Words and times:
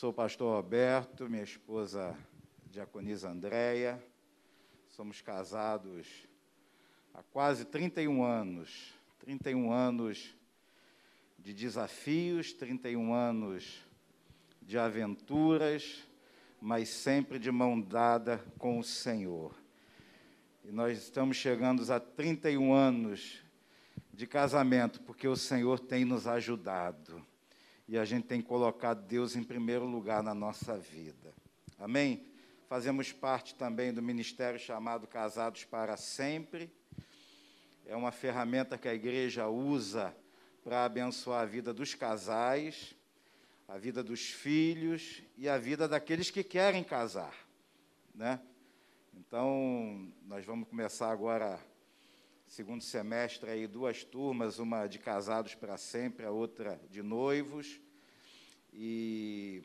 Sou 0.00 0.08
o 0.08 0.14
pastor 0.14 0.56
Roberto, 0.56 1.28
minha 1.28 1.42
esposa 1.42 2.16
Diaconisa 2.70 3.28
Andréia. 3.28 4.02
Somos 4.88 5.20
casados 5.20 6.26
há 7.12 7.22
quase 7.22 7.66
31 7.66 8.24
anos. 8.24 8.94
31 9.18 9.70
anos 9.70 10.34
de 11.38 11.52
desafios, 11.52 12.54
31 12.54 13.12
anos 13.12 13.84
de 14.62 14.78
aventuras, 14.78 16.02
mas 16.58 16.88
sempre 16.88 17.38
de 17.38 17.50
mão 17.50 17.78
dada 17.78 18.42
com 18.56 18.78
o 18.78 18.82
Senhor. 18.82 19.54
E 20.64 20.72
nós 20.72 20.96
estamos 20.96 21.36
chegando 21.36 21.82
a 21.92 22.00
31 22.00 22.72
anos 22.72 23.42
de 24.14 24.26
casamento, 24.26 24.98
porque 25.02 25.28
o 25.28 25.36
Senhor 25.36 25.78
tem 25.78 26.06
nos 26.06 26.26
ajudado. 26.26 27.22
E 27.90 27.98
a 27.98 28.04
gente 28.04 28.28
tem 28.28 28.40
colocado 28.40 29.04
Deus 29.04 29.34
em 29.34 29.42
primeiro 29.42 29.84
lugar 29.84 30.22
na 30.22 30.32
nossa 30.32 30.78
vida. 30.78 31.34
Amém? 31.76 32.24
Fazemos 32.68 33.10
parte 33.10 33.52
também 33.56 33.92
do 33.92 34.00
ministério 34.00 34.60
chamado 34.60 35.08
Casados 35.08 35.64
para 35.64 35.96
Sempre. 35.96 36.72
É 37.84 37.96
uma 37.96 38.12
ferramenta 38.12 38.78
que 38.78 38.86
a 38.86 38.94
igreja 38.94 39.48
usa 39.48 40.16
para 40.62 40.84
abençoar 40.84 41.42
a 41.42 41.44
vida 41.44 41.74
dos 41.74 41.92
casais, 41.92 42.94
a 43.66 43.76
vida 43.76 44.04
dos 44.04 44.20
filhos 44.20 45.20
e 45.36 45.48
a 45.48 45.58
vida 45.58 45.88
daqueles 45.88 46.30
que 46.30 46.44
querem 46.44 46.84
casar, 46.84 47.34
né? 48.14 48.40
Então, 49.14 50.12
nós 50.26 50.44
vamos 50.44 50.68
começar 50.68 51.10
agora 51.10 51.58
segundo 52.50 52.82
semestre 52.82 53.48
aí 53.48 53.68
duas 53.68 54.02
turmas, 54.02 54.58
uma 54.58 54.88
de 54.88 54.98
casados 54.98 55.54
para 55.54 55.76
sempre, 55.76 56.26
a 56.26 56.32
outra 56.32 56.80
de 56.90 57.00
noivos. 57.00 57.80
E 58.72 59.62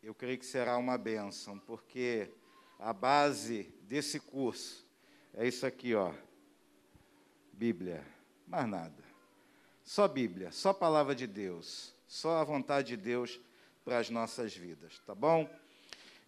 eu 0.00 0.14
creio 0.14 0.38
que 0.38 0.46
será 0.46 0.76
uma 0.78 0.96
bênção, 0.96 1.58
porque 1.58 2.30
a 2.78 2.92
base 2.92 3.74
desse 3.82 4.20
curso 4.20 4.86
é 5.34 5.48
isso 5.48 5.66
aqui, 5.66 5.92
ó. 5.92 6.14
Bíblia, 7.52 8.06
mais 8.46 8.68
nada. 8.68 9.04
Só 9.82 10.06
Bíblia, 10.06 10.52
só 10.52 10.72
palavra 10.72 11.16
de 11.16 11.26
Deus, 11.26 11.92
só 12.06 12.36
a 12.36 12.44
vontade 12.44 12.96
de 12.96 12.96
Deus 12.96 13.40
para 13.84 13.98
as 13.98 14.08
nossas 14.08 14.56
vidas, 14.56 15.00
tá 15.04 15.16
bom? 15.16 15.50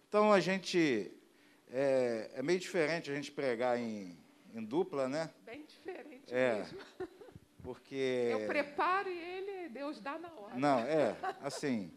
Então 0.09 0.33
a 0.33 0.41
gente 0.41 1.09
é, 1.69 2.29
é 2.33 2.43
meio 2.43 2.59
diferente 2.59 3.09
a 3.09 3.15
gente 3.15 3.31
pregar 3.31 3.79
em, 3.79 4.20
em 4.53 4.63
dupla, 4.63 5.07
né? 5.07 5.29
Bem 5.45 5.65
diferente 5.65 6.33
É. 6.33 6.55
mesmo. 6.59 6.79
Porque. 7.63 8.29
Eu 8.31 8.47
preparo 8.47 9.09
e 9.09 9.17
ele, 9.17 9.69
Deus 9.69 9.99
dá 9.99 10.17
na 10.17 10.31
hora. 10.33 10.57
Não, 10.57 10.79
é, 10.79 11.15
assim, 11.41 11.91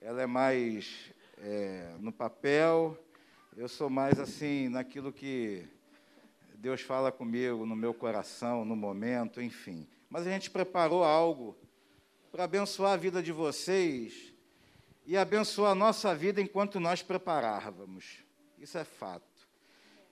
ela 0.00 0.22
é 0.22 0.26
mais 0.26 1.12
é, 1.38 1.94
no 1.98 2.12
papel, 2.12 2.96
eu 3.56 3.68
sou 3.68 3.90
mais 3.90 4.18
assim, 4.20 4.68
naquilo 4.68 5.12
que 5.12 5.66
Deus 6.54 6.80
fala 6.80 7.10
comigo, 7.10 7.66
no 7.66 7.74
meu 7.76 7.92
coração, 7.92 8.64
no 8.64 8.76
momento, 8.76 9.40
enfim. 9.42 9.88
Mas 10.08 10.26
a 10.26 10.30
gente 10.30 10.50
preparou 10.50 11.04
algo 11.04 11.56
para 12.30 12.44
abençoar 12.44 12.92
a 12.92 12.96
vida 12.96 13.22
de 13.22 13.32
vocês 13.32 14.32
e 15.06 15.16
abençoar 15.16 15.72
a 15.72 15.74
nossa 15.74 16.14
vida 16.14 16.40
enquanto 16.40 16.78
nós 16.78 17.02
preparávamos. 17.02 18.24
Isso 18.58 18.76
é 18.78 18.84
fato. 18.84 19.27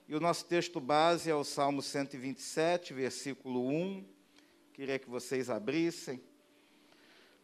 E 0.09 0.15
o 0.15 0.21
nosso 0.21 0.45
texto 0.45 0.79
base 0.79 1.29
é 1.29 1.35
o 1.35 1.43
Salmo 1.43 1.81
127, 1.81 2.93
versículo 2.93 3.67
1. 3.67 4.07
Queria 4.71 4.97
que 4.97 5.09
vocês 5.09 5.49
abrissem. 5.49 6.23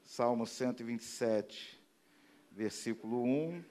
Salmo 0.02 0.48
127, 0.48 1.78
versículo 2.50 3.22
1. 3.22 3.66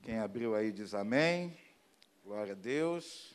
Quem 0.00 0.18
abriu 0.18 0.54
aí 0.54 0.72
diz 0.72 0.94
amém. 0.94 1.54
Glória 2.24 2.52
a 2.54 2.56
Deus. 2.56 3.34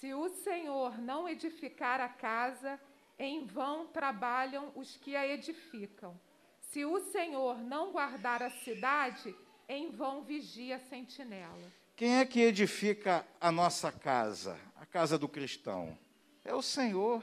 Se 0.00 0.12
o 0.14 0.28
Senhor 0.28 0.98
não 0.98 1.28
edificar 1.28 2.00
a 2.00 2.08
casa, 2.08 2.80
em 3.16 3.46
vão 3.46 3.86
trabalham 3.86 4.72
os 4.74 4.96
que 4.96 5.14
a 5.14 5.24
edificam. 5.24 6.20
Se 6.68 6.84
o 6.84 7.00
Senhor 7.00 7.58
não 7.58 7.92
guardar 7.92 8.42
a 8.42 8.50
cidade, 8.50 9.34
em 9.68 9.90
vão 9.90 10.22
vigia 10.22 10.76
a 10.76 10.80
sentinela. 10.80 11.72
Quem 11.94 12.18
é 12.18 12.26
que 12.26 12.40
edifica 12.40 13.26
a 13.40 13.50
nossa 13.50 13.90
casa, 13.90 14.58
a 14.76 14.84
casa 14.84 15.18
do 15.18 15.28
cristão? 15.28 15.96
É 16.44 16.54
o 16.54 16.62
Senhor. 16.62 17.22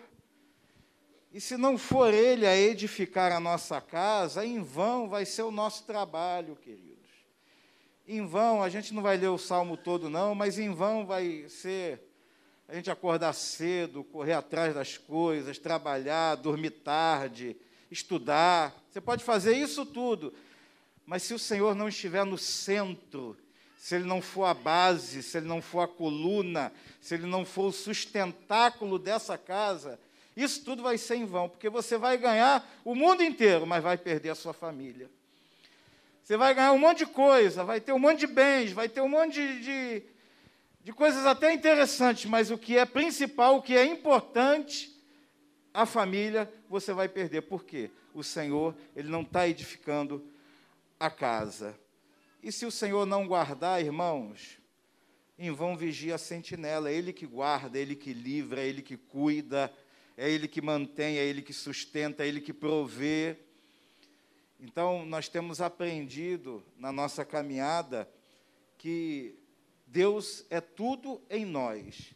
E 1.32 1.40
se 1.40 1.58
não 1.58 1.78
for 1.78 2.14
Ele 2.14 2.46
a 2.46 2.58
edificar 2.58 3.32
a 3.32 3.40
nossa 3.40 3.80
casa, 3.80 4.46
em 4.46 4.62
vão 4.62 5.08
vai 5.08 5.26
ser 5.26 5.44
o 5.44 5.52
nosso 5.52 5.84
trabalho, 5.84 6.56
queridos. 6.56 6.94
Em 8.08 8.26
vão, 8.26 8.62
a 8.62 8.70
gente 8.70 8.94
não 8.94 9.02
vai 9.02 9.18
ler 9.18 9.30
o 9.30 9.38
salmo 9.38 9.78
todo, 9.78 10.10
não, 10.10 10.36
mas 10.36 10.60
em 10.60 10.74
vão 10.74 11.06
vai 11.06 11.46
ser 11.48 12.02
a 12.68 12.76
gente 12.76 12.90
acordar 12.92 13.34
cedo, 13.34 14.04
correr 14.04 14.34
atrás 14.34 14.74
das 14.74 14.98
coisas, 14.98 15.58
trabalhar, 15.58 16.36
dormir 16.36 16.72
tarde, 16.72 17.56
estudar. 17.94 18.76
Você 18.92 19.00
pode 19.00 19.24
fazer 19.24 19.56
isso 19.56 19.86
tudo, 19.86 20.34
mas 21.06 21.24
se 21.24 21.34
o 21.34 21.40
Senhor 21.40 21.76
não 21.76 21.88
estiver 21.88 22.26
no 22.26 22.38
centro, 22.38 23.38
se 23.78 23.96
Ele 23.96 24.06
não 24.06 24.22
for 24.22 24.46
a 24.46 24.54
base, 24.54 25.22
se 25.22 25.38
Ele 25.38 25.48
não 25.48 25.62
for 25.62 25.82
a 25.82 25.88
coluna, 25.88 26.72
se 27.02 27.14
Ele 27.16 27.28
não 27.28 27.46
for 27.46 27.68
o 27.68 27.72
sustentáculo 27.72 28.98
dessa 28.98 29.38
casa, 29.38 30.00
isso 30.36 30.64
tudo 30.64 30.82
vai 30.82 30.98
ser 30.98 31.16
em 31.16 31.26
vão, 31.26 31.48
porque 31.48 31.70
você 31.70 31.98
vai 31.98 32.18
ganhar 32.18 32.68
o 32.84 32.96
mundo 32.96 33.22
inteiro, 33.22 33.68
mas 33.68 33.84
vai 33.84 33.98
perder 33.98 34.30
a 34.30 34.36
sua 34.36 34.54
família. 34.54 35.10
Você 36.24 36.38
vai 36.38 36.54
ganhar 36.54 36.72
um 36.72 36.80
monte 36.80 37.00
de 37.00 37.06
coisa, 37.08 37.64
vai 37.64 37.82
ter 37.82 37.92
um 37.92 38.00
monte 38.00 38.20
de 38.20 38.28
bens, 38.28 38.72
vai 38.72 38.88
ter 38.88 39.02
um 39.02 39.10
monte 39.10 39.34
de, 39.34 39.62
de, 39.62 40.04
de 40.86 40.94
coisas 40.94 41.26
até 41.26 41.52
interessantes, 41.52 42.26
mas 42.26 42.50
o 42.50 42.58
que 42.58 42.78
é 42.78 42.86
principal, 42.86 43.58
o 43.58 43.62
que 43.62 43.76
é 43.76 43.86
importante, 43.86 44.93
a 45.74 45.86
família, 45.86 46.52
você 46.70 46.94
vai 46.94 47.10
perder. 47.10 47.42
Por 47.42 47.64
quê? 47.64 47.90
O 48.14 48.24
Senhor, 48.24 48.76
Ele 48.96 49.10
não 49.10 49.22
está 49.22 49.48
edificando 49.48 50.24
a 51.00 51.10
casa. 51.10 51.78
E 52.42 52.52
se 52.52 52.66
o 52.66 52.72
Senhor 52.72 53.06
não 53.06 53.28
guardar, 53.28 53.82
irmãos, 53.82 54.60
em 55.38 55.52
vão 55.52 55.76
vigia 55.76 56.16
a 56.16 56.20
sentinela. 56.20 56.90
É 56.90 56.94
Ele 56.94 57.12
que 57.12 57.26
guarda, 57.26 57.78
é 57.78 57.82
Ele 57.82 57.96
que 57.96 58.14
livra, 58.14 58.62
é 58.62 58.68
Ele 58.68 58.82
que 58.82 58.98
cuida, 58.98 59.74
é 60.16 60.30
Ele 60.30 60.48
que 60.48 60.62
mantém, 60.62 61.18
é 61.18 61.26
Ele 61.26 61.42
que 61.42 61.54
sustenta, 61.54 62.24
é 62.24 62.28
Ele 62.28 62.40
que 62.40 62.54
provê. 62.54 63.38
Então, 64.60 65.06
nós 65.06 65.28
temos 65.28 65.60
aprendido 65.60 66.64
na 66.78 66.92
nossa 66.92 67.26
caminhada 67.26 68.10
que 68.78 69.36
Deus 69.88 70.46
é 70.50 70.62
tudo 70.62 71.22
em 71.30 71.46
nós. 71.46 72.14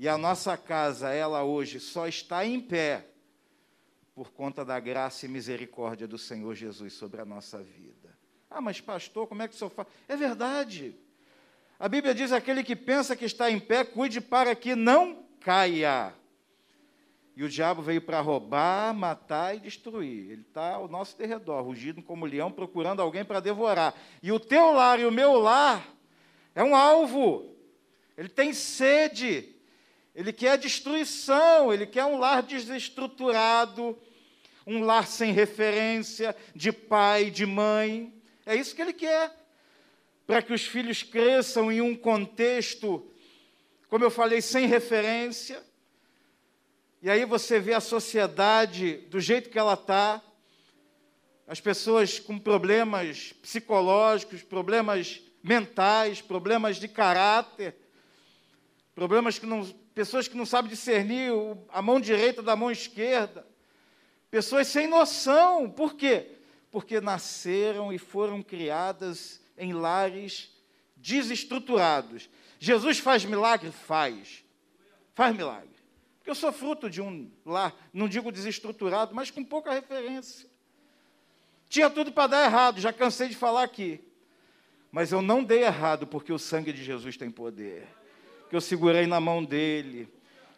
E 0.00 0.08
a 0.08 0.16
nossa 0.16 0.56
casa, 0.56 1.10
ela 1.10 1.42
hoje 1.42 1.80
só 1.80 2.06
está 2.06 2.46
em 2.46 2.60
pé 2.60 3.04
por 4.14 4.30
conta 4.30 4.64
da 4.64 4.78
graça 4.78 5.26
e 5.26 5.28
misericórdia 5.28 6.06
do 6.06 6.16
Senhor 6.16 6.54
Jesus 6.54 6.92
sobre 6.92 7.20
a 7.20 7.24
nossa 7.24 7.60
vida. 7.60 8.16
Ah, 8.48 8.60
mas 8.60 8.80
pastor, 8.80 9.26
como 9.26 9.42
é 9.42 9.48
que 9.48 9.56
o 9.56 9.58
senhor 9.58 9.70
fala? 9.70 9.88
É 10.06 10.14
verdade. 10.14 10.94
A 11.80 11.88
Bíblia 11.88 12.14
diz: 12.14 12.30
aquele 12.30 12.62
que 12.62 12.76
pensa 12.76 13.16
que 13.16 13.24
está 13.24 13.50
em 13.50 13.58
pé, 13.58 13.82
cuide 13.82 14.20
para 14.20 14.54
que 14.54 14.76
não 14.76 15.24
caia. 15.40 16.14
E 17.34 17.42
o 17.42 17.48
diabo 17.48 17.82
veio 17.82 18.00
para 18.00 18.20
roubar, 18.20 18.94
matar 18.94 19.56
e 19.56 19.58
destruir. 19.58 20.30
Ele 20.30 20.42
está 20.42 20.74
ao 20.74 20.86
nosso 20.86 21.18
derredor, 21.18 21.64
rugindo 21.64 22.00
como 22.04 22.24
leão, 22.24 22.52
procurando 22.52 23.02
alguém 23.02 23.24
para 23.24 23.40
devorar. 23.40 23.92
E 24.22 24.30
o 24.30 24.38
teu 24.38 24.70
lar 24.70 25.00
e 25.00 25.06
o 25.06 25.10
meu 25.10 25.32
lar 25.40 25.84
é 26.54 26.62
um 26.62 26.76
alvo. 26.76 27.52
Ele 28.16 28.28
tem 28.28 28.52
sede. 28.52 29.57
Ele 30.18 30.32
quer 30.32 30.58
destruição. 30.58 31.72
Ele 31.72 31.86
quer 31.86 32.04
um 32.04 32.18
lar 32.18 32.42
desestruturado, 32.42 33.96
um 34.66 34.80
lar 34.80 35.06
sem 35.06 35.32
referência 35.32 36.34
de 36.56 36.72
pai, 36.72 37.30
de 37.30 37.46
mãe. 37.46 38.12
É 38.44 38.56
isso 38.56 38.74
que 38.74 38.82
ele 38.82 38.92
quer. 38.92 39.32
Para 40.26 40.42
que 40.42 40.52
os 40.52 40.66
filhos 40.66 41.04
cresçam 41.04 41.70
em 41.70 41.80
um 41.80 41.94
contexto, 41.94 43.08
como 43.88 44.04
eu 44.04 44.10
falei, 44.10 44.42
sem 44.42 44.66
referência. 44.66 45.62
E 47.00 47.08
aí 47.08 47.24
você 47.24 47.60
vê 47.60 47.72
a 47.74 47.80
sociedade 47.80 48.96
do 49.10 49.20
jeito 49.20 49.48
que 49.48 49.58
ela 49.58 49.74
está, 49.74 50.20
as 51.46 51.60
pessoas 51.60 52.18
com 52.18 52.40
problemas 52.40 53.34
psicológicos, 53.34 54.42
problemas 54.42 55.22
mentais, 55.44 56.20
problemas 56.20 56.76
de 56.78 56.88
caráter, 56.88 57.76
problemas 58.96 59.38
que 59.38 59.46
não, 59.46 59.64
pessoas 59.98 60.28
que 60.28 60.36
não 60.36 60.46
sabem 60.46 60.70
discernir 60.70 61.32
a 61.70 61.82
mão 61.82 61.98
direita 61.98 62.40
da 62.40 62.54
mão 62.54 62.70
esquerda, 62.70 63.44
pessoas 64.30 64.68
sem 64.68 64.86
noção. 64.86 65.68
Por 65.68 65.96
quê? 65.96 66.36
Porque 66.70 67.00
nasceram 67.00 67.92
e 67.92 67.98
foram 67.98 68.40
criadas 68.40 69.40
em 69.56 69.72
lares 69.72 70.52
desestruturados. 70.94 72.30
Jesus 72.60 73.00
faz 73.00 73.24
milagre? 73.24 73.72
Faz. 73.72 74.44
Faz 75.16 75.34
milagre. 75.34 75.66
Por 75.66 76.18
Porque 76.18 76.30
eu 76.30 76.34
sou 76.36 76.52
fruto 76.52 76.88
de 76.88 77.02
um 77.02 77.28
lar, 77.44 77.74
não 77.92 78.06
digo 78.06 78.30
desestruturado, 78.30 79.12
mas 79.16 79.32
com 79.32 79.42
pouca 79.42 79.72
referência. 79.72 80.48
Tinha 81.68 81.90
tudo 81.90 82.12
para 82.12 82.28
dar 82.28 82.44
errado, 82.44 82.80
já 82.80 82.92
cansei 82.92 83.28
de 83.28 83.34
falar 83.34 83.64
aqui. 83.64 84.00
Mas 84.92 85.10
eu 85.10 85.20
não 85.20 85.42
dei 85.42 85.64
errado 85.64 86.06
porque 86.06 86.32
o 86.32 86.38
sangue 86.38 86.72
de 86.72 86.84
Jesus 86.84 87.16
tem 87.16 87.32
poder. 87.32 87.97
Que 88.48 88.56
eu 88.56 88.60
segurei 88.60 89.06
na 89.06 89.20
mão 89.20 89.44
dele. 89.44 90.08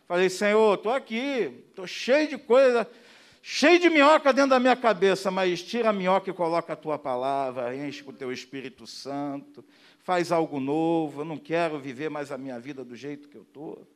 Falei, 0.07 0.29
Senhor, 0.29 0.75
estou 0.75 0.93
aqui, 0.93 1.65
estou 1.69 1.87
cheio 1.87 2.29
de 2.29 2.37
coisa, 2.37 2.89
cheio 3.41 3.79
de 3.79 3.89
minhoca 3.89 4.33
dentro 4.33 4.51
da 4.51 4.59
minha 4.59 4.75
cabeça, 4.75 5.31
mas 5.31 5.63
tira 5.63 5.91
a 5.91 5.93
minhoca 5.93 6.31
e 6.31 6.33
coloca 6.33 6.73
a 6.73 6.77
tua 6.77 6.99
palavra, 6.99 7.77
enche 7.77 8.03
com 8.03 8.11
o 8.11 8.15
teu 8.15 8.33
Espírito 8.33 8.89
Santo, 8.89 9.65
faz 10.01 10.33
algo 10.33 10.59
novo. 10.59 11.21
Eu 11.21 11.25
não 11.25 11.39
quero 11.39 11.79
viver 11.79 12.11
mais 12.11 12.33
a 12.33 12.37
minha 12.37 12.59
vida 12.59 12.85
do 12.85 12.97
jeito 12.97 13.29
que 13.29 13.37
eu 13.37 13.43
estou. 13.43 13.87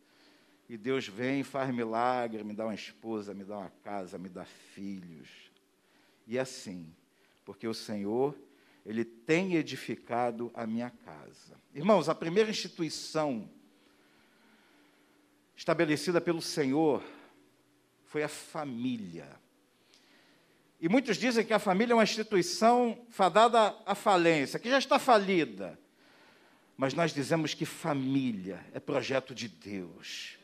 E 0.68 0.76
Deus 0.76 1.08
vem, 1.08 1.42
faz 1.42 1.74
milagre, 1.74 2.44
me 2.44 2.54
dá 2.54 2.64
uma 2.64 2.74
esposa, 2.74 3.34
me 3.34 3.42
dá 3.44 3.58
uma 3.58 3.72
casa, 3.82 4.16
me 4.16 4.28
dá 4.28 4.44
filhos. 4.44 5.28
E 6.26 6.38
assim, 6.38 6.86
porque 7.44 7.66
o 7.66 7.74
Senhor, 7.74 8.34
Ele 8.86 9.04
tem 9.04 9.56
edificado 9.56 10.50
a 10.54 10.66
minha 10.66 10.90
casa. 11.04 11.54
Irmãos, 11.74 12.08
a 12.08 12.14
primeira 12.14 12.50
instituição 12.50 13.48
estabelecida 15.56 16.20
pelo 16.20 16.42
Senhor 16.42 17.02
foi 18.04 18.22
a 18.22 18.28
família. 18.28 19.28
E 20.80 20.88
muitos 20.88 21.16
dizem 21.16 21.44
que 21.44 21.52
a 21.52 21.58
família 21.58 21.92
é 21.92 21.96
uma 21.96 22.02
instituição 22.02 22.98
fadada 23.08 23.74
à 23.86 23.94
falência, 23.94 24.58
que 24.58 24.68
já 24.68 24.78
está 24.78 24.98
falida. 24.98 25.78
Mas 26.76 26.92
nós 26.92 27.12
dizemos 27.12 27.54
que 27.54 27.64
família 27.64 28.64
é 28.72 28.80
projeto 28.80 29.34
de 29.34 29.48
Deus. 29.48 30.36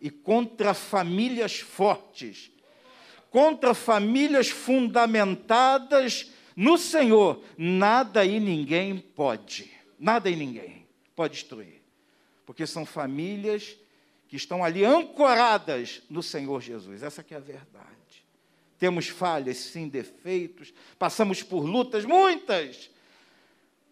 E 0.00 0.10
contra 0.10 0.74
famílias 0.74 1.60
fortes, 1.60 2.50
contra 3.30 3.72
famílias 3.72 4.48
fundamentadas 4.48 6.30
no 6.54 6.76
Senhor, 6.76 7.42
nada 7.56 8.24
e 8.24 8.40
ninguém 8.40 8.98
pode, 8.98 9.70
nada 9.98 10.28
e 10.30 10.36
ninguém 10.36 10.86
pode 11.14 11.34
destruir, 11.34 11.82
porque 12.44 12.66
são 12.66 12.86
famílias 12.86 13.76
que 14.28 14.36
estão 14.36 14.64
ali 14.64 14.84
ancoradas 14.84 16.02
no 16.10 16.22
Senhor 16.22 16.60
Jesus. 16.60 17.02
Essa 17.02 17.22
que 17.22 17.34
é 17.34 17.36
a 17.36 17.40
verdade. 17.40 17.86
Temos 18.78 19.08
falhas, 19.08 19.56
sim, 19.56 19.88
defeitos, 19.88 20.72
passamos 20.98 21.42
por 21.42 21.64
lutas, 21.64 22.04
muitas, 22.04 22.90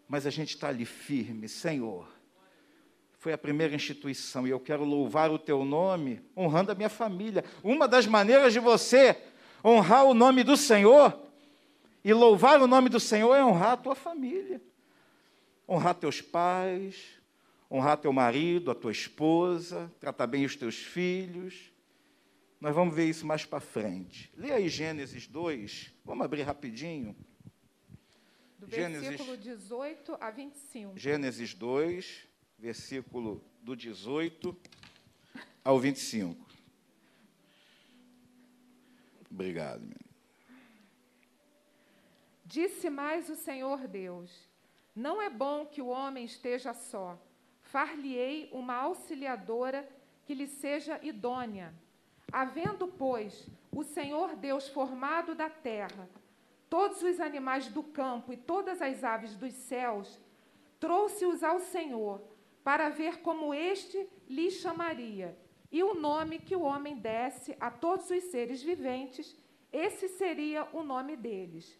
mas 0.06 0.26
a 0.26 0.30
gente 0.30 0.50
está 0.50 0.68
ali 0.68 0.84
firme, 0.84 1.48
Senhor. 1.48 2.06
Foi 3.18 3.32
a 3.32 3.38
primeira 3.38 3.74
instituição 3.74 4.46
e 4.46 4.50
eu 4.50 4.60
quero 4.60 4.84
louvar 4.84 5.30
o 5.30 5.38
teu 5.38 5.64
nome, 5.64 6.20
honrando 6.36 6.72
a 6.72 6.74
minha 6.74 6.90
família. 6.90 7.42
Uma 7.62 7.88
das 7.88 8.06
maneiras 8.06 8.52
de 8.52 8.60
você 8.60 9.16
honrar 9.64 10.04
o 10.04 10.12
nome 10.12 10.44
do 10.44 10.58
Senhor 10.58 11.18
e 12.04 12.12
louvar 12.12 12.60
o 12.60 12.66
nome 12.66 12.90
do 12.90 13.00
Senhor 13.00 13.34
é 13.34 13.42
honrar 13.42 13.72
a 13.72 13.76
tua 13.78 13.94
família, 13.94 14.60
honrar 15.66 15.94
teus 15.94 16.20
pais, 16.20 17.18
honrar 17.74 17.96
teu 17.96 18.12
marido, 18.12 18.70
a 18.70 18.74
tua 18.74 18.92
esposa, 18.92 19.92
tratar 19.98 20.28
bem 20.28 20.44
os 20.44 20.54
teus 20.54 20.76
filhos. 20.76 21.72
Nós 22.60 22.72
vamos 22.72 22.94
ver 22.94 23.08
isso 23.08 23.26
mais 23.26 23.44
para 23.44 23.58
frente. 23.58 24.32
Lê 24.36 24.52
aí 24.52 24.68
Gênesis 24.68 25.26
2, 25.26 25.92
vamos 26.04 26.24
abrir 26.24 26.42
rapidinho. 26.42 27.16
Do 28.60 28.70
Gênesis, 28.70 29.08
versículo 29.08 29.36
18 29.36 30.16
a 30.20 30.30
25. 30.30 30.96
Gênesis 30.96 31.52
2, 31.52 32.28
versículo 32.56 33.44
do 33.60 33.74
18 33.74 34.56
ao 35.64 35.80
25. 35.80 36.46
Obrigado, 39.28 39.80
menino. 39.80 39.98
Disse 42.44 42.88
mais 42.88 43.28
o 43.28 43.34
Senhor 43.34 43.88
Deus: 43.88 44.30
Não 44.94 45.20
é 45.20 45.28
bom 45.28 45.66
que 45.66 45.82
o 45.82 45.88
homem 45.88 46.24
esteja 46.24 46.72
só. 46.72 47.18
Far-lhe-ei 47.74 48.48
uma 48.52 48.76
auxiliadora 48.76 49.84
que 50.24 50.32
lhe 50.32 50.46
seja 50.46 51.00
idônea. 51.02 51.74
Havendo, 52.30 52.86
pois, 52.86 53.48
o 53.72 53.82
Senhor 53.82 54.36
Deus 54.36 54.68
formado 54.68 55.34
da 55.34 55.50
terra, 55.50 56.08
todos 56.70 57.02
os 57.02 57.18
animais 57.18 57.66
do 57.66 57.82
campo 57.82 58.32
e 58.32 58.36
todas 58.36 58.80
as 58.80 59.02
aves 59.02 59.34
dos 59.34 59.52
céus, 59.54 60.20
trouxe-os 60.78 61.42
ao 61.42 61.58
Senhor, 61.58 62.22
para 62.62 62.90
ver 62.90 63.22
como 63.22 63.52
este 63.52 64.08
lhe 64.28 64.52
chamaria. 64.52 65.36
E 65.68 65.82
o 65.82 65.94
nome 65.94 66.38
que 66.38 66.54
o 66.54 66.62
homem 66.62 66.94
desse 66.94 67.56
a 67.58 67.72
todos 67.72 68.08
os 68.08 68.22
seres 68.30 68.62
viventes, 68.62 69.36
esse 69.72 70.06
seria 70.10 70.68
o 70.72 70.84
nome 70.84 71.16
deles. 71.16 71.76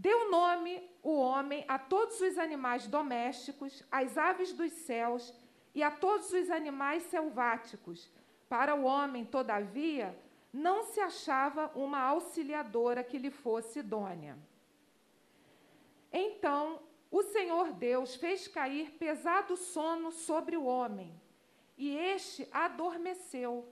Deu 0.00 0.30
nome 0.30 0.88
o 1.02 1.16
homem 1.18 1.64
a 1.66 1.76
todos 1.76 2.20
os 2.20 2.38
animais 2.38 2.86
domésticos, 2.86 3.82
às 3.90 4.16
aves 4.16 4.52
dos 4.52 4.70
céus 4.70 5.34
e 5.74 5.82
a 5.82 5.90
todos 5.90 6.32
os 6.32 6.50
animais 6.50 7.02
selváticos. 7.02 8.08
Para 8.48 8.76
o 8.76 8.84
homem, 8.84 9.24
todavia, 9.24 10.16
não 10.52 10.84
se 10.84 11.00
achava 11.00 11.72
uma 11.74 11.98
auxiliadora 11.98 13.02
que 13.02 13.18
lhe 13.18 13.32
fosse 13.32 13.80
idônea. 13.80 14.38
Então 16.12 16.80
o 17.10 17.24
Senhor 17.24 17.72
Deus 17.72 18.14
fez 18.14 18.46
cair 18.46 18.92
pesado 18.92 19.56
sono 19.56 20.12
sobre 20.12 20.56
o 20.56 20.64
homem, 20.64 21.12
e 21.76 21.96
este 21.96 22.48
adormeceu. 22.52 23.66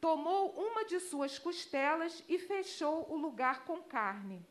Tomou 0.00 0.50
uma 0.50 0.84
de 0.84 0.98
suas 0.98 1.38
costelas 1.38 2.24
e 2.28 2.36
fechou 2.36 3.06
o 3.08 3.16
lugar 3.16 3.64
com 3.64 3.80
carne. 3.80 4.44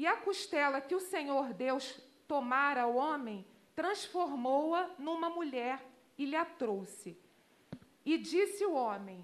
E 0.00 0.06
a 0.06 0.16
costela 0.16 0.80
que 0.80 0.94
o 0.94 0.98
Senhor 0.98 1.52
Deus 1.52 2.00
tomara 2.26 2.84
ao 2.84 2.96
homem, 2.96 3.46
transformou-a 3.76 4.88
numa 4.98 5.28
mulher 5.28 5.78
e 6.16 6.24
lhe 6.24 6.36
a 6.36 6.42
trouxe. 6.46 7.18
E 8.02 8.16
disse 8.16 8.64
o 8.64 8.72
homem: 8.72 9.22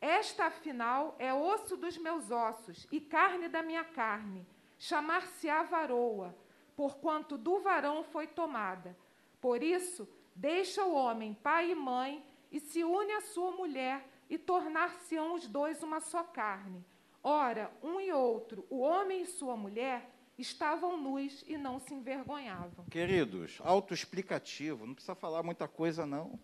Esta, 0.00 0.44
afinal, 0.44 1.16
é 1.18 1.34
osso 1.34 1.76
dos 1.76 1.98
meus 1.98 2.30
ossos 2.30 2.86
e 2.92 3.00
carne 3.00 3.48
da 3.48 3.64
minha 3.64 3.82
carne. 3.82 4.46
Chamar-se-á 4.78 5.64
varoa, 5.64 6.32
porquanto 6.76 7.36
do 7.36 7.58
varão 7.58 8.04
foi 8.04 8.28
tomada. 8.28 8.96
Por 9.40 9.60
isso, 9.60 10.08
deixa 10.36 10.84
o 10.84 10.94
homem 10.94 11.34
pai 11.34 11.72
e 11.72 11.74
mãe 11.74 12.24
e 12.52 12.60
se 12.60 12.84
une 12.84 13.10
à 13.10 13.20
sua 13.22 13.50
mulher, 13.50 14.08
e 14.30 14.38
tornar-se-ão 14.38 15.34
os 15.34 15.48
dois 15.48 15.82
uma 15.82 15.98
só 15.98 16.22
carne. 16.22 16.86
Ora, 17.24 17.72
um 17.82 18.00
e 18.00 18.12
outro, 18.12 18.66
o 18.68 18.78
homem 18.80 19.22
e 19.22 19.26
sua 19.26 19.56
mulher, 19.56 20.11
estavam 20.42 21.00
nus 21.00 21.42
e 21.46 21.56
não 21.56 21.78
se 21.78 21.94
envergonhavam. 21.94 22.84
Queridos, 22.90 23.58
autoexplicativo, 23.60 24.86
não 24.86 24.94
precisa 24.94 25.14
falar 25.14 25.42
muita 25.42 25.66
coisa, 25.66 26.04
não. 26.04 26.38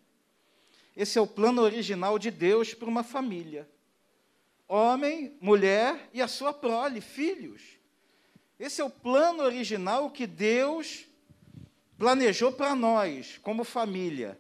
Esse 0.97 1.19
é 1.19 1.21
o 1.21 1.26
plano 1.26 1.61
original 1.61 2.19
de 2.19 2.31
Deus 2.31 2.73
para 2.73 2.88
uma 2.88 3.02
família: 3.02 3.69
homem, 4.67 5.37
mulher 5.40 6.09
e 6.14 6.23
a 6.23 6.28
sua 6.28 6.52
prole, 6.52 7.00
filhos. 7.00 7.78
Esse 8.59 8.81
é 8.81 8.85
o 8.85 8.90
plano 8.90 9.43
original 9.43 10.11
que 10.11 10.26
Deus 10.26 11.07
planejou 11.97 12.52
para 12.52 12.75
nós, 12.75 13.38
como 13.38 13.62
família. 13.64 14.38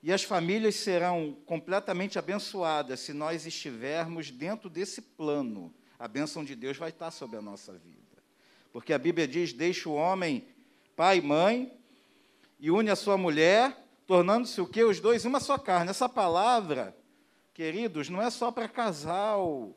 E 0.00 0.12
as 0.12 0.22
famílias 0.22 0.76
serão 0.76 1.36
completamente 1.44 2.18
abençoadas 2.18 3.00
se 3.00 3.12
nós 3.12 3.46
estivermos 3.46 4.30
dentro 4.30 4.70
desse 4.70 5.02
plano. 5.02 5.74
A 5.98 6.06
bênção 6.06 6.44
de 6.44 6.54
Deus 6.54 6.76
vai 6.76 6.90
estar 6.90 7.10
sobre 7.10 7.36
a 7.36 7.42
nossa 7.42 7.72
vida. 7.72 8.07
Porque 8.72 8.92
a 8.92 8.98
Bíblia 8.98 9.26
diz: 9.26 9.52
deixa 9.52 9.88
o 9.88 9.94
homem 9.94 10.46
pai 10.98 11.18
e 11.18 11.22
mãe 11.22 11.72
e 12.58 12.70
une 12.70 12.90
a 12.90 12.96
sua 12.96 13.16
mulher, 13.16 13.86
tornando-se 14.04 14.60
o 14.60 14.66
que? 14.66 14.82
Os 14.82 14.98
dois 14.98 15.24
uma 15.24 15.38
só 15.38 15.56
carne. 15.56 15.90
Essa 15.90 16.08
palavra, 16.08 16.96
queridos, 17.54 18.08
não 18.08 18.20
é 18.20 18.28
só 18.30 18.50
para 18.50 18.68
casal. 18.68 19.76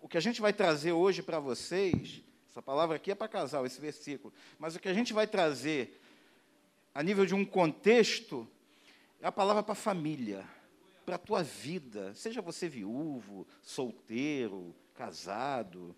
O 0.00 0.08
que 0.08 0.16
a 0.16 0.20
gente 0.20 0.40
vai 0.40 0.52
trazer 0.52 0.92
hoje 0.92 1.22
para 1.22 1.38
vocês, 1.38 2.22
essa 2.50 2.62
palavra 2.62 2.96
aqui 2.96 3.10
é 3.10 3.14
para 3.14 3.28
casal, 3.28 3.66
esse 3.66 3.80
versículo. 3.80 4.32
Mas 4.58 4.74
o 4.74 4.80
que 4.80 4.88
a 4.88 4.94
gente 4.94 5.12
vai 5.12 5.26
trazer 5.26 6.00
a 6.94 7.02
nível 7.02 7.26
de 7.26 7.34
um 7.34 7.44
contexto 7.44 8.48
é 9.20 9.26
a 9.26 9.32
palavra 9.32 9.62
para 9.62 9.74
família, 9.74 10.44
para 11.04 11.16
a 11.16 11.18
tua 11.18 11.42
vida, 11.42 12.14
seja 12.14 12.40
você 12.40 12.68
viúvo, 12.68 13.46
solteiro, 13.60 14.74
casado, 14.94 15.94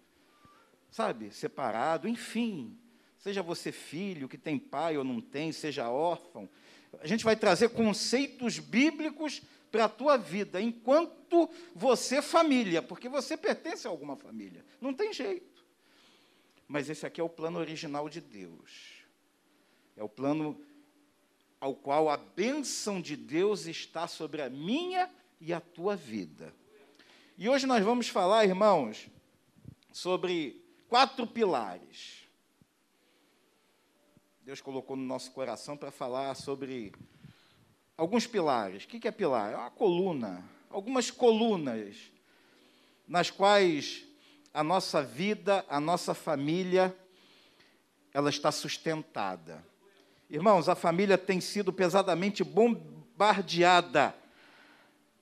sabe, 0.94 1.32
separado, 1.32 2.06
enfim, 2.06 2.78
seja 3.18 3.42
você 3.42 3.72
filho 3.72 4.28
que 4.28 4.38
tem 4.38 4.56
pai 4.56 4.96
ou 4.96 5.02
não 5.02 5.20
tem, 5.20 5.50
seja 5.50 5.90
órfão. 5.90 6.48
A 7.00 7.06
gente 7.08 7.24
vai 7.24 7.34
trazer 7.34 7.70
conceitos 7.70 8.60
bíblicos 8.60 9.42
para 9.72 9.86
a 9.86 9.88
tua 9.88 10.16
vida, 10.16 10.62
enquanto 10.62 11.50
você 11.74 12.22
família, 12.22 12.80
porque 12.80 13.08
você 13.08 13.36
pertence 13.36 13.88
a 13.88 13.90
alguma 13.90 14.14
família. 14.14 14.64
Não 14.80 14.94
tem 14.94 15.12
jeito. 15.12 15.64
Mas 16.68 16.88
esse 16.88 17.04
aqui 17.04 17.20
é 17.20 17.24
o 17.24 17.28
plano 17.28 17.58
original 17.58 18.08
de 18.08 18.20
Deus. 18.20 19.02
É 19.96 20.04
o 20.04 20.08
plano 20.08 20.64
ao 21.60 21.74
qual 21.74 22.08
a 22.08 22.16
bênção 22.16 23.00
de 23.00 23.16
Deus 23.16 23.66
está 23.66 24.06
sobre 24.06 24.42
a 24.42 24.48
minha 24.48 25.10
e 25.40 25.52
a 25.52 25.60
tua 25.60 25.96
vida. 25.96 26.54
E 27.36 27.48
hoje 27.48 27.66
nós 27.66 27.82
vamos 27.84 28.06
falar, 28.06 28.44
irmãos, 28.44 29.08
sobre 29.92 30.63
quatro 30.94 31.26
pilares. 31.26 32.20
Deus 34.44 34.60
colocou 34.60 34.94
no 34.94 35.02
nosso 35.02 35.32
coração 35.32 35.76
para 35.76 35.90
falar 35.90 36.32
sobre 36.36 36.92
alguns 37.96 38.28
pilares. 38.28 38.84
O 38.84 38.86
que 38.86 39.08
é 39.08 39.10
pilar? 39.10 39.52
É 39.52 39.56
uma 39.56 39.72
coluna, 39.72 40.48
algumas 40.70 41.10
colunas 41.10 41.96
nas 43.08 43.28
quais 43.28 44.04
a 44.52 44.62
nossa 44.62 45.02
vida, 45.02 45.66
a 45.68 45.80
nossa 45.80 46.14
família, 46.14 46.96
ela 48.12 48.30
está 48.30 48.52
sustentada. 48.52 49.66
Irmãos, 50.30 50.68
a 50.68 50.76
família 50.76 51.18
tem 51.18 51.40
sido 51.40 51.72
pesadamente 51.72 52.44
bombardeada 52.44 54.14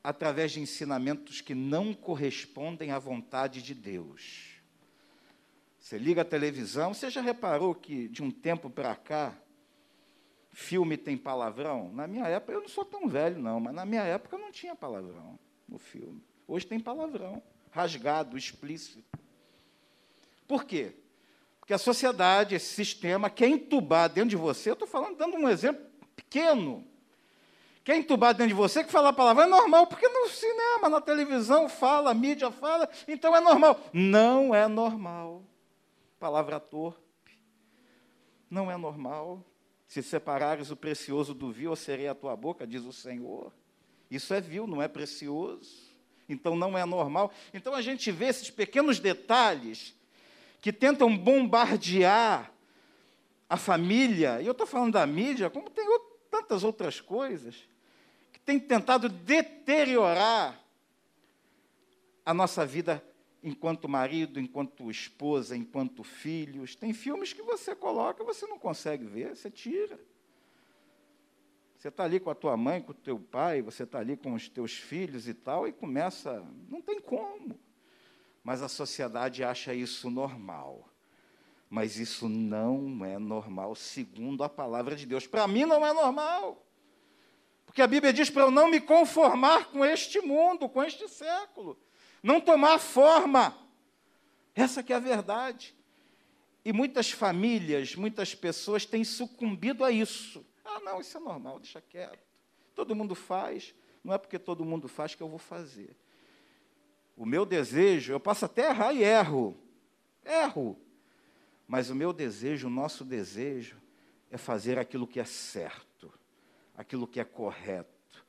através 0.05 0.53
de 0.53 0.61
ensinamentos 0.61 1.41
que 1.41 1.55
não 1.55 1.95
correspondem 1.95 2.91
à 2.91 2.99
vontade 2.99 3.63
de 3.63 3.75
Deus. 3.75 4.52
Você 5.83 5.99
liga 5.99 6.23
a 6.23 6.25
televisão, 6.25 6.95
você 6.95 7.11
já 7.11 7.21
reparou 7.21 7.75
que 7.75 8.07
de 8.07 8.23
um 8.23 8.31
tempo 8.31 8.71
para 8.71 8.95
cá, 8.95 9.35
filme 10.53 10.97
tem 10.97 11.17
palavrão? 11.17 11.91
Na 11.93 12.07
minha 12.07 12.25
época, 12.29 12.53
eu 12.53 12.61
não 12.61 12.69
sou 12.69 12.85
tão 12.85 13.09
velho, 13.09 13.41
não, 13.41 13.59
mas 13.59 13.75
na 13.75 13.85
minha 13.85 14.05
época 14.05 14.39
não 14.39 14.53
tinha 14.53 14.77
palavrão 14.77 15.37
no 15.69 15.81
filme. 15.81 16.23
Hoje 16.47 16.69
tem 16.69 16.79
palavrão, 16.79 17.43
rasgado, 17.73 18.39
explícito. 18.39 19.03
Por 20.47 20.65
quê? 20.65 20.93
Porque 21.59 21.75
a 21.75 21.79
sociedade, 21.79 22.55
esse 22.55 22.73
sistema, 22.75 23.29
quer 23.29 23.49
entubar 23.49 24.09
dentro 24.09 24.31
de 24.31 24.37
você, 24.37 24.71
eu 24.71 24.75
estou 24.75 24.87
falando, 24.87 25.17
dando 25.17 25.37
um 25.37 25.49
exemplo 25.49 25.85
pequeno, 26.15 26.87
quer 27.83 27.97
entubar 27.97 28.35
dentro 28.35 28.55
de 28.55 28.55
você 28.55 28.85
que 28.85 28.93
falar 28.93 29.13
palavrão 29.15 29.47
é 29.47 29.49
normal, 29.49 29.89
porque 29.89 30.07
no 30.07 30.29
cinema, 30.29 30.89
na 30.89 31.01
televisão 31.01 31.69
fala, 31.69 32.13
a 32.13 32.15
mídia 32.15 32.53
fala, 32.53 32.89
então 33.09 33.35
é 33.35 33.41
normal. 33.41 33.81
Não 33.93 34.55
é 34.55 34.69
normal. 34.69 35.43
Palavra 36.23 36.61
torpe. 36.61 37.37
Não 38.49 38.71
é 38.71 38.77
normal. 38.77 39.45
Se 39.89 40.05
separares 40.05 40.71
o 40.71 40.77
precioso 40.77 41.35
do 41.35 41.51
vil, 41.51 41.73
eu 41.73 41.77
serei 41.77 42.07
a 42.07 42.15
tua 42.15 42.37
boca, 42.37 42.65
diz 42.65 42.85
o 42.85 42.93
Senhor. 42.93 43.53
Isso 44.09 44.33
é 44.33 44.41
vil, 44.41 44.69
não 44.69 44.81
é 44.81 44.87
precioso. 44.87 45.69
Então 46.29 46.55
não 46.55 46.79
é 46.79 46.85
normal. 46.85 47.33
Então 47.53 47.75
a 47.75 47.83
gente 47.83 48.13
vê 48.13 48.27
esses 48.27 48.49
pequenos 48.51 49.01
detalhes 49.01 49.97
que 50.61 50.73
tentam 50.73 51.19
bombardear 51.19 52.53
a 53.51 53.57
família, 53.57 54.41
e 54.41 54.47
eu 54.47 54.53
estou 54.53 54.65
falando 54.65 54.93
da 54.93 55.05
mídia, 55.05 55.51
como 55.51 55.71
tem 55.71 55.85
tantas 56.31 56.63
outras 56.63 57.01
coisas, 57.01 57.69
que 58.33 58.39
tem 58.39 58.61
tentado 58.61 59.09
deteriorar 59.09 60.57
a 62.25 62.33
nossa 62.33 62.65
vida 62.65 63.05
enquanto 63.43 63.89
marido, 63.89 64.39
enquanto 64.39 64.91
esposa, 64.91 65.57
enquanto 65.57 66.05
filhos. 66.05 66.77
Tem 66.77 66.93
filmes 66.93 67.33
que 67.33 67.43
você 67.43 67.75
coloca 67.75 68.23
você 68.23 68.47
não 68.47 68.59
consegue 68.59 69.05
ver, 69.05 69.37
você 69.37 69.51
tira. 69.51 69.99
Você 71.77 71.89
está 71.89 72.05
ali 72.05 72.21
com 72.21 72.31
a 72.31 72.35
tua 72.35 72.57
mãe, 72.57 72.81
com 72.81 72.93
o 72.93 72.95
teu 72.95 73.19
pai, 73.19 73.61
você 73.61 73.83
está 73.83 73.99
ali 73.99 74.17
com 74.17 74.35
os 74.35 74.49
teus 74.49 74.73
filhos 74.73 75.27
e 75.27 75.35
tal, 75.35 75.67
e 75.67 75.73
começa. 75.73 76.47
Não 76.69 76.81
tem 76.81 77.01
como. 77.01 77.59
Mas 78.45 78.63
a 78.63 78.69
sociedade 78.69 79.43
acha 79.43 79.75
isso 79.75 80.09
normal. 80.09 80.89
Mas 81.69 81.99
isso 81.99 82.29
não 82.29 83.05
é 83.05 83.19
normal, 83.19 83.75
segundo 83.75 84.45
a 84.45 84.49
palavra 84.49 84.95
de 84.95 85.07
Deus. 85.07 85.27
Para 85.27 85.49
mim 85.49 85.65
não 85.65 85.85
é 85.85 85.93
normal. 85.93 86.65
Porque 87.67 87.83
a 87.83 87.87
Bíblia 87.87 88.13
diz 88.13 88.31
para 88.31 88.43
eu 88.43 88.51
não 88.51 88.69
me 88.69 88.81
conformar 88.81 89.71
com 89.71 89.85
este 89.85 90.21
mundo, 90.21 90.69
com 90.69 90.85
este 90.85 91.09
século. 91.09 91.77
Não 92.23 92.41
tomar 92.41 92.79
forma. 92.79 93.57
Essa 94.55 94.83
que 94.83 94.93
é 94.93 94.97
a 94.97 95.01
verdade. 95.01 95.75
E 96.65 96.73
muitas 96.73 97.11
famílias, 97.11 97.97
muitas 97.97 98.35
pessoas 98.35 98.87
têm 98.87 99.03
sucumbido 99.03 99.85
a 99.85 99.91
isso. 99.91 100.47
Ah, 100.65 100.79
não, 100.81 101.01
isso 101.01 101.17
é 101.17 101.21
normal, 101.21 101.59
deixa 101.59 101.81
quieto. 101.81 102.21
Todo 102.75 102.95
mundo 102.95 103.15
faz, 103.15 103.75
não 104.05 104.15
é 104.15 104.19
porque 104.19 104.39
todo 104.39 104.65
mundo 104.65 104.87
faz 104.87 105.15
que 105.15 105.23
eu 105.23 105.29
vou 105.29 105.39
fazer. 105.39 105.97
O 107.17 107.27
meu 107.27 107.45
desejo, 107.45 108.13
eu 108.13 108.21
posso 108.21 108.45
até 108.45 108.69
errar 108.69 108.93
e 108.93 109.03
erro. 109.03 109.57
Erro. 110.25 110.79
Mas 111.67 111.91
o 111.91 111.95
meu 111.95 112.13
desejo, 112.13 112.69
o 112.69 112.71
nosso 112.71 113.05
desejo, 113.05 113.77
é 114.31 114.39
fazer 114.39 114.79
aquilo 114.79 115.07
que 115.07 115.21
é 115.21 115.25
certo, 115.25 116.13
aquilo 116.77 117.07
que 117.07 117.21
é 117.21 117.25
correto. 117.25 118.25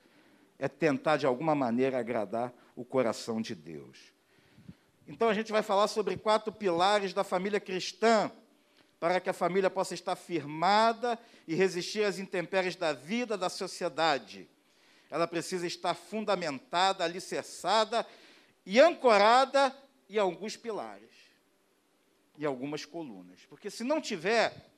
É 0.58 0.68
tentar, 0.68 1.18
de 1.18 1.26
alguma 1.26 1.54
maneira, 1.54 2.00
agradar 2.00 2.54
o 2.76 2.84
coração 2.84 3.42
de 3.42 3.56
Deus. 3.56 4.14
Então, 5.08 5.28
a 5.28 5.34
gente 5.34 5.52
vai 5.52 5.62
falar 5.62 5.88
sobre 5.88 6.18
quatro 6.18 6.52
pilares 6.52 7.14
da 7.14 7.24
família 7.24 7.60
cristã, 7.60 8.32
para 9.00 9.20
que 9.20 9.30
a 9.30 9.34
família 9.34 9.70
possa 9.70 9.94
estar 9.94 10.16
firmada 10.16 11.20
e 11.46 11.54
resistir 11.54 12.06
às 12.06 12.20
intempéries 12.20 12.76
da 12.76 12.94
vida, 12.94 13.38
da 13.38 13.50
sociedade. 13.50 14.50
Ela 15.10 15.28
precisa 15.28 15.68
estar 15.68 15.94
fundamentada, 15.94 17.04
alicerçada 17.04 18.08
e 18.66 18.80
ancorada 18.80 19.76
em 20.10 20.18
alguns 20.18 20.56
pilares 20.56 21.12
e 22.38 22.46
algumas 22.46 22.86
colunas. 22.86 23.46
Porque 23.46 23.70
se 23.70 23.84
não 23.84 24.00
tiver, 24.00 24.72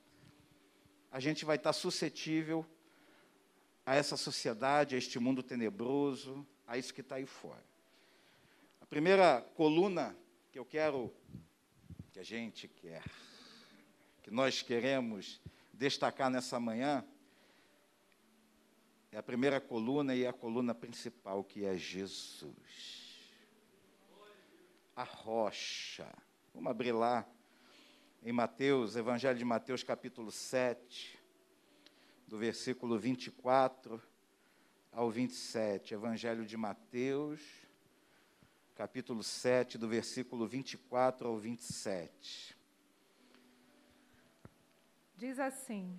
a 1.11 1.19
gente 1.19 1.45
vai 1.45 1.55
estar 1.55 1.71
suscetível 1.73 2.65
a 3.85 3.95
essa 3.95 4.17
sociedade, 4.17 4.95
a 4.95 4.97
este 4.97 5.19
mundo 5.19 5.43
tenebroso, 5.43 6.45
a 6.67 6.77
isso 6.77 6.93
que 6.93 7.01
está 7.01 7.15
aí 7.15 7.27
fora. 7.27 7.63
A 8.85 8.87
primeira 8.87 9.41
coluna 9.55 10.15
que 10.51 10.59
eu 10.59 10.63
quero, 10.63 11.11
que 12.11 12.19
a 12.19 12.23
gente 12.23 12.67
quer, 12.67 13.03
que 14.21 14.29
nós 14.29 14.61
queremos 14.61 15.41
destacar 15.73 16.29
nessa 16.29 16.59
manhã, 16.59 17.03
é 19.11 19.17
a 19.17 19.23
primeira 19.23 19.59
coluna 19.59 20.13
e 20.13 20.27
a 20.27 20.31
coluna 20.31 20.75
principal, 20.75 21.43
que 21.43 21.65
é 21.65 21.75
Jesus 21.75 23.15
a 24.95 25.03
rocha. 25.03 26.07
Vamos 26.53 26.69
abrir 26.69 26.91
lá 26.91 27.27
em 28.21 28.31
Mateus, 28.31 28.95
Evangelho 28.95 29.37
de 29.37 29.43
Mateus, 29.43 29.81
capítulo 29.81 30.31
7, 30.31 31.19
do 32.27 32.37
versículo 32.37 32.99
24 32.99 33.99
ao 34.91 35.09
27. 35.09 35.95
Evangelho 35.95 36.45
de 36.45 36.55
Mateus, 36.55 37.64
capítulo 38.75 39.23
7, 39.23 39.77
do 39.77 39.87
versículo 39.87 40.45
24 40.45 41.29
ao 41.29 41.37
27. 41.37 42.55
Diz 45.15 45.39
assim: 45.39 45.97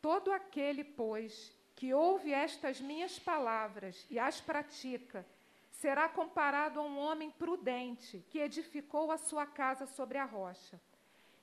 Todo 0.00 0.32
aquele, 0.32 0.82
pois, 0.82 1.52
que 1.76 1.92
ouve 1.92 2.32
estas 2.32 2.80
minhas 2.80 3.18
palavras 3.18 4.06
e 4.08 4.18
as 4.18 4.40
pratica, 4.40 5.26
será 5.70 6.08
comparado 6.08 6.80
a 6.80 6.82
um 6.82 6.98
homem 6.98 7.30
prudente 7.30 8.24
que 8.30 8.38
edificou 8.38 9.12
a 9.12 9.18
sua 9.18 9.44
casa 9.44 9.84
sobre 9.84 10.16
a 10.16 10.24
rocha. 10.24 10.80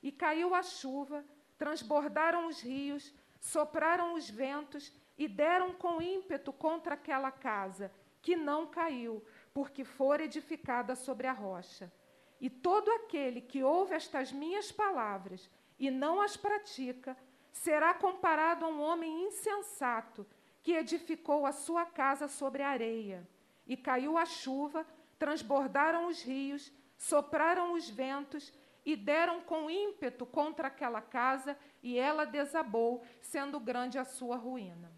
E 0.02 0.10
caiu 0.10 0.52
a 0.52 0.64
chuva, 0.64 1.24
transbordaram 1.56 2.48
os 2.48 2.60
rios, 2.60 3.14
sopraram 3.40 4.14
os 4.14 4.28
ventos 4.28 4.92
e 5.16 5.28
deram 5.28 5.74
com 5.74 6.02
ímpeto 6.02 6.52
contra 6.52 6.94
aquela 6.94 7.30
casa, 7.30 7.92
que 8.20 8.34
não 8.34 8.66
caiu, 8.66 9.24
porque 9.52 9.84
fora 9.84 10.24
edificada 10.24 10.94
sobre 10.94 11.26
a 11.26 11.32
rocha. 11.32 11.92
E 12.40 12.48
todo 12.48 12.90
aquele 12.92 13.40
que 13.40 13.62
ouve 13.62 13.94
estas 13.94 14.32
minhas 14.32 14.72
palavras 14.72 15.50
e 15.78 15.90
não 15.90 16.20
as 16.20 16.36
pratica, 16.36 17.16
será 17.52 17.92
comparado 17.94 18.64
a 18.64 18.68
um 18.68 18.80
homem 18.80 19.26
insensato 19.26 20.26
que 20.62 20.72
edificou 20.72 21.46
a 21.46 21.52
sua 21.52 21.86
casa 21.86 22.28
sobre 22.28 22.62
a 22.62 22.68
areia. 22.68 23.26
E 23.66 23.76
caiu 23.76 24.16
a 24.16 24.26
chuva, 24.26 24.86
transbordaram 25.18 26.06
os 26.06 26.22
rios, 26.22 26.72
sopraram 26.96 27.72
os 27.72 27.88
ventos 27.88 28.52
e 28.84 28.96
deram 28.96 29.40
com 29.40 29.70
ímpeto 29.70 30.24
contra 30.24 30.68
aquela 30.68 31.00
casa, 31.00 31.56
e 31.82 31.98
ela 31.98 32.24
desabou, 32.24 33.02
sendo 33.20 33.60
grande 33.60 33.98
a 33.98 34.04
sua 34.04 34.36
ruína. 34.36 34.90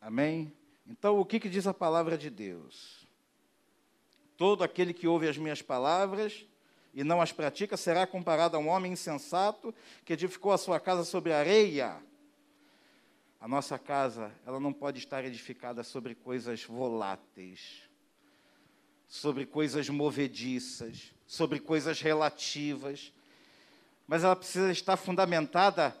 Amém? 0.00 0.52
Então, 0.86 1.18
o 1.18 1.24
que, 1.24 1.40
que 1.40 1.48
diz 1.48 1.66
a 1.66 1.74
palavra 1.74 2.16
de 2.16 2.30
Deus? 2.30 2.99
Todo 4.40 4.64
aquele 4.64 4.94
que 4.94 5.06
ouve 5.06 5.28
as 5.28 5.36
minhas 5.36 5.60
palavras 5.60 6.46
e 6.94 7.04
não 7.04 7.20
as 7.20 7.30
pratica 7.30 7.76
será 7.76 8.06
comparado 8.06 8.56
a 8.56 8.58
um 8.58 8.68
homem 8.68 8.92
insensato 8.92 9.74
que 10.02 10.14
edificou 10.14 10.50
a 10.50 10.56
sua 10.56 10.80
casa 10.80 11.04
sobre 11.04 11.30
areia. 11.30 12.02
A 13.38 13.46
nossa 13.46 13.78
casa, 13.78 14.32
ela 14.46 14.58
não 14.58 14.72
pode 14.72 14.98
estar 14.98 15.22
edificada 15.26 15.82
sobre 15.82 16.14
coisas 16.14 16.64
voláteis, 16.64 17.82
sobre 19.06 19.44
coisas 19.44 19.90
movediças, 19.90 21.12
sobre 21.26 21.60
coisas 21.60 22.00
relativas, 22.00 23.12
mas 24.08 24.24
ela 24.24 24.34
precisa 24.34 24.72
estar 24.72 24.96
fundamentada 24.96 25.94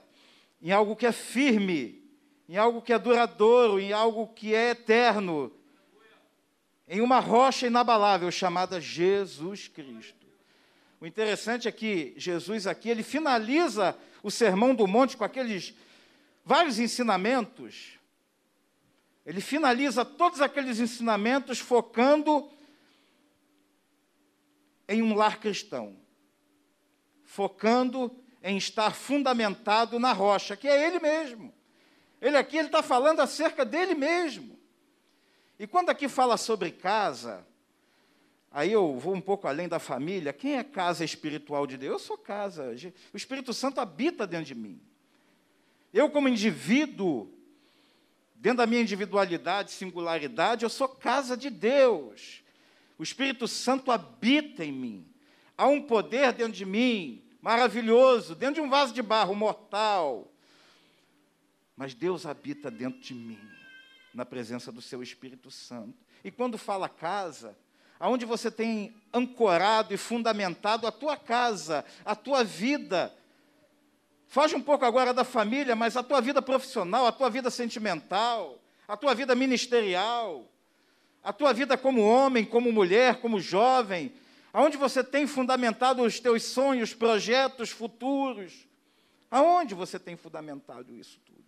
em 0.62 0.72
algo 0.72 0.96
que 0.96 1.04
é 1.04 1.12
firme, 1.12 2.02
em 2.48 2.56
algo 2.56 2.80
que 2.80 2.94
é 2.94 2.98
duradouro, 2.98 3.78
em 3.78 3.92
algo 3.92 4.28
que 4.28 4.54
é 4.54 4.70
eterno, 4.70 5.52
em 6.92 7.00
uma 7.00 7.20
rocha 7.20 7.68
inabalável 7.68 8.32
chamada 8.32 8.80
Jesus 8.80 9.68
Cristo. 9.68 10.26
O 11.00 11.06
interessante 11.06 11.68
é 11.68 11.72
que 11.72 12.12
Jesus 12.16 12.66
aqui, 12.66 12.88
ele 12.88 13.04
finaliza 13.04 13.96
o 14.24 14.30
Sermão 14.30 14.74
do 14.74 14.88
Monte 14.88 15.16
com 15.16 15.22
aqueles 15.22 15.72
vários 16.44 16.80
ensinamentos. 16.80 17.96
Ele 19.24 19.40
finaliza 19.40 20.04
todos 20.04 20.40
aqueles 20.40 20.80
ensinamentos 20.80 21.60
focando 21.60 22.50
em 24.88 25.00
um 25.00 25.14
lar 25.14 25.38
cristão, 25.38 25.96
focando 27.22 28.10
em 28.42 28.56
estar 28.56 28.96
fundamentado 28.96 30.00
na 30.00 30.12
rocha, 30.12 30.56
que 30.56 30.66
é 30.66 30.88
Ele 30.88 30.98
mesmo. 30.98 31.54
Ele 32.20 32.36
aqui 32.36 32.56
ele 32.58 32.66
está 32.66 32.82
falando 32.82 33.20
acerca 33.20 33.64
dele 33.64 33.94
mesmo. 33.94 34.59
E 35.60 35.66
quando 35.66 35.90
aqui 35.90 36.08
fala 36.08 36.38
sobre 36.38 36.70
casa, 36.70 37.46
aí 38.50 38.72
eu 38.72 38.98
vou 38.98 39.14
um 39.14 39.20
pouco 39.20 39.46
além 39.46 39.68
da 39.68 39.78
família. 39.78 40.32
Quem 40.32 40.56
é 40.56 40.64
casa 40.64 41.04
espiritual 41.04 41.66
de 41.66 41.76
Deus? 41.76 41.92
Eu 41.92 41.98
sou 41.98 42.16
casa. 42.16 42.74
O 43.12 43.16
Espírito 43.18 43.52
Santo 43.52 43.78
habita 43.78 44.26
dentro 44.26 44.46
de 44.46 44.54
mim. 44.54 44.80
Eu, 45.92 46.08
como 46.08 46.30
indivíduo, 46.30 47.30
dentro 48.36 48.56
da 48.56 48.66
minha 48.66 48.80
individualidade, 48.80 49.72
singularidade, 49.72 50.62
eu 50.62 50.70
sou 50.70 50.88
casa 50.88 51.36
de 51.36 51.50
Deus. 51.50 52.42
O 52.98 53.02
Espírito 53.02 53.46
Santo 53.46 53.92
habita 53.92 54.64
em 54.64 54.72
mim. 54.72 55.06
Há 55.58 55.66
um 55.66 55.82
poder 55.82 56.32
dentro 56.32 56.54
de 56.54 56.64
mim, 56.64 57.22
maravilhoso, 57.42 58.34
dentro 58.34 58.54
de 58.54 58.60
um 58.62 58.70
vaso 58.70 58.94
de 58.94 59.02
barro 59.02 59.34
mortal. 59.34 60.26
Mas 61.76 61.92
Deus 61.92 62.24
habita 62.24 62.70
dentro 62.70 62.98
de 62.98 63.12
mim, 63.12 63.38
na 64.14 64.24
presença 64.24 64.70
do 64.72 64.82
seu 64.82 65.02
Espírito 65.02 65.50
Santo. 65.50 65.94
E 66.24 66.30
quando 66.30 66.58
fala 66.58 66.88
casa, 66.88 67.56
aonde 68.00 68.24
você 68.24 68.50
tem 68.50 68.94
ancorado 69.12 69.92
e 69.92 69.98
fundamentado 69.98 70.86
a 70.86 70.92
tua 70.92 71.16
casa, 71.16 71.84
a 72.04 72.16
tua 72.16 72.42
vida. 72.42 73.14
Foge 74.26 74.56
um 74.56 74.62
pouco 74.62 74.86
agora 74.86 75.12
da 75.12 75.24
família, 75.24 75.76
mas 75.76 75.96
a 75.96 76.02
tua 76.02 76.20
vida 76.20 76.40
profissional, 76.40 77.06
a 77.06 77.12
tua 77.12 77.28
vida 77.28 77.50
sentimental, 77.50 78.58
a 78.88 78.96
tua 78.96 79.14
vida 79.14 79.34
ministerial, 79.34 80.46
a 81.22 81.32
tua 81.32 81.52
vida 81.52 81.76
como 81.76 82.02
homem, 82.02 82.44
como 82.44 82.72
mulher, 82.72 83.20
como 83.20 83.38
jovem, 83.38 84.14
aonde 84.52 84.78
você 84.78 85.04
tem 85.04 85.26
fundamentado 85.26 86.02
os 86.02 86.18
teus 86.18 86.42
sonhos, 86.44 86.94
projetos 86.94 87.70
futuros. 87.70 88.66
Aonde 89.30 89.74
você 89.74 89.98
tem 89.98 90.16
fundamentado 90.16 90.92
isso 90.94 91.20
tudo? 91.24 91.44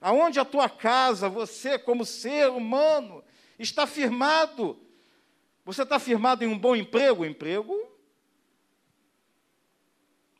Aonde 0.00 0.38
a 0.38 0.44
tua 0.44 0.68
casa, 0.68 1.28
você 1.28 1.78
como 1.78 2.04
ser 2.04 2.50
humano, 2.50 3.24
está 3.58 3.86
firmado? 3.86 4.78
Você 5.64 5.82
está 5.82 5.98
firmado 5.98 6.44
em 6.44 6.46
um 6.46 6.58
bom 6.58 6.76
emprego? 6.76 7.22
O 7.22 7.26
emprego, 7.26 7.74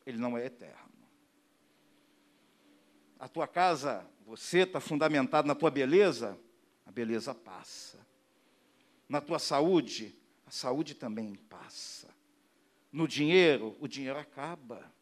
ele 0.05 0.17
não 0.17 0.37
é 0.37 0.45
eterno. 0.45 0.77
A 3.19 3.27
tua 3.27 3.47
casa, 3.47 4.05
você 4.25 4.59
está 4.59 4.79
fundamentado 4.79 5.47
na 5.47 5.55
tua 5.55 5.69
beleza? 5.69 6.39
A 6.85 6.91
beleza 6.91 7.35
passa 7.35 8.09
na 9.09 9.19
tua 9.19 9.39
saúde, 9.39 10.15
a 10.45 10.51
saúde 10.51 10.93
também 10.93 11.33
passa. 11.33 12.07
No 12.91 13.07
dinheiro, 13.07 13.75
o 13.79 13.87
dinheiro 13.87 14.19
acaba. 14.19 14.93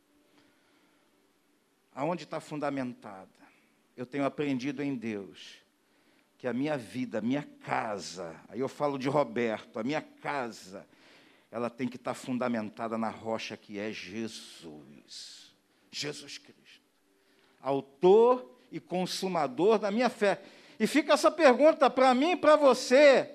Aonde 1.93 2.23
está 2.23 2.39
fundamentada? 2.39 3.36
Eu 3.97 4.05
tenho 4.05 4.25
aprendido 4.25 4.83
em 4.83 4.95
Deus 4.95 5.55
que 6.37 6.47
a 6.47 6.53
minha 6.53 6.77
vida, 6.77 7.17
a 7.17 7.21
minha 7.21 7.41
casa, 7.65 8.39
aí 8.47 8.59
eu 8.59 8.69
falo 8.69 8.99
de 8.99 9.09
Roberto, 9.09 9.79
a 9.79 9.83
minha 9.83 10.01
casa, 10.01 10.87
ela 11.49 11.67
tem 11.67 11.87
que 11.87 11.95
estar 11.95 12.13
fundamentada 12.13 12.95
na 12.95 13.09
rocha 13.09 13.57
que 13.57 13.79
é 13.79 13.91
Jesus. 13.91 15.51
Jesus 15.91 16.37
Cristo. 16.37 16.85
Autor 17.59 18.55
e 18.71 18.79
consumador 18.79 19.79
da 19.79 19.89
minha 19.89 20.09
fé. 20.09 20.43
E 20.79 20.85
fica 20.85 21.13
essa 21.13 21.31
pergunta 21.31 21.89
para 21.89 22.13
mim 22.13 22.33
e 22.33 22.37
para 22.37 22.55
você: 22.55 23.33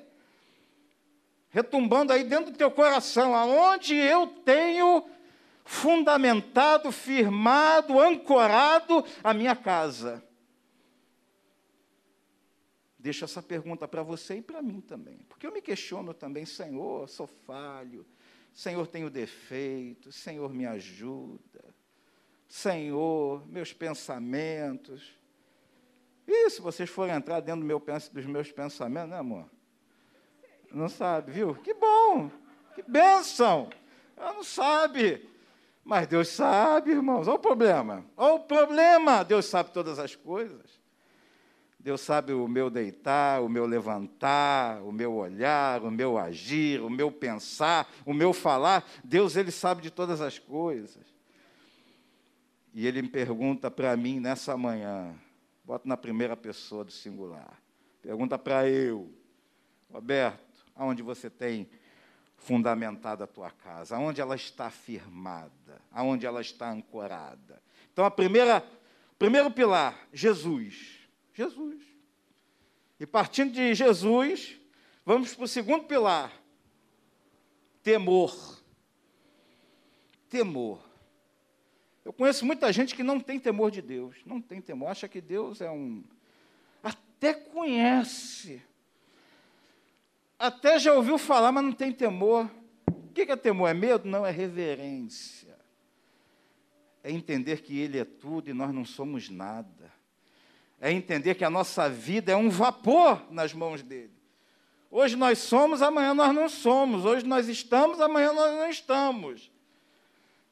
retumbando 1.51 2.13
aí 2.13 2.23
dentro 2.23 2.53
do 2.53 2.57
teu 2.57 2.71
coração, 2.71 3.35
aonde 3.35 3.97
eu 3.97 4.29
tenho 4.45 5.05
fundamentado, 5.65 6.93
firmado, 6.93 7.99
ancorado 7.99 9.05
a 9.25 9.35
minha 9.35 9.57
casa. 9.57 10.23
Deixo 13.03 13.25
essa 13.25 13.43
pergunta 13.43 13.89
para 13.89 14.01
você 14.01 14.37
e 14.37 14.43
para 14.43 14.63
mim 14.63 14.81
também, 14.81 15.19
porque 15.29 15.45
eu 15.45 15.51
me 15.51 15.61
questiono 15.61 16.15
também, 16.15 16.47
Senhor, 16.47 17.09
sou 17.09 17.27
falho, 17.27 18.07
Senhor, 18.53 18.87
tenho 18.87 19.11
defeitos, 19.11 20.15
Senhor, 20.15 20.55
me 20.55 20.65
ajuda, 20.65 21.65
Senhor, 22.47 23.45
meus 23.49 23.73
pensamentos. 23.73 25.19
E 26.29 26.49
se 26.49 26.61
vocês 26.61 26.89
forem 26.89 27.13
entrar 27.13 27.41
dentro 27.41 27.63
do 27.63 27.67
meu, 27.67 27.83
dos 28.13 28.27
meus 28.27 28.53
pensamentos, 28.53 29.11
né, 29.11 29.19
amor? 29.19 29.51
Não 30.71 30.89
sabe, 30.89 31.33
viu? 31.33 31.57
Que 31.57 31.75
bom, 31.75 32.31
que 32.73 32.83
bênção. 32.83 33.69
Ela 34.17 34.33
não 34.33 34.45
sabe. 34.45 35.29
Mas 35.83 36.07
Deus 36.07 36.29
sabe, 36.29 36.93
irmãos. 36.93 37.27
Olha 37.27 37.35
o 37.35 37.41
problema. 37.41 38.07
Olha 38.17 38.35
o 38.35 38.41
problema. 38.41 39.25
Deus 39.25 39.47
sabe 39.47 39.73
todas 39.73 39.99
as 39.99 40.15
coisas. 40.15 40.81
Deus 41.83 42.01
sabe 42.01 42.33
o 42.33 42.47
meu 42.47 42.71
deitar, 42.71 43.43
o 43.43 43.49
meu 43.49 43.67
levantar, 43.67 44.81
o 44.83 44.93
meu 44.93 45.15
olhar, 45.15 45.83
o 45.83 45.91
meu 45.91 46.17
agir, 46.17 46.81
o 46.81 46.89
meu 46.89 47.11
pensar, 47.11 47.93
o 48.07 48.15
meu 48.15 48.33
falar. 48.33 48.89
Deus, 49.03 49.35
Ele 49.35 49.51
sabe 49.51 49.83
de 49.83 49.91
todas 49.91 50.21
as 50.21 50.39
coisas. 50.39 51.05
E 52.73 52.87
Ele 52.87 53.03
me 53.03 53.09
pergunta 53.09 53.69
para 53.69 53.97
mim 53.97 54.21
nessa 54.21 54.57
manhã, 54.57 55.13
bota 55.65 55.89
na 55.89 55.97
primeira 55.97 56.37
pessoa 56.37 56.85
do 56.85 56.93
singular, 56.93 57.61
pergunta 58.01 58.39
para 58.39 58.69
eu, 58.69 59.13
Roberto, 59.93 60.65
aonde 60.77 61.03
você 61.03 61.29
tem 61.29 61.69
fundamentado 62.37 63.25
a 63.25 63.27
tua 63.27 63.51
casa, 63.51 63.97
aonde 63.97 64.21
ela 64.21 64.37
está 64.37 64.71
firmada, 64.71 65.81
aonde 65.91 66.27
ela 66.27 66.41
está 66.41 66.71
ancorada. 66.71 67.61
Então 67.93 68.05
a 68.05 68.11
primeira, 68.11 68.65
primeiro 69.19 69.51
pilar, 69.51 69.99
Jesus. 70.13 71.02
Jesus. 71.35 71.83
E 72.99 73.07
partindo 73.07 73.53
de 73.53 73.75
Jesus, 73.75 74.57
vamos 75.05 75.35
para 75.35 75.45
o 75.45 75.49
segundo 75.49 75.85
pilar, 75.85 76.33
temor. 77.83 78.63
Temor. 80.29 80.81
Eu 82.05 82.13
conheço 82.13 82.45
muita 82.45 82.73
gente 82.73 82.95
que 82.95 83.03
não 83.03 83.21
tem 83.21 83.39
temor 83.39 83.71
de 83.71 83.83
Deus, 83.83 84.17
não 84.25 84.41
tem 84.41 84.61
temor, 84.61 84.89
acha 84.89 85.09
que 85.09 85.21
Deus 85.21 85.61
é 85.61 85.71
um. 85.71 86.03
Até 86.83 87.35
conhece, 87.35 88.63
até 90.39 90.77
já 90.77 90.93
ouviu 90.95 91.19
falar, 91.19 91.53
mas 91.53 91.65
não 91.65 91.73
tem 91.73 91.93
temor. 91.93 92.51
O 92.89 93.13
que 93.15 93.23
é 93.23 93.37
temor? 93.37 93.69
É 93.69 93.75
medo? 93.75 94.09
Não, 94.09 94.27
é 94.27 94.31
reverência. 94.33 95.57
É 97.05 97.13
entender 97.13 97.63
que 97.63 97.79
Ele 97.79 97.99
é 97.99 98.05
tudo 98.05 98.51
e 98.51 98.53
nós 98.53 98.75
não 98.75 98.85
somos 98.85 99.29
nada. 99.29 99.93
É 100.83 100.93
entender 100.93 101.35
que 101.37 101.45
a 101.45 101.49
nossa 101.49 101.89
vida 101.89 102.31
é 102.31 102.37
um 102.37 102.51
vapor 102.51 103.25
nas 103.31 103.55
mãos 103.55 103.83
dele. 103.83 104.13
Hoje 104.91 105.17
nós 105.17 105.39
somos, 105.39 105.81
amanhã 105.81 106.13
nós 106.13 106.35
não 106.35 106.47
somos. 106.47 107.07
Hoje 107.07 107.25
nós 107.25 107.49
estamos, 107.49 108.03
amanhã 108.03 108.35
nós 108.35 108.53
não 108.53 108.69
estamos. 108.69 109.51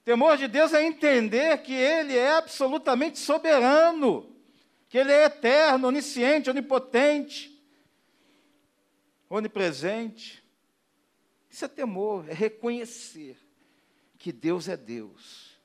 Temor 0.06 0.38
de 0.38 0.48
Deus 0.48 0.72
é 0.72 0.82
entender 0.82 1.58
que 1.58 1.74
Ele 1.74 2.16
é 2.16 2.30
absolutamente 2.36 3.18
soberano, 3.18 4.34
que 4.88 4.96
Ele 4.96 5.12
é 5.12 5.24
eterno, 5.24 5.88
onisciente, 5.88 6.48
onipotente 6.48 7.60
onipresente. 9.30 10.44
Isso 11.48 11.64
é 11.64 11.68
temor, 11.68 12.28
é 12.28 12.34
reconhecer 12.34 13.38
que 14.18 14.32
Deus 14.32 14.68
é 14.68 14.76
Deus. 14.76 15.58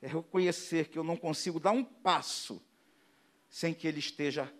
É 0.00 0.06
reconhecer 0.06 0.88
que 0.88 0.96
eu 0.96 1.02
não 1.02 1.16
consigo 1.16 1.58
dar 1.58 1.72
um 1.72 1.82
passo 1.82 2.62
sem 3.48 3.74
que 3.74 3.86
Ele 3.86 3.98
esteja 3.98 4.52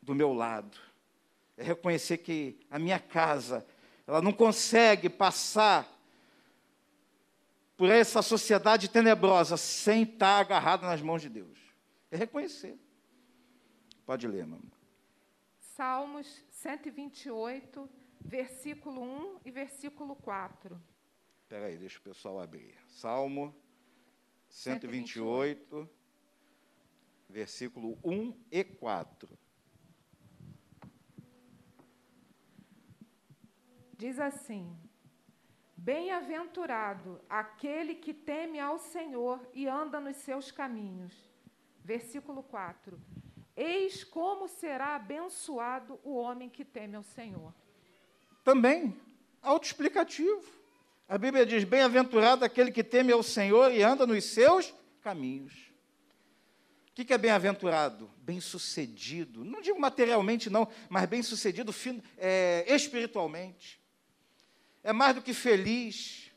do 0.00 0.14
meu 0.14 0.32
lado. 0.32 0.78
É 1.56 1.62
reconhecer 1.62 2.18
que 2.18 2.58
a 2.70 2.78
minha 2.78 2.98
casa, 2.98 3.66
ela 4.06 4.20
não 4.20 4.32
consegue 4.32 5.08
passar 5.08 5.88
por 7.76 7.90
essa 7.90 8.22
sociedade 8.22 8.88
tenebrosa 8.88 9.56
sem 9.56 10.02
estar 10.02 10.38
agarrada 10.38 10.86
nas 10.86 11.00
mãos 11.00 11.22
de 11.22 11.28
Deus. 11.28 11.58
É 12.10 12.16
reconhecer. 12.16 12.78
Pode 14.04 14.26
ler, 14.26 14.46
mamãe. 14.46 14.72
Salmos 15.58 16.44
128, 16.50 17.88
versículo 18.20 19.02
1 19.02 19.40
e 19.44 19.50
versículo 19.50 20.14
4. 20.16 20.80
Espera 21.42 21.66
aí, 21.66 21.76
deixa 21.76 21.98
o 21.98 22.02
pessoal 22.02 22.40
abrir. 22.40 22.74
Salmo 22.88 23.54
128, 24.48 25.66
128. 25.68 26.01
Versículo 27.32 27.98
1 28.04 28.36
e 28.50 28.62
4. 28.62 29.28
Diz 33.96 34.20
assim: 34.20 34.76
Bem-aventurado 35.74 37.20
aquele 37.28 37.94
que 37.94 38.12
teme 38.12 38.60
ao 38.60 38.78
Senhor 38.78 39.40
e 39.54 39.66
anda 39.66 39.98
nos 39.98 40.16
seus 40.18 40.50
caminhos. 40.50 41.12
Versículo 41.82 42.42
4. 42.42 43.00
Eis 43.56 44.04
como 44.04 44.46
será 44.46 44.94
abençoado 44.94 45.98
o 46.04 46.14
homem 46.14 46.48
que 46.48 46.64
teme 46.64 46.96
ao 46.96 47.02
Senhor. 47.02 47.52
Também, 48.44 48.94
autoexplicativo. 49.40 50.42
A 51.08 51.16
Bíblia 51.16 51.46
diz: 51.46 51.64
Bem-aventurado 51.64 52.44
aquele 52.44 52.70
que 52.70 52.84
teme 52.84 53.10
ao 53.10 53.22
Senhor 53.22 53.72
e 53.72 53.82
anda 53.82 54.06
nos 54.06 54.24
seus 54.24 54.74
caminhos. 55.00 55.71
O 56.92 57.04
que 57.04 57.12
é 57.12 57.16
bem-aventurado? 57.16 58.10
Bem-sucedido. 58.18 59.46
Não 59.46 59.62
digo 59.62 59.80
materialmente, 59.80 60.50
não, 60.50 60.68
mas 60.90 61.06
bem-sucedido 61.06 61.74
é, 62.18 62.66
espiritualmente. 62.68 63.80
É 64.84 64.92
mais 64.92 65.14
do 65.14 65.22
que 65.22 65.32
feliz. 65.32 66.30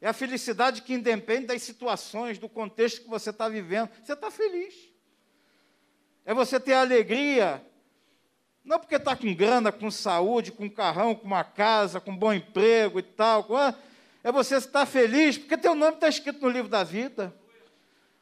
É 0.00 0.08
a 0.08 0.12
felicidade 0.12 0.82
que 0.82 0.94
independe 0.94 1.46
das 1.46 1.60
situações, 1.60 2.38
do 2.38 2.48
contexto 2.48 3.02
que 3.02 3.08
você 3.08 3.30
está 3.30 3.48
vivendo. 3.48 3.90
Você 4.04 4.12
está 4.12 4.30
feliz. 4.30 4.74
É 6.24 6.32
você 6.32 6.60
ter 6.60 6.74
alegria, 6.74 7.60
não 8.64 8.78
porque 8.78 8.94
está 8.94 9.16
com 9.16 9.34
grana, 9.34 9.72
com 9.72 9.90
saúde, 9.90 10.52
com 10.52 10.70
carrão, 10.70 11.16
com 11.16 11.26
uma 11.26 11.42
casa, 11.42 12.00
com 12.00 12.16
bom 12.16 12.32
emprego 12.32 13.00
e 13.00 13.02
tal. 13.02 13.48
É 14.22 14.30
você 14.30 14.54
estar 14.54 14.86
feliz 14.86 15.36
porque 15.36 15.56
teu 15.56 15.74
nome 15.74 15.94
está 15.94 16.08
escrito 16.08 16.40
no 16.40 16.48
livro 16.48 16.68
da 16.68 16.84
vida 16.84 17.34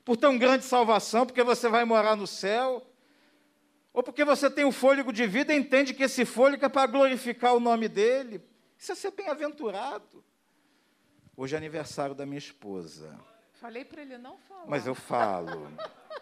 por 0.07 0.17
tão 0.17 0.39
grande 0.39 0.65
salvação, 0.65 1.27
porque 1.27 1.43
você 1.43 1.69
vai 1.69 1.85
morar 1.85 2.15
no 2.15 2.29
céu, 2.29 2.81
ou 3.93 4.05
porque 4.05 4.25
você 4.25 4.49
tem 4.49 4.65
o 4.65 4.69
um 4.69 4.73
fôlego 4.73 5.13
de 5.13 5.27
vida 5.27 5.53
e 5.53 5.59
entende 5.59 5.93
que 5.93 6.05
esse 6.05 6.25
fôlego 6.25 6.65
é 6.65 6.69
para 6.69 6.87
glorificar 6.87 7.57
o 7.57 7.59
nome 7.59 7.89
dele. 7.89 8.41
Isso 8.79 8.93
é 8.93 8.95
ser 8.95 9.11
bem-aventurado. 9.11 10.25
Hoje 11.37 11.57
é 11.57 11.59
aniversário 11.59 12.15
da 12.15 12.25
minha 12.25 12.39
esposa. 12.39 13.19
Falei 13.55 13.85
para 13.85 14.01
ele 14.01 14.17
não 14.17 14.39
falar. 14.39 14.67
Mas 14.69 14.87
eu 14.87 14.95
falo. 14.95 15.67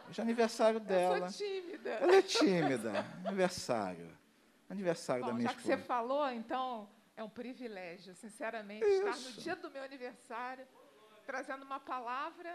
Hoje 0.08 0.18
é 0.18 0.22
aniversário 0.22 0.80
dela. 0.80 1.18
Eu 1.18 1.30
sou 1.30 1.46
tímida. 1.46 1.90
Ela 1.90 2.16
é 2.16 2.22
tímida. 2.22 3.06
Aniversário. 3.26 4.18
Aniversário 4.70 5.24
Bom, 5.24 5.28
da 5.28 5.34
minha 5.34 5.48
já 5.48 5.56
esposa. 5.56 5.68
Já 5.68 5.76
que 5.76 5.82
você 5.82 5.86
falou, 5.86 6.30
então 6.30 6.88
é 7.14 7.22
um 7.22 7.28
privilégio, 7.28 8.14
sinceramente, 8.14 8.86
Isso. 8.86 9.06
estar 9.06 9.18
no 9.18 9.32
dia 9.42 9.56
do 9.56 9.70
meu 9.70 9.82
aniversário, 9.82 10.66
trazendo 11.26 11.66
uma 11.66 11.78
palavra 11.78 12.50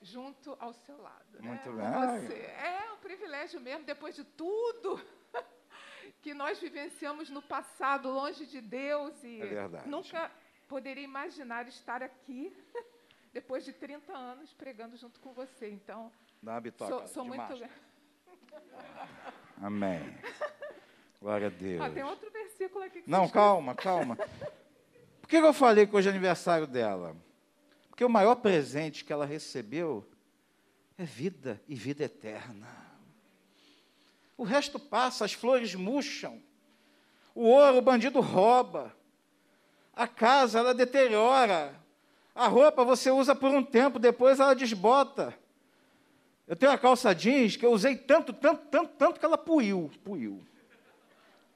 junto 0.00 0.56
ao 0.60 0.72
seu 0.72 1.00
lado. 1.00 1.40
Né? 1.40 1.48
Muito 1.48 1.72
né? 1.72 2.18
bem. 2.18 2.26
Você. 2.26 2.34
É 2.34 2.92
um 2.92 2.98
privilégio 2.98 3.60
mesmo, 3.60 3.84
depois 3.84 4.14
de 4.14 4.24
tudo 4.24 5.00
que 6.22 6.34
nós 6.34 6.58
vivenciamos 6.58 7.30
no 7.30 7.42
passado, 7.42 8.10
longe 8.10 8.46
de 8.46 8.60
Deus. 8.60 9.22
E 9.22 9.42
é. 9.42 9.86
Nunca 9.86 10.30
poderia 10.68 11.04
imaginar 11.04 11.66
estar 11.66 12.02
aqui, 12.02 12.56
depois 13.32 13.64
de 13.64 13.72
30 13.72 14.12
anos, 14.12 14.52
pregando 14.54 14.96
junto 14.96 15.20
com 15.20 15.32
você. 15.32 15.70
Então, 15.70 16.12
Dá 16.42 16.60
bitoca 16.60 16.90
sou, 16.90 17.08
sou 17.08 17.24
muito. 17.24 17.42
Amém. 19.60 20.00
Glória 21.20 21.48
a 21.48 21.50
Deus. 21.50 21.80
Ah, 21.80 21.90
tem 21.90 22.04
outro 22.04 22.30
versículo 22.30 22.84
aqui. 22.84 23.02
Que 23.02 23.10
Não, 23.10 23.28
calma, 23.28 23.74
calma. 23.74 24.16
Por 25.20 25.28
que 25.28 25.36
eu 25.36 25.52
falei 25.52 25.86
que 25.86 25.96
hoje 25.96 26.08
é 26.08 26.10
aniversário 26.10 26.66
dela? 26.66 27.16
Porque 27.98 28.04
o 28.04 28.08
maior 28.08 28.36
presente 28.36 29.04
que 29.04 29.12
ela 29.12 29.26
recebeu 29.26 30.08
é 30.96 31.02
vida 31.02 31.60
e 31.66 31.74
vida 31.74 32.04
eterna. 32.04 32.68
O 34.36 34.44
resto 34.44 34.78
passa, 34.78 35.24
as 35.24 35.32
flores 35.32 35.74
murcham. 35.74 36.40
O 37.34 37.42
ouro 37.42 37.78
o 37.78 37.82
bandido 37.82 38.20
rouba. 38.20 38.96
A 39.92 40.06
casa 40.06 40.60
ela 40.60 40.72
deteriora. 40.72 41.74
A 42.36 42.46
roupa 42.46 42.84
você 42.84 43.10
usa 43.10 43.34
por 43.34 43.50
um 43.50 43.64
tempo, 43.64 43.98
depois 43.98 44.38
ela 44.38 44.54
desbota. 44.54 45.36
Eu 46.46 46.54
tenho 46.54 46.70
uma 46.70 46.78
calça 46.78 47.12
jeans 47.12 47.56
que 47.56 47.66
eu 47.66 47.72
usei 47.72 47.96
tanto, 47.96 48.32
tanto, 48.32 48.64
tanto, 48.66 48.92
tanto 48.96 49.18
que 49.18 49.26
ela 49.26 49.36
puiu, 49.36 49.90
puiu. 50.04 50.40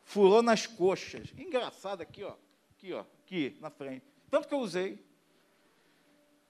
Furou 0.02 0.42
nas 0.42 0.66
coxas. 0.66 1.32
Engraçado 1.38 2.00
aqui, 2.00 2.24
ó. 2.24 2.34
Aqui, 2.76 2.92
ó. 2.92 3.04
Aqui, 3.24 3.56
na 3.60 3.70
frente. 3.70 4.04
Tanto 4.28 4.48
que 4.48 4.54
eu 4.54 4.58
usei. 4.58 5.11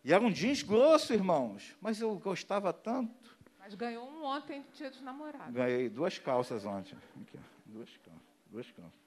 E 0.04 0.12
era 0.12 0.22
um 0.22 0.30
jeans 0.30 0.62
grosso, 0.62 1.12
irmãos, 1.12 1.76
mas 1.80 2.00
eu 2.00 2.14
gostava 2.18 2.72
tanto. 2.72 3.36
Mas 3.60 3.74
ganhou 3.74 4.08
um 4.08 4.24
ontem 4.24 4.64
dia 4.74 4.90
dos 4.90 5.00
namorados. 5.00 5.54
Ganhei 5.54 5.88
duas 5.88 6.18
calças 6.18 6.64
ontem. 6.64 6.96
Aqui, 7.20 7.38
duas 7.66 7.88
calças. 7.98 8.22
Duas 8.50 8.70
calças. 8.72 9.00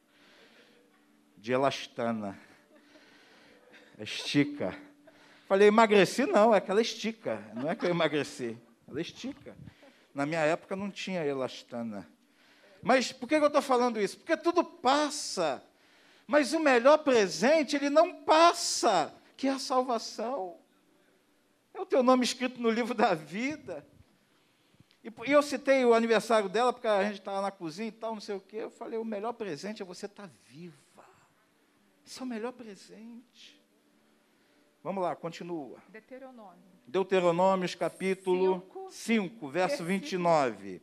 De 1.38 1.52
elastana. 1.52 2.40
Estica. 4.00 4.76
Falei, 5.48 5.68
emagreci 5.68 6.26
não, 6.26 6.56
é 6.56 6.62
que 6.62 6.72
ela 6.72 6.82
estica. 6.82 7.44
Não 7.54 7.70
é 7.70 7.76
que 7.76 7.86
eu 7.86 7.90
emagreci. 7.90 8.58
Ela 8.88 9.02
estica. 9.02 9.56
Na 10.14 10.26
minha 10.26 10.40
época 10.40 10.76
não 10.76 10.90
tinha 10.90 11.26
elastana. 11.26 12.08
Mas 12.82 13.12
por 13.12 13.28
que 13.28 13.36
eu 13.36 13.48
estou 13.48 13.62
falando 13.62 14.00
isso? 14.00 14.18
Porque 14.18 14.38
tudo 14.38 14.64
passa. 14.64 15.62
Mas 16.26 16.54
o 16.54 16.60
melhor 16.60 17.00
presente, 17.00 17.76
ele 17.76 17.90
não 17.90 18.24
passa, 18.24 19.14
que 19.36 19.48
é 19.48 19.52
a 19.52 19.60
salvação. 19.60 20.58
É 21.76 21.82
o 21.82 21.86
teu 21.86 22.02
nome 22.02 22.24
escrito 22.24 22.62
no 22.62 22.70
livro 22.70 22.94
da 22.94 23.14
vida. 23.14 23.86
E, 25.04 25.12
eu 25.30 25.44
citei 25.44 25.84
o 25.84 25.94
aniversário 25.94 26.48
dela, 26.48 26.72
porque 26.72 26.88
a 26.88 27.04
gente 27.04 27.20
estava 27.20 27.42
na 27.42 27.52
cozinha 27.52 27.90
e 27.90 27.92
tal, 27.92 28.14
não 28.14 28.22
sei 28.22 28.36
o 28.36 28.40
quê. 28.40 28.58
Eu 28.58 28.72
falei, 28.72 28.98
o 28.98 29.04
melhor 29.04 29.34
presente 29.34 29.82
é 29.82 29.86
você 29.86 30.06
estar 30.06 30.24
tá 30.24 30.34
viva. 30.46 30.74
Isso 32.06 32.22
é 32.22 32.24
o 32.24 32.28
melhor 32.28 32.54
presente. 32.54 33.62
Vamos 34.82 35.04
lá, 35.04 35.16
continua. 35.16 35.80
Deuteronômio. 35.90 36.64
Deuteronômios, 36.88 37.76
capítulo 37.76 38.62
5, 38.90 38.92
5 38.92 39.50
verso 39.50 39.84
29. 39.84 40.82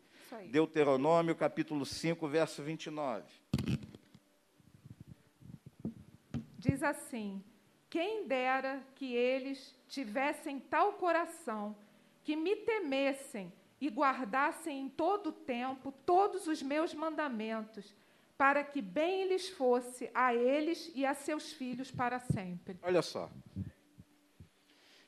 Deuteronômio, 0.50 1.34
capítulo 1.34 1.86
5, 1.86 2.28
verso 2.28 2.62
29. 2.62 3.24
Diz 6.58 6.82
assim: 6.82 7.42
quem 7.92 8.26
dera 8.26 8.82
que 8.94 9.14
eles 9.14 9.74
tivessem 9.86 10.58
tal 10.58 10.94
coração, 10.94 11.76
que 12.24 12.34
me 12.34 12.56
temessem 12.56 13.52
e 13.78 13.90
guardassem 13.90 14.80
em 14.80 14.88
todo 14.88 15.26
o 15.26 15.32
tempo 15.32 15.92
todos 16.06 16.46
os 16.46 16.62
meus 16.62 16.94
mandamentos, 16.94 17.94
para 18.38 18.64
que 18.64 18.80
bem 18.80 19.28
lhes 19.28 19.50
fosse 19.50 20.10
a 20.14 20.34
eles 20.34 20.90
e 20.94 21.04
a 21.04 21.12
seus 21.12 21.52
filhos 21.52 21.90
para 21.90 22.18
sempre. 22.18 22.78
Olha 22.82 23.02
só. 23.02 23.30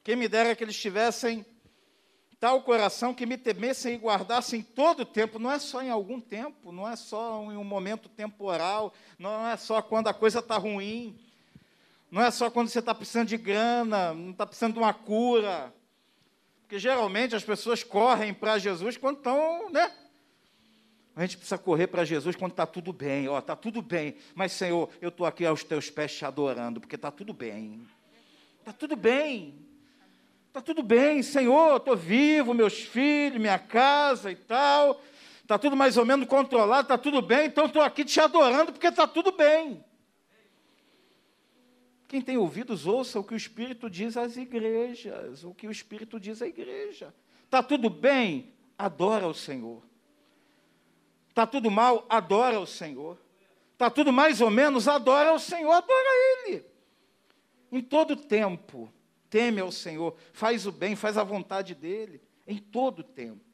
Quem 0.02 0.14
me 0.14 0.28
dera 0.28 0.54
que 0.54 0.62
eles 0.62 0.78
tivessem 0.78 1.42
tal 2.38 2.62
coração 2.64 3.14
que 3.14 3.24
me 3.24 3.38
temessem 3.38 3.94
e 3.94 3.98
guardassem 3.98 4.62
todo 4.62 5.00
o 5.00 5.06
tempo, 5.06 5.38
não 5.38 5.50
é 5.50 5.58
só 5.58 5.82
em 5.82 5.88
algum 5.88 6.20
tempo, 6.20 6.70
não 6.70 6.86
é 6.86 6.96
só 6.96 7.50
em 7.50 7.56
um 7.56 7.64
momento 7.64 8.10
temporal, 8.10 8.92
não 9.18 9.48
é 9.48 9.56
só 9.56 9.80
quando 9.80 10.08
a 10.08 10.12
coisa 10.12 10.40
está 10.40 10.58
ruim, 10.58 11.18
não 12.14 12.22
é 12.22 12.30
só 12.30 12.48
quando 12.48 12.68
você 12.68 12.78
está 12.78 12.94
precisando 12.94 13.26
de 13.26 13.36
grana, 13.36 14.14
não 14.14 14.30
está 14.30 14.46
precisando 14.46 14.74
de 14.74 14.78
uma 14.78 14.94
cura. 14.94 15.74
Porque 16.60 16.78
geralmente 16.78 17.34
as 17.34 17.42
pessoas 17.42 17.82
correm 17.82 18.32
para 18.32 18.56
Jesus 18.56 18.96
quando 18.96 19.16
estão, 19.16 19.68
né? 19.68 19.90
A 21.16 21.22
gente 21.22 21.38
precisa 21.38 21.58
correr 21.58 21.88
para 21.88 22.04
Jesus 22.04 22.36
quando 22.36 22.52
está 22.52 22.66
tudo 22.66 22.92
bem. 22.92 23.26
Ó, 23.26 23.36
está 23.36 23.56
tudo 23.56 23.82
bem. 23.82 24.14
Mas, 24.32 24.52
Senhor, 24.52 24.88
eu 25.00 25.08
estou 25.08 25.26
aqui 25.26 25.44
aos 25.44 25.64
teus 25.64 25.90
pés 25.90 26.14
te 26.14 26.24
adorando, 26.24 26.80
porque 26.80 26.94
está 26.94 27.10
tudo 27.10 27.32
bem. 27.32 27.84
Está 28.60 28.72
tudo 28.72 28.94
bem. 28.94 29.66
Está 30.46 30.60
tudo 30.60 30.84
bem, 30.84 31.20
Senhor, 31.20 31.78
estou 31.78 31.96
vivo, 31.96 32.54
meus 32.54 32.74
filhos, 32.74 33.40
minha 33.40 33.58
casa 33.58 34.30
e 34.30 34.36
tal. 34.36 35.02
Está 35.42 35.58
tudo 35.58 35.74
mais 35.74 35.96
ou 35.96 36.04
menos 36.06 36.28
controlado, 36.28 36.82
está 36.82 36.96
tudo 36.96 37.20
bem, 37.20 37.46
então 37.46 37.66
estou 37.66 37.82
aqui 37.82 38.04
te 38.04 38.20
adorando 38.20 38.70
porque 38.70 38.86
está 38.86 39.04
tudo 39.04 39.32
bem. 39.32 39.84
Quem 42.06 42.20
tem 42.20 42.36
ouvidos, 42.36 42.86
ouça 42.86 43.18
o 43.18 43.24
que 43.24 43.34
o 43.34 43.36
Espírito 43.36 43.88
diz 43.88 44.16
às 44.16 44.36
igrejas, 44.36 45.44
o 45.44 45.54
que 45.54 45.66
o 45.66 45.70
Espírito 45.70 46.20
diz 46.20 46.42
à 46.42 46.46
igreja. 46.46 47.14
Está 47.44 47.62
tudo 47.62 47.88
bem? 47.88 48.52
Adora 48.78 49.26
o 49.26 49.34
Senhor. 49.34 49.82
Está 51.28 51.46
tudo 51.46 51.70
mal? 51.70 52.06
Adora 52.08 52.60
o 52.60 52.66
Senhor. 52.66 53.18
Está 53.72 53.90
tudo 53.90 54.12
mais 54.12 54.40
ou 54.40 54.50
menos? 54.50 54.86
Adora 54.86 55.32
o 55.32 55.38
Senhor, 55.38 55.72
adora 55.72 56.46
Ele. 56.46 56.64
Em 57.72 57.80
todo 57.80 58.14
tempo, 58.14 58.92
teme 59.28 59.60
ao 59.60 59.72
Senhor, 59.72 60.16
faz 60.32 60.64
o 60.64 60.70
bem, 60.70 60.94
faz 60.94 61.18
a 61.18 61.24
vontade 61.24 61.74
dEle, 61.74 62.20
em 62.46 62.58
todo 62.58 63.02
tempo. 63.02 63.44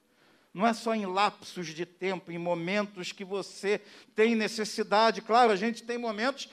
Não 0.52 0.66
é 0.66 0.74
só 0.74 0.94
em 0.94 1.06
lapsos 1.06 1.68
de 1.68 1.86
tempo, 1.86 2.30
em 2.30 2.36
momentos 2.36 3.12
que 3.12 3.24
você 3.24 3.80
tem 4.14 4.34
necessidade. 4.34 5.22
Claro, 5.22 5.52
a 5.52 5.56
gente 5.56 5.82
tem 5.82 5.96
momentos 5.96 6.50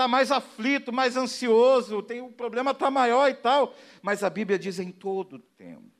está 0.00 0.08
mais 0.08 0.32
aflito, 0.32 0.90
mais 0.90 1.14
ansioso, 1.14 2.02
tem, 2.02 2.22
o 2.22 2.32
problema 2.32 2.70
está 2.70 2.90
maior 2.90 3.28
e 3.28 3.34
tal. 3.34 3.74
Mas 4.00 4.24
a 4.24 4.30
Bíblia 4.30 4.58
diz 4.58 4.78
em 4.78 4.90
todo 4.90 5.38
tempo, 5.38 5.90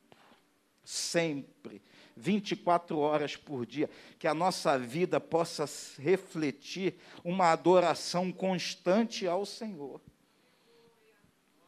sempre, 0.82 1.82
24 2.16 2.98
horas 2.98 3.36
por 3.36 3.66
dia, 3.66 3.90
que 4.18 4.26
a 4.26 4.32
nossa 4.32 4.78
vida 4.78 5.20
possa 5.20 5.66
refletir 5.98 6.94
uma 7.22 7.52
adoração 7.52 8.32
constante 8.32 9.26
ao 9.26 9.44
Senhor. 9.44 10.00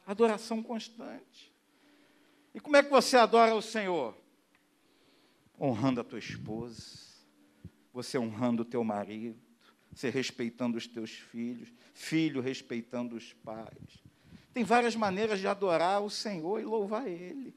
Adoração 0.07 0.63
constante. 0.63 1.53
E 2.55 2.61
como 2.61 2.77
é 2.77 2.83
que 2.83 2.91
você 2.91 3.19
adora 3.19 3.55
o 3.55 3.63
Senhor? 3.63 4.17
Honrando 5.61 6.01
a 6.01 6.05
tua 6.05 6.19
esposa, 6.19 6.99
você 7.93 8.19
honrando 8.19 8.63
o 8.63 8.65
teu 8.65 8.83
marido, 8.83 9.52
você 9.95 10.11
respeitando 10.11 10.79
os 10.79 10.87
teus 10.87 11.11
filhos, 11.11 11.69
filho 11.95 12.41
respeitando 12.41 13.17
os 13.17 13.33
pais. 13.33 14.03
Tem 14.53 14.65
várias 14.65 14.97
maneiras 14.97 15.41
de 15.41 15.47
adorar 15.47 16.03
o 16.03 16.11
Senhor 16.11 16.61
e 16.61 16.65
louvar 16.65 17.07
Ele. 17.07 17.55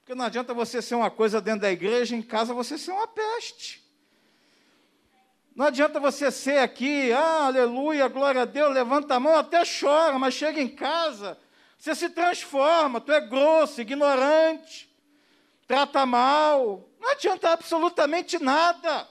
Porque 0.00 0.14
não 0.14 0.24
adianta 0.24 0.54
você 0.54 0.80
ser 0.80 0.94
uma 0.94 1.10
coisa 1.10 1.40
dentro 1.40 1.62
da 1.62 1.72
igreja, 1.72 2.14
em 2.14 2.22
casa 2.22 2.54
você 2.54 2.78
ser 2.78 2.92
uma 2.92 3.08
peste. 3.08 3.84
Não 5.54 5.66
adianta 5.66 5.98
você 5.98 6.30
ser 6.30 6.58
aqui, 6.58 7.10
ah, 7.12 7.46
aleluia, 7.46 8.06
glória 8.08 8.42
a 8.42 8.44
Deus, 8.44 8.74
levanta 8.74 9.14
a 9.14 9.20
mão, 9.20 9.36
até 9.36 9.62
chora, 9.64 10.18
mas 10.18 10.34
chega 10.34 10.60
em 10.60 10.68
casa, 10.68 11.38
você 11.78 11.94
se 11.94 12.10
transforma, 12.10 13.00
tu 13.00 13.10
é 13.10 13.20
grosso, 13.20 13.80
ignorante, 13.80 14.88
trata 15.66 16.04
mal. 16.04 16.88
Não 17.00 17.10
adianta 17.12 17.50
absolutamente 17.50 18.38
nada. 18.38 19.08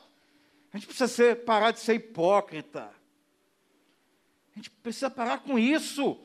A 0.75 0.77
gente 0.77 0.87
precisa 0.87 1.07
ser, 1.07 1.45
parar 1.45 1.71
de 1.71 1.79
ser 1.79 1.93
hipócrita. 1.93 2.93
A 4.51 4.55
gente 4.57 4.69
precisa 4.69 5.09
parar 5.09 5.37
com 5.37 5.57
isso. 5.57 6.19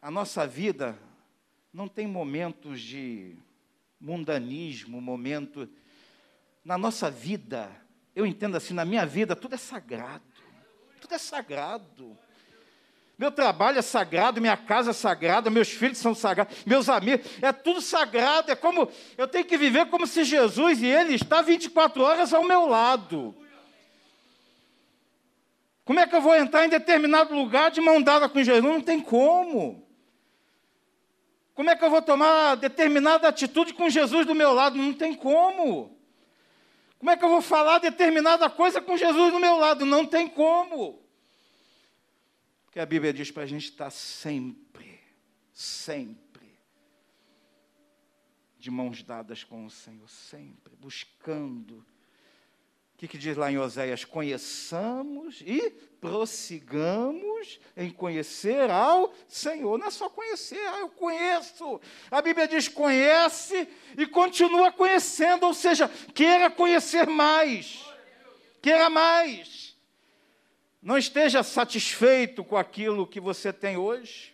A 0.00 0.10
nossa 0.10 0.46
vida 0.46 0.98
não 1.70 1.86
tem 1.86 2.06
momentos 2.06 2.80
de 2.80 3.36
mundanismo, 4.00 5.02
momento. 5.02 5.68
Na 6.64 6.78
nossa 6.78 7.10
vida, 7.10 7.70
eu 8.14 8.24
entendo 8.24 8.56
assim, 8.56 8.72
na 8.72 8.86
minha 8.86 9.04
vida, 9.04 9.36
tudo 9.36 9.54
é 9.54 9.58
sagrado. 9.58 10.24
Tudo 10.98 11.14
é 11.14 11.18
sagrado. 11.18 12.16
Meu 13.18 13.30
trabalho 13.30 13.78
é 13.78 13.82
sagrado, 13.82 14.42
minha 14.42 14.56
casa 14.58 14.90
é 14.90 14.92
sagrada, 14.92 15.48
meus 15.48 15.68
filhos 15.68 15.96
são 15.96 16.14
sagrados, 16.14 16.54
meus 16.66 16.86
amigos, 16.88 17.26
é 17.40 17.50
tudo 17.50 17.80
sagrado. 17.80 18.52
É 18.52 18.56
como 18.56 18.90
eu 19.16 19.26
tenho 19.26 19.44
que 19.44 19.56
viver 19.56 19.86
como 19.86 20.06
se 20.06 20.22
Jesus 20.22 20.82
e 20.82 20.86
Ele 20.86 21.14
está 21.14 21.40
24 21.40 22.02
horas 22.02 22.34
ao 22.34 22.44
meu 22.44 22.66
lado. 22.66 23.34
Como 25.82 25.98
é 25.98 26.06
que 26.06 26.14
eu 26.14 26.20
vou 26.20 26.34
entrar 26.34 26.66
em 26.66 26.68
determinado 26.68 27.34
lugar 27.34 27.70
de 27.70 27.80
mão 27.80 28.02
dada 28.02 28.28
com 28.28 28.42
Jesus? 28.42 28.62
Não 28.62 28.80
tem 28.82 29.00
como. 29.00 29.86
Como 31.54 31.70
é 31.70 31.76
que 31.76 31.82
eu 31.82 31.88
vou 31.88 32.02
tomar 32.02 32.56
determinada 32.56 33.28
atitude 33.28 33.72
com 33.72 33.88
Jesus 33.88 34.26
do 34.26 34.34
meu 34.34 34.52
lado? 34.52 34.76
Não 34.76 34.92
tem 34.92 35.14
como. 35.14 35.96
Como 36.98 37.10
é 37.10 37.16
que 37.16 37.24
eu 37.24 37.30
vou 37.30 37.40
falar 37.40 37.78
determinada 37.78 38.50
coisa 38.50 38.78
com 38.78 38.94
Jesus 38.94 39.32
do 39.32 39.40
meu 39.40 39.56
lado? 39.56 39.86
Não 39.86 40.04
tem 40.04 40.28
como. 40.28 41.05
Porque 42.76 42.82
a 42.82 42.84
Bíblia 42.84 43.10
diz 43.10 43.30
para 43.30 43.44
a 43.44 43.46
gente 43.46 43.70
estar 43.70 43.88
sempre, 43.88 45.00
sempre, 45.50 46.60
de 48.58 48.70
mãos 48.70 49.02
dadas 49.02 49.42
com 49.42 49.64
o 49.64 49.70
Senhor, 49.70 50.06
sempre, 50.10 50.76
buscando 50.76 51.78
o 51.78 52.98
que, 52.98 53.08
que, 53.08 53.16
diz 53.16 53.34
lá 53.34 53.50
em 53.50 53.56
Oséias? 53.56 54.04
Conheçamos 54.04 55.40
e 55.40 55.70
prossigamos 56.02 57.58
em 57.74 57.90
conhecer 57.90 58.70
ao 58.70 59.10
Senhor. 59.26 59.78
Não 59.78 59.86
é 59.86 59.90
só 59.90 60.10
conhecer, 60.10 60.60
ah, 60.68 60.80
eu 60.80 60.90
conheço. 60.90 61.80
A 62.10 62.20
Bíblia 62.20 62.46
diz: 62.46 62.68
conhece 62.68 63.66
e 63.96 64.06
continua 64.06 64.70
conhecendo, 64.70 65.46
ou 65.46 65.54
seja, 65.54 65.88
queira 66.14 66.50
conhecer 66.50 67.06
mais. 67.06 67.86
Queira 68.60 68.90
mais. 68.90 69.75
Não 70.86 70.96
esteja 70.96 71.42
satisfeito 71.42 72.44
com 72.44 72.56
aquilo 72.56 73.08
que 73.08 73.18
você 73.18 73.52
tem 73.52 73.76
hoje. 73.76 74.32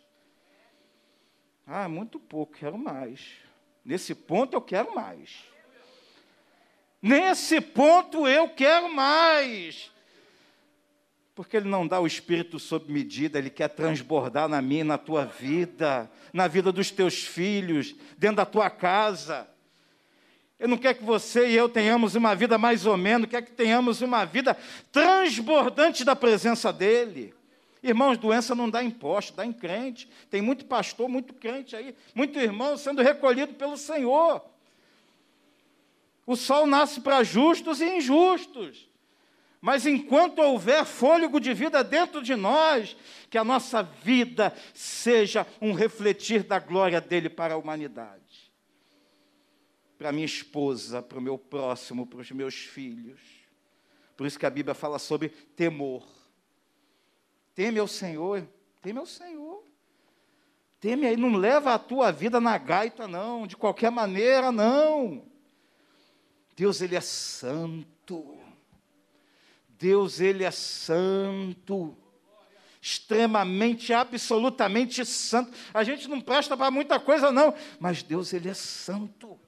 Ah, 1.66 1.88
muito 1.88 2.20
pouco, 2.20 2.58
quero 2.58 2.76
mais. 2.76 3.22
Nesse 3.82 4.14
ponto 4.14 4.52
eu 4.52 4.60
quero 4.60 4.94
mais. 4.94 5.30
Nesse 7.00 7.58
ponto 7.58 8.28
eu 8.28 8.50
quero 8.50 8.94
mais. 8.94 9.90
Porque 11.34 11.56
Ele 11.56 11.70
não 11.70 11.88
dá 11.88 11.98
o 11.98 12.06
Espírito 12.06 12.58
sob 12.58 12.92
medida, 12.92 13.38
Ele 13.38 13.48
quer 13.48 13.68
transbordar 13.68 14.46
na 14.46 14.60
minha, 14.60 14.84
na 14.84 14.98
tua 14.98 15.24
vida, 15.24 16.10
na 16.34 16.48
vida 16.48 16.70
dos 16.70 16.90
teus 16.90 17.24
filhos, 17.24 17.96
dentro 18.18 18.36
da 18.36 18.44
tua 18.44 18.68
casa. 18.68 19.48
Ele 20.62 20.70
não 20.70 20.78
quer 20.78 20.94
que 20.94 21.02
você 21.02 21.48
e 21.48 21.56
eu 21.56 21.68
tenhamos 21.68 22.14
uma 22.14 22.36
vida 22.36 22.56
mais 22.56 22.86
ou 22.86 22.96
menos, 22.96 23.28
quer 23.28 23.42
que 23.42 23.50
tenhamos 23.50 24.00
uma 24.00 24.24
vida 24.24 24.56
transbordante 24.92 26.04
da 26.04 26.14
presença 26.14 26.72
dEle. 26.72 27.34
Irmãos, 27.82 28.16
doença 28.16 28.54
não 28.54 28.70
dá 28.70 28.80
imposto, 28.80 29.32
dá 29.32 29.44
em 29.44 29.52
crente. 29.52 30.08
Tem 30.30 30.40
muito 30.40 30.64
pastor, 30.64 31.08
muito 31.08 31.34
crente 31.34 31.74
aí, 31.74 31.96
muito 32.14 32.38
irmão 32.38 32.76
sendo 32.76 33.02
recolhido 33.02 33.54
pelo 33.54 33.76
Senhor. 33.76 34.40
O 36.24 36.36
sol 36.36 36.64
nasce 36.64 37.00
para 37.00 37.24
justos 37.24 37.80
e 37.80 37.96
injustos. 37.96 38.88
Mas 39.60 39.84
enquanto 39.84 40.38
houver 40.38 40.84
fôlego 40.84 41.40
de 41.40 41.52
vida 41.52 41.82
dentro 41.82 42.22
de 42.22 42.36
nós, 42.36 42.96
que 43.28 43.36
a 43.36 43.42
nossa 43.42 43.82
vida 43.82 44.54
seja 44.72 45.44
um 45.60 45.72
refletir 45.72 46.44
da 46.44 46.60
glória 46.60 47.00
dele 47.00 47.28
para 47.28 47.54
a 47.54 47.56
humanidade. 47.56 48.21
Para 50.02 50.10
minha 50.10 50.26
esposa, 50.26 51.00
para 51.00 51.16
o 51.16 51.22
meu 51.22 51.38
próximo, 51.38 52.04
para 52.04 52.18
os 52.18 52.32
meus 52.32 52.56
filhos. 52.56 53.20
Por 54.16 54.26
isso 54.26 54.36
que 54.36 54.44
a 54.44 54.50
Bíblia 54.50 54.74
fala 54.74 54.98
sobre 54.98 55.28
temor. 55.28 56.04
Teme 57.54 57.78
ao 57.78 57.86
Senhor, 57.86 58.44
teme 58.82 58.98
ao 58.98 59.06
Senhor. 59.06 59.62
Teme 60.80 61.06
aí, 61.06 61.16
não 61.16 61.36
leva 61.36 61.72
a 61.72 61.78
tua 61.78 62.10
vida 62.10 62.40
na 62.40 62.58
gaita, 62.58 63.06
não, 63.06 63.46
de 63.46 63.56
qualquer 63.56 63.92
maneira, 63.92 64.50
não. 64.50 65.24
Deus, 66.56 66.80
Ele 66.80 66.96
é 66.96 67.00
santo. 67.00 68.36
Deus, 69.68 70.18
Ele 70.18 70.42
é 70.42 70.50
santo. 70.50 71.96
Extremamente, 72.80 73.92
absolutamente 73.92 75.06
santo. 75.06 75.56
A 75.72 75.84
gente 75.84 76.08
não 76.08 76.20
presta 76.20 76.56
para 76.56 76.72
muita 76.72 76.98
coisa, 76.98 77.30
não, 77.30 77.54
mas 77.78 78.02
Deus, 78.02 78.32
Ele 78.32 78.48
é 78.48 78.54
santo. 78.54 79.38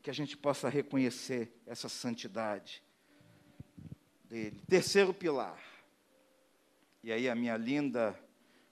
E 0.00 0.02
que 0.02 0.08
a 0.08 0.14
gente 0.14 0.34
possa 0.34 0.66
reconhecer 0.70 1.54
essa 1.66 1.86
santidade 1.86 2.82
dele. 4.24 4.58
Terceiro 4.66 5.12
pilar. 5.12 5.62
E 7.04 7.12
aí 7.12 7.28
a 7.28 7.34
minha 7.34 7.54
linda 7.58 8.18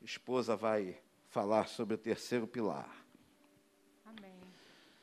esposa 0.00 0.56
vai 0.56 0.98
falar 1.28 1.68
sobre 1.68 1.96
o 1.96 1.98
terceiro 1.98 2.46
pilar. 2.46 3.04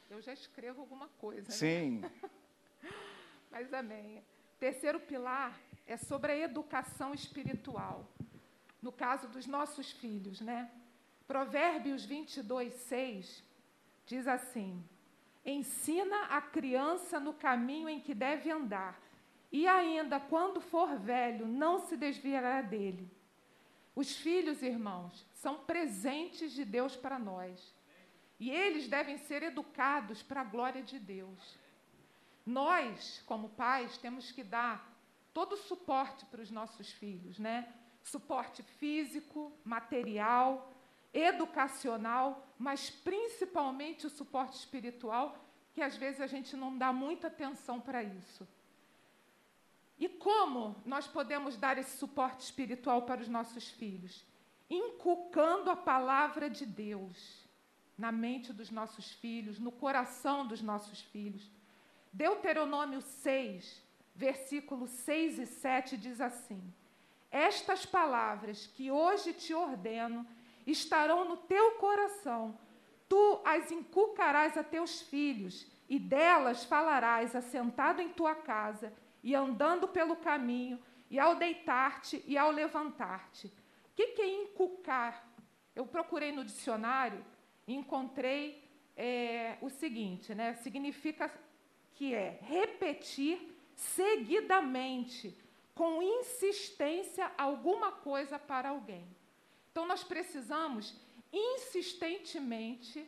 Eu 0.10 0.20
já 0.20 0.34
escrevo 0.34 0.82
alguma 0.82 1.10
coisa. 1.10 1.48
Né? 1.48 1.54
Sim. 1.54 2.00
Né? 2.00 2.12
Mas 3.52 3.72
amém. 3.72 4.24
Terceiro 4.60 5.00
pilar 5.00 5.62
é 5.86 5.96
sobre 5.96 6.32
a 6.32 6.38
educação 6.40 7.14
espiritual. 7.14 8.12
No 8.82 8.92
caso 8.92 9.28
dos 9.28 9.46
nossos 9.46 9.92
filhos, 9.92 10.42
né? 10.42 10.72
Provérbios 11.28 12.04
22, 12.04 12.74
6 12.74 13.44
diz 14.08 14.26
assim: 14.26 14.84
Ensina 15.46 16.26
a 16.26 16.42
criança 16.42 17.20
no 17.20 17.34
caminho 17.34 17.88
em 17.88 18.00
que 18.00 18.16
deve 18.16 18.50
andar, 18.50 19.00
e 19.52 19.68
ainda 19.68 20.20
quando 20.20 20.60
for 20.60 20.98
velho, 20.98 21.48
não 21.48 21.80
se 21.80 21.96
desviará 21.96 22.62
dele. 22.62 23.10
Os 23.96 24.16
filhos, 24.18 24.62
irmãos, 24.62 25.26
são 25.34 25.60
presentes 25.60 26.52
de 26.52 26.66
Deus 26.66 26.96
para 26.96 27.18
nós. 27.18 27.74
E 28.38 28.52
eles 28.52 28.88
devem 28.90 29.18
ser 29.18 29.44
educados 29.44 30.22
para 30.22 30.42
a 30.42 30.44
glória 30.44 30.82
de 30.84 31.00
Deus. 31.00 31.58
Nós, 32.46 33.24
como 33.26 33.50
pais, 33.50 33.98
temos 33.98 34.32
que 34.32 34.44
dar 34.44 34.94
todo 35.34 35.54
o 35.54 35.58
suporte 35.58 36.26
para 36.26 36.42
os 36.42 36.52
nossos 36.52 36.92
filhos, 36.92 37.40
né? 37.40 37.74
Suporte 38.04 38.62
físico, 38.62 39.52
material, 39.64 40.75
educacional, 41.16 42.46
mas 42.60 42.90
principalmente 42.90 44.06
o 44.06 44.10
suporte 44.10 44.58
espiritual, 44.58 45.38
que 45.74 45.82
às 45.82 45.96
vezes 45.96 46.20
a 46.20 46.28
gente 46.28 46.56
não 46.58 46.78
dá 46.78 46.92
muita 46.92 47.28
atenção 47.28 47.80
para 47.80 48.04
isso. 48.04 48.48
E 49.98 50.10
como 50.10 50.76
nós 50.86 51.08
podemos 51.08 51.56
dar 51.56 51.78
esse 51.78 51.98
suporte 51.98 52.42
espiritual 52.42 53.04
para 53.04 53.22
os 53.22 53.30
nossos 53.30 53.70
filhos? 53.70 54.26
Inculcando 54.70 55.72
a 55.72 55.76
palavra 55.76 56.50
de 56.50 56.66
Deus 56.66 57.46
na 57.98 58.12
mente 58.12 58.52
dos 58.52 58.70
nossos 58.70 59.12
filhos, 59.14 59.58
no 59.58 59.72
coração 59.72 60.46
dos 60.46 60.62
nossos 60.62 61.00
filhos. 61.02 61.50
Deuteronômio 62.12 63.02
6, 63.02 63.82
versículos 64.14 64.90
6 64.92 65.40
e 65.40 65.46
7 65.46 65.96
diz 65.96 66.20
assim: 66.20 66.62
Estas 67.32 67.86
palavras 67.86 68.68
que 68.68 68.92
hoje 68.92 69.32
te 69.34 69.54
ordeno 69.54 70.28
estarão 70.66 71.26
no 71.26 71.38
teu 71.38 71.72
coração, 71.74 72.58
Tu 73.08 73.42
as 73.46 73.72
inculcarás 73.72 74.58
a 74.58 74.64
teus 74.64 75.02
filhos, 75.02 75.68
e 75.88 76.00
delas 76.00 76.66
falarás 76.66 77.36
assentado 77.36 78.02
em 78.02 78.10
tua 78.10 78.34
casa, 78.34 78.92
e 79.24 79.36
andando 79.36 79.88
pelo 79.88 80.16
caminho, 80.16 80.80
e 81.10 81.20
ao 81.20 81.36
deitar-te 81.36 82.24
e 82.26 82.38
ao 82.38 82.50
levantar-te. 82.50 83.48
O 83.48 83.96
que, 83.96 84.08
que 84.08 84.22
é 84.22 84.44
inculcar? 84.44 85.28
Eu 85.76 85.86
procurei 85.86 86.32
no 86.32 86.44
dicionário 86.44 87.24
e 87.68 87.76
encontrei 87.76 88.64
é, 88.98 89.58
o 89.62 89.70
seguinte, 89.70 90.34
né? 90.34 90.56
Significa 90.56 91.32
que 91.94 92.14
é 92.14 92.40
repetir 92.42 93.56
seguidamente, 93.76 95.38
com 95.76 96.02
insistência, 96.02 97.32
alguma 97.38 97.92
coisa 97.92 98.40
para 98.40 98.70
alguém. 98.70 99.06
Então, 99.76 99.86
nós 99.86 100.06
precisamos 100.06 100.96
insistentemente, 101.34 103.06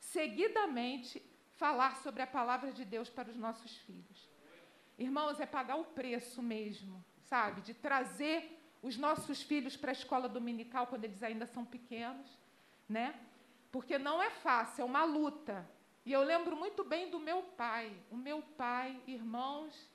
seguidamente, 0.00 1.22
falar 1.52 1.94
sobre 1.98 2.22
a 2.22 2.26
palavra 2.26 2.72
de 2.72 2.84
Deus 2.84 3.08
para 3.08 3.30
os 3.30 3.36
nossos 3.36 3.76
filhos. 3.76 4.28
Irmãos, 4.98 5.38
é 5.38 5.46
pagar 5.46 5.76
o 5.76 5.84
preço 5.84 6.42
mesmo, 6.42 7.04
sabe? 7.20 7.60
De 7.60 7.72
trazer 7.72 8.60
os 8.82 8.96
nossos 8.96 9.42
filhos 9.42 9.76
para 9.76 9.92
a 9.92 9.98
escola 10.00 10.28
dominical 10.28 10.88
quando 10.88 11.04
eles 11.04 11.22
ainda 11.22 11.46
são 11.46 11.64
pequenos, 11.64 12.36
né? 12.88 13.14
Porque 13.70 13.96
não 13.96 14.20
é 14.20 14.28
fácil, 14.28 14.82
é 14.82 14.84
uma 14.84 15.04
luta. 15.04 15.70
E 16.04 16.12
eu 16.12 16.24
lembro 16.24 16.56
muito 16.56 16.82
bem 16.82 17.08
do 17.08 17.20
meu 17.20 17.44
pai. 17.44 17.96
O 18.10 18.16
meu 18.16 18.42
pai, 18.42 19.00
irmãos, 19.06 19.88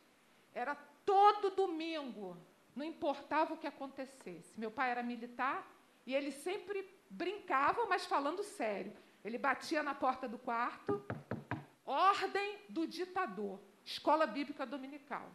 era 0.54 0.74
todo 1.06 1.54
domingo, 1.54 2.38
não 2.74 2.86
importava 2.86 3.56
o 3.56 3.58
que 3.58 3.68
acontecesse. 3.68 4.58
Meu 4.58 4.72
pai 4.72 4.90
era 4.90 5.04
militar 5.04 5.74
e 6.06 6.16
ele 6.16 6.32
sempre 6.32 6.88
brincava, 7.10 7.86
mas 7.86 8.06
falando 8.06 8.44
sério. 8.44 8.94
Ele 9.24 9.38
batia 9.38 9.82
na 9.82 9.96
porta 9.96 10.28
do 10.28 10.38
quarto, 10.38 11.02
ordem 11.86 12.58
do 12.70 12.86
ditador, 12.86 13.60
escola 13.86 14.26
bíblica 14.26 14.66
dominical. 14.66 15.30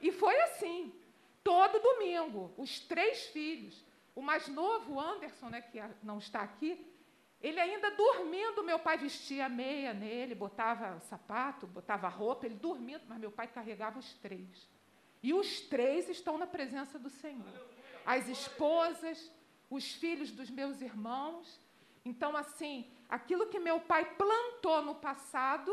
E 0.00 0.12
foi 0.12 0.38
assim, 0.42 0.94
todo 1.42 1.80
domingo, 1.80 2.52
os 2.56 2.78
três 2.80 3.26
filhos. 3.26 3.84
O 4.14 4.20
mais 4.22 4.46
novo, 4.48 5.00
Anderson, 5.00 5.48
né, 5.48 5.60
que 5.60 5.80
não 6.02 6.18
está 6.18 6.40
aqui, 6.40 6.86
ele 7.40 7.60
ainda 7.60 7.90
dormindo, 7.90 8.64
meu 8.64 8.78
pai 8.78 8.96
vestia 8.96 9.48
meia 9.48 9.92
nele, 9.92 10.34
botava 10.34 10.98
sapato, 11.00 11.66
botava 11.66 12.08
roupa, 12.08 12.46
ele 12.46 12.54
dormindo, 12.54 13.02
mas 13.06 13.18
meu 13.18 13.30
pai 13.30 13.46
carregava 13.46 13.98
os 13.98 14.14
três. 14.14 14.68
E 15.22 15.34
os 15.34 15.60
três 15.60 16.08
estão 16.08 16.38
na 16.38 16.46
presença 16.46 16.98
do 16.98 17.10
Senhor. 17.10 17.46
As 18.06 18.28
esposas, 18.28 19.30
os 19.70 19.92
filhos 19.92 20.30
dos 20.30 20.50
meus 20.50 20.80
irmãos. 20.80 21.60
Então, 22.04 22.36
assim, 22.36 22.90
aquilo 23.08 23.46
que 23.46 23.58
meu 23.58 23.80
pai 23.80 24.04
plantou 24.16 24.82
no 24.82 24.94
passado, 24.94 25.72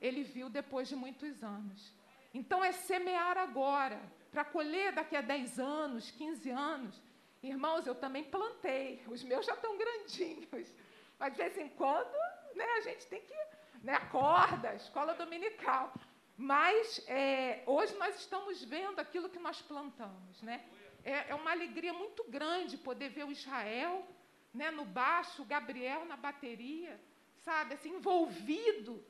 ele 0.00 0.22
viu 0.22 0.48
depois 0.48 0.88
de 0.88 0.96
muitos 0.96 1.42
anos. 1.42 1.92
Então, 2.34 2.64
é 2.64 2.72
semear 2.72 3.36
agora, 3.38 4.00
para 4.30 4.44
colher 4.44 4.92
daqui 4.92 5.16
a 5.16 5.20
10 5.20 5.58
anos, 5.58 6.10
15 6.10 6.50
anos. 6.50 7.02
Irmãos, 7.42 7.86
eu 7.86 7.94
também 7.94 8.24
plantei, 8.24 9.02
os 9.08 9.22
meus 9.24 9.44
já 9.44 9.54
estão 9.54 9.76
grandinhos, 9.76 10.72
mas 11.18 11.32
de 11.32 11.38
vez 11.38 11.58
em 11.58 11.68
quando 11.70 12.16
né, 12.54 12.64
a 12.78 12.80
gente 12.82 13.06
tem 13.06 13.20
que. 13.20 13.34
Né, 13.82 13.94
acorda, 13.94 14.74
escola 14.74 15.12
dominical. 15.14 15.92
Mas 16.36 17.04
é, 17.08 17.62
hoje 17.66 17.96
nós 17.96 18.16
estamos 18.16 18.62
vendo 18.62 19.00
aquilo 19.00 19.28
que 19.28 19.38
nós 19.38 19.60
plantamos. 19.60 20.40
Né? 20.40 20.64
É, 21.04 21.30
é, 21.30 21.34
uma 21.34 21.50
alegria 21.50 21.92
muito 21.92 22.24
grande 22.28 22.76
poder 22.76 23.08
ver 23.10 23.24
o 23.24 23.32
Israel 23.32 24.06
né, 24.54 24.70
no 24.70 24.84
baixo, 24.84 25.42
o 25.42 25.46
Gabriel 25.46 26.04
na 26.04 26.16
bateria, 26.16 27.00
sabe, 27.36 27.74
assim, 27.74 27.96
envolvido, 27.96 29.04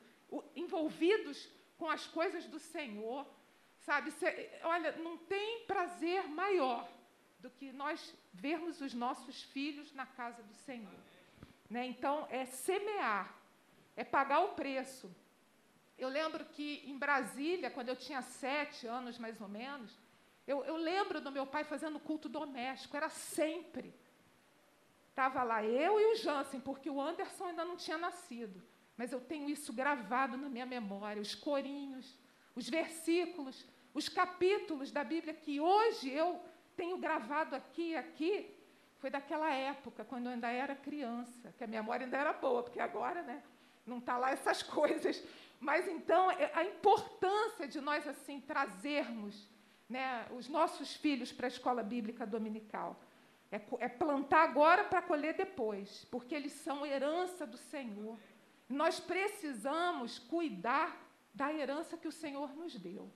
envolvidos 0.55 1.49
com 1.77 1.89
as 1.89 2.07
coisas 2.07 2.45
do 2.45 2.59
Senhor. 2.59 3.27
Sabe, 3.79 4.11
cê, 4.11 4.49
olha, 4.63 4.93
não 4.93 5.17
tem 5.17 5.65
prazer 5.65 6.27
maior 6.27 6.89
do 7.39 7.49
que 7.49 7.71
nós 7.73 8.15
vermos 8.33 8.79
os 8.79 8.93
nossos 8.93 9.43
filhos 9.43 9.93
na 9.93 10.05
casa 10.05 10.41
do 10.41 10.53
Senhor. 10.53 10.99
Né? 11.69 11.85
Então, 11.85 12.25
é 12.29 12.45
semear, 12.45 13.35
é 13.95 14.03
pagar 14.03 14.39
o 14.39 14.53
preço. 14.53 15.13
Eu 15.97 16.07
lembro 16.07 16.45
que 16.45 16.81
em 16.85 16.97
Brasília, 16.97 17.69
quando 17.69 17.89
eu 17.89 17.95
tinha 17.95 18.21
sete 18.21 18.87
anos 18.87 19.17
mais 19.19 19.39
ou 19.41 19.49
menos, 19.49 19.99
eu, 20.45 20.63
eu 20.65 20.75
lembro 20.75 21.21
do 21.21 21.31
meu 21.31 21.45
pai 21.45 21.63
fazendo 21.63 21.99
culto 21.99 22.27
doméstico, 22.27 22.97
era 22.97 23.09
sempre. 23.09 23.93
Estava 25.09 25.43
lá 25.43 25.63
eu 25.63 25.99
e 25.99 26.13
o 26.13 26.15
Jansen, 26.15 26.59
porque 26.59 26.89
o 26.89 26.99
Anderson 26.99 27.45
ainda 27.45 27.63
não 27.63 27.77
tinha 27.77 27.97
nascido. 27.97 28.61
Mas 28.97 29.11
eu 29.11 29.21
tenho 29.21 29.49
isso 29.49 29.71
gravado 29.71 30.37
na 30.37 30.49
minha 30.49 30.65
memória, 30.65 31.21
os 31.21 31.33
corinhos, 31.33 32.17
os 32.55 32.69
versículos, 32.69 33.65
os 33.93 34.09
capítulos 34.09 34.91
da 34.91 35.03
Bíblia 35.03 35.33
que 35.33 35.59
hoje 35.59 36.11
eu 36.11 36.39
tenho 36.75 36.97
gravado 36.97 37.55
aqui 37.55 37.91
e 37.91 37.95
aqui, 37.95 38.55
foi 38.97 39.09
daquela 39.09 39.51
época, 39.51 40.05
quando 40.05 40.27
eu 40.27 40.31
ainda 40.31 40.49
era 40.49 40.75
criança, 40.75 41.53
que 41.57 41.63
a 41.63 41.67
memória 41.67 42.05
ainda 42.05 42.17
era 42.17 42.33
boa, 42.33 42.63
porque 42.63 42.79
agora 42.79 43.21
né, 43.21 43.43
não 43.85 43.97
está 43.97 44.17
lá 44.17 44.31
essas 44.31 44.63
coisas. 44.63 45.23
Mas 45.59 45.87
então, 45.87 46.31
é, 46.31 46.51
a 46.53 46.63
importância 46.63 47.67
de 47.67 47.79
nós 47.79 48.07
assim 48.07 48.41
trazermos 48.41 49.47
né, 49.93 50.25
os 50.31 50.47
nossos 50.47 50.95
filhos 50.95 51.31
para 51.31 51.45
a 51.45 51.53
escola 51.55 51.83
bíblica 51.83 52.25
dominical. 52.25 52.99
É, 53.51 53.61
é 53.85 53.87
plantar 53.87 54.43
agora 54.49 54.83
para 54.85 55.03
colher 55.03 55.35
depois, 55.35 56.03
porque 56.05 56.33
eles 56.33 56.53
são 56.53 56.83
herança 56.83 57.45
do 57.45 57.57
Senhor. 57.57 58.17
Nós 58.67 58.99
precisamos 58.99 60.17
cuidar 60.17 60.89
da 61.31 61.53
herança 61.53 61.95
que 61.95 62.07
o 62.07 62.17
Senhor 62.23 62.55
nos 62.55 62.73
deu. 62.75 63.07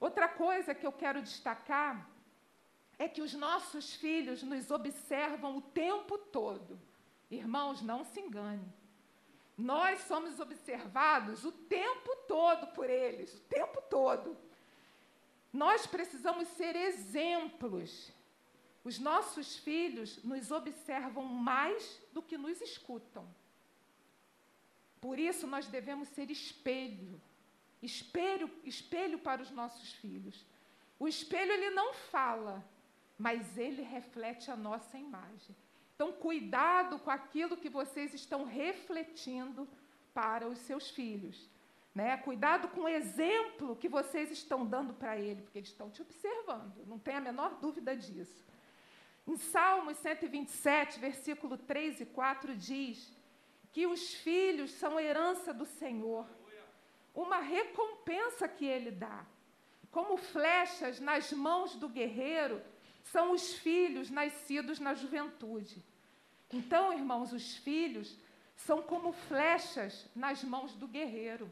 Outra 0.00 0.28
coisa 0.28 0.74
que 0.74 0.86
eu 0.86 0.92
quero 0.92 1.20
destacar 1.20 2.08
é 2.98 3.06
que 3.06 3.20
os 3.20 3.34
nossos 3.34 3.94
filhos 3.94 4.42
nos 4.42 4.70
observam 4.70 5.58
o 5.58 5.60
tempo 5.60 6.16
todo. 6.16 6.80
Irmãos, 7.30 7.82
não 7.82 8.02
se 8.02 8.18
engane. 8.18 8.72
Nós 9.58 10.00
somos 10.04 10.40
observados 10.40 11.44
o 11.44 11.52
tempo 11.52 12.16
todo 12.26 12.68
por 12.68 12.88
eles, 12.88 13.34
o 13.34 13.40
tempo 13.42 13.82
todo. 13.90 14.34
Nós 15.52 15.86
precisamos 15.86 16.48
ser 16.48 16.74
exemplos. 16.74 18.10
Os 18.82 18.98
nossos 18.98 19.56
filhos 19.58 20.22
nos 20.24 20.50
observam 20.50 21.24
mais 21.24 22.00
do 22.12 22.22
que 22.22 22.38
nos 22.38 22.60
escutam. 22.60 23.28
Por 25.00 25.18
isso 25.18 25.46
nós 25.46 25.66
devemos 25.66 26.08
ser 26.08 26.30
espelho, 26.30 27.20
espelho, 27.82 28.50
espelho 28.64 29.18
para 29.18 29.42
os 29.42 29.50
nossos 29.50 29.92
filhos. 29.94 30.44
O 30.98 31.06
espelho 31.06 31.52
ele 31.52 31.70
não 31.70 31.92
fala, 31.92 32.64
mas 33.18 33.58
ele 33.58 33.82
reflete 33.82 34.50
a 34.50 34.56
nossa 34.56 34.96
imagem. 34.96 35.54
Então, 35.94 36.12
cuidado 36.12 36.98
com 37.00 37.10
aquilo 37.10 37.56
que 37.56 37.68
vocês 37.68 38.14
estão 38.14 38.44
refletindo 38.44 39.68
para 40.14 40.48
os 40.48 40.58
seus 40.58 40.90
filhos. 40.90 41.48
Né? 41.94 42.16
Cuidado 42.16 42.68
com 42.68 42.82
o 42.82 42.88
exemplo 42.88 43.76
que 43.76 43.88
vocês 43.88 44.30
estão 44.30 44.64
dando 44.64 44.94
para 44.94 45.18
ele, 45.18 45.42
porque 45.42 45.58
eles 45.58 45.68
estão 45.68 45.90
te 45.90 46.00
observando, 46.00 46.86
não 46.86 46.98
tem 46.98 47.16
a 47.16 47.20
menor 47.20 47.58
dúvida 47.60 47.94
disso. 47.94 48.44
Em 49.26 49.36
Salmos 49.36 49.98
127, 49.98 50.98
versículo 50.98 51.56
3 51.56 52.00
e 52.00 52.06
4, 52.06 52.56
diz 52.56 53.12
que 53.72 53.86
os 53.86 54.14
filhos 54.14 54.70
são 54.72 54.98
herança 54.98 55.52
do 55.52 55.64
Senhor, 55.64 56.26
uma 57.14 57.38
recompensa 57.38 58.48
que 58.48 58.64
ele 58.64 58.90
dá. 58.90 59.24
Como 59.90 60.16
flechas 60.16 60.98
nas 60.98 61.30
mãos 61.32 61.76
do 61.76 61.88
guerreiro, 61.88 62.62
são 63.04 63.32
os 63.32 63.54
filhos 63.54 64.10
nascidos 64.10 64.80
na 64.80 64.94
juventude. 64.94 65.82
Então, 66.50 66.92
irmãos, 66.92 67.32
os 67.32 67.56
filhos 67.56 68.18
são 68.56 68.82
como 68.82 69.12
flechas 69.12 70.06
nas 70.14 70.42
mãos 70.42 70.74
do 70.74 70.88
guerreiro. 70.88 71.50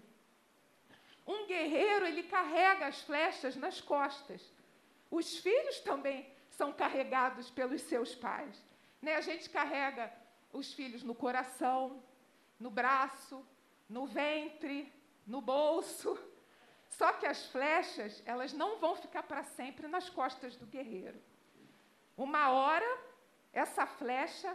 Um 1.27 1.47
guerreiro, 1.47 2.07
ele 2.07 2.23
carrega 2.25 2.87
as 2.87 3.03
flechas 3.03 3.57
nas 3.57 3.81
costas. 3.81 4.43
Os 5.11 5.39
filhos 5.39 5.81
também 5.81 6.27
são 6.51 6.73
carregados 6.73 7.51
pelos 7.51 7.83
seus 7.83 8.14
pais. 8.14 8.62
Né? 9.01 9.14
A 9.16 9.21
gente 9.21 9.49
carrega 9.49 10.12
os 10.53 10.73
filhos 10.73 11.03
no 11.03 11.14
coração, 11.14 12.03
no 12.59 12.71
braço, 12.71 13.45
no 13.89 14.07
ventre, 14.07 14.93
no 15.27 15.41
bolso. 15.41 16.18
Só 16.91 17.12
que 17.12 17.27
as 17.27 17.47
flechas, 17.47 18.23
elas 18.27 18.53
não 18.53 18.79
vão 18.79 18.97
ficar 18.97 19.23
para 19.23 19.43
sempre 19.43 19.87
nas 19.89 20.11
costas 20.11 20.57
do 20.57 20.66
guerreiro. 20.66 21.21
Uma 22.16 22.51
hora, 22.51 22.99
essa 23.53 23.87
flecha, 23.87 24.55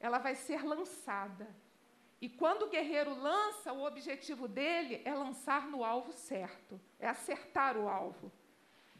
ela 0.00 0.18
vai 0.18 0.34
ser 0.34 0.64
lançada. 0.64 1.48
E 2.24 2.28
quando 2.30 2.62
o 2.62 2.70
guerreiro 2.70 3.14
lança, 3.20 3.70
o 3.74 3.84
objetivo 3.84 4.48
dele 4.48 5.02
é 5.04 5.12
lançar 5.12 5.66
no 5.66 5.84
alvo 5.84 6.10
certo, 6.10 6.80
é 6.98 7.06
acertar 7.06 7.76
o 7.76 7.86
alvo. 7.86 8.32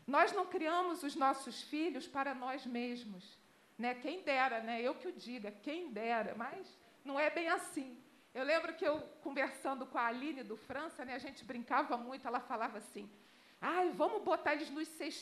Nós 0.07 0.31
não 0.33 0.45
criamos 0.45 1.03
os 1.03 1.15
nossos 1.17 1.63
filhos 1.63 2.07
para 2.07 2.35
nós 2.35 2.67
mesmos. 2.67 3.41
Né? 3.79 3.95
Quem 3.95 4.21
dera, 4.21 4.61
né? 4.61 4.83
eu 4.83 4.95
que 4.95 5.09
o 5.09 5.13
diga, 5.13 5.51
quem 5.51 5.91
dera, 5.91 6.35
mas 6.37 6.79
não 7.03 7.19
é 7.19 7.31
bem 7.31 7.49
assim. 7.49 7.99
Eu 8.35 8.45
lembro 8.45 8.75
que 8.75 8.87
eu, 8.87 9.01
conversando 9.23 9.87
com 9.87 9.97
a 9.97 10.09
Aline 10.09 10.43
do 10.43 10.59
França, 10.59 11.03
né, 11.03 11.15
a 11.15 11.19
gente 11.19 11.47
brincava 11.47 11.97
muito, 11.97 12.29
ela 12.29 12.41
falava 12.41 12.77
assim, 12.77 13.09
ai, 13.59 13.89
vamos 13.93 14.23
botar 14.23 14.53
eles 14.53 14.69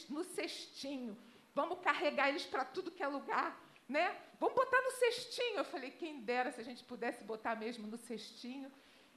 no 0.09 0.25
cestinho, 0.25 1.17
vamos 1.55 1.79
carregar 1.79 2.31
eles 2.31 2.47
para 2.47 2.65
tudo 2.65 2.91
que 2.91 3.05
é 3.05 3.07
lugar, 3.07 3.57
né? 3.89 4.17
Vamos 4.39 4.55
botar 4.55 4.81
no 4.83 4.93
cestinho. 4.93 5.59
Eu 5.59 5.65
falei, 5.65 5.91
quem 5.91 6.21
dera 6.21 6.51
se 6.51 6.61
a 6.61 6.65
gente 6.65 6.83
pudesse 6.85 7.23
botar 7.25 7.55
mesmo 7.55 7.87
no 7.87 7.97
cestinho 7.97 8.71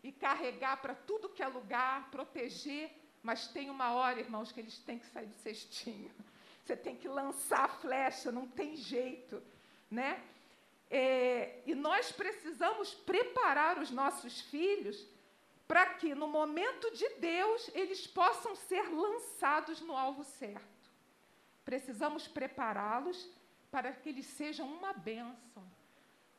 e 0.03 0.11
carregar 0.11 0.78
para 0.78 0.93
tudo 0.93 1.30
que 1.30 1.41
é 1.41 1.47
lugar, 1.47 2.09
proteger, 2.11 2.91
mas 3.24 3.47
tem 3.47 3.70
uma 3.70 3.93
hora, 3.93 4.20
irmãos, 4.20 4.51
que 4.51 4.59
eles 4.59 4.78
têm 4.80 4.99
que 4.99 5.07
sair 5.07 5.26
do 5.26 5.36
cestinho. 5.36 6.11
Você 6.63 6.76
tem 6.76 6.95
que 6.95 7.07
lançar 7.07 7.66
a 7.66 7.70
flecha, 7.70 8.32
não 8.32 8.47
tem 8.47 8.76
jeito, 8.76 9.41
né? 9.89 10.22
É, 10.89 11.61
e 11.66 11.74
nós 11.74 12.11
precisamos 12.11 12.93
preparar 12.93 13.80
os 13.80 13.89
nossos 13.89 14.41
filhos 14.41 15.07
para 15.68 15.86
que, 15.95 16.13
no 16.13 16.28
momento 16.28 16.91
de 16.91 17.09
Deus, 17.16 17.70
eles 17.74 18.05
possam 18.05 18.55
ser 18.55 18.88
lançados 18.93 19.82
no 19.82 19.97
alvo 19.97 20.24
certo. 20.24 20.91
Precisamos 21.63 22.28
prepará-los 22.28 23.28
para 23.76 23.91
que 23.91 24.07
eles 24.07 24.28
sejam 24.28 24.67
uma 24.73 24.93
bênção. 24.93 25.63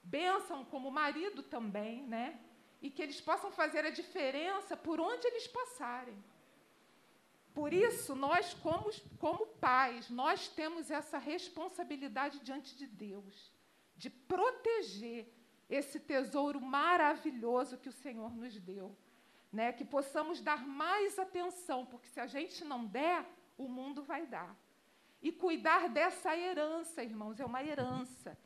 Bênção 0.02 0.64
como 0.64 0.90
marido 0.90 1.42
também, 1.42 2.02
né? 2.04 2.40
E 2.80 2.88
que 2.90 3.02
eles 3.02 3.20
possam 3.20 3.50
fazer 3.52 3.84
a 3.84 3.90
diferença 3.90 4.74
por 4.74 4.98
onde 4.98 5.26
eles 5.26 5.46
passarem. 5.46 6.16
Por 7.52 7.74
isso, 7.74 8.16
nós, 8.16 8.54
como, 8.54 8.90
como 9.18 9.48
pais, 9.68 10.08
nós 10.08 10.48
temos 10.48 10.90
essa 10.90 11.18
responsabilidade 11.18 12.38
diante 12.38 12.74
de 12.74 12.86
Deus, 12.86 13.52
de 13.94 14.08
proteger 14.08 15.30
esse 15.68 16.00
tesouro 16.00 16.58
maravilhoso 16.58 17.76
que 17.76 17.90
o 17.90 17.98
Senhor 18.04 18.34
nos 18.34 18.58
deu. 18.58 18.96
Né? 19.52 19.74
Que 19.74 19.84
possamos 19.84 20.40
dar 20.40 20.66
mais 20.66 21.18
atenção, 21.18 21.84
porque 21.84 22.08
se 22.08 22.18
a 22.18 22.26
gente 22.26 22.64
não 22.64 22.86
der, 22.86 23.26
o 23.58 23.68
mundo 23.68 24.02
vai 24.02 24.26
dar. 24.26 24.56
E 25.22 25.32
cuidar 25.32 25.88
dessa 25.88 26.36
herança, 26.36 27.02
irmãos, 27.02 27.40
é 27.40 27.44
uma 27.44 27.62
herança. 27.62 28.38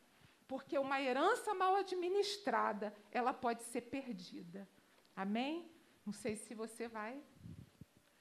Porque 0.49 0.79
uma 0.79 1.01
herança 1.01 1.55
mal 1.55 1.77
administrada, 1.77 2.95
ela 3.13 3.33
pode 3.33 3.63
ser 3.65 3.83
perdida. 3.83 4.69
Amém? 5.15 5.71
Não 6.05 6.13
sei 6.13 6.37
se 6.37 6.55
você 6.55 6.89
vai 6.89 7.23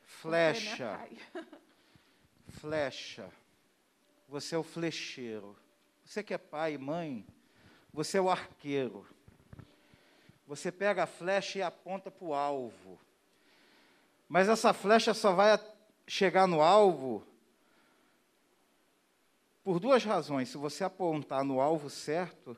Flecha. 0.10 1.00
Flecha. 2.50 3.30
Você 4.28 4.56
é 4.56 4.58
o 4.58 4.64
flecheiro. 4.64 5.56
Você 6.04 6.24
que 6.24 6.34
é 6.34 6.38
pai 6.38 6.74
e 6.74 6.78
mãe, 6.78 7.26
você 7.94 8.18
é 8.18 8.22
o 8.22 8.30
arqueiro. 8.30 9.08
Você 10.46 10.72
pega 10.72 11.04
a 11.04 11.08
flecha 11.08 11.60
e 11.60 11.62
aponta 11.62 12.10
para 12.10 12.26
o 12.26 12.34
alvo. 12.34 13.00
Mas 14.28 14.50
essa 14.50 14.74
flecha 14.74 15.14
só 15.14 15.32
vai 15.32 15.60
chegar 16.08 16.48
no 16.48 16.62
alvo 16.62 17.26
por 19.64 19.80
duas 19.80 20.04
razões. 20.04 20.50
Se 20.50 20.58
você 20.58 20.84
apontar 20.84 21.44
no 21.44 21.60
alvo 21.62 21.90
certo 21.90 22.58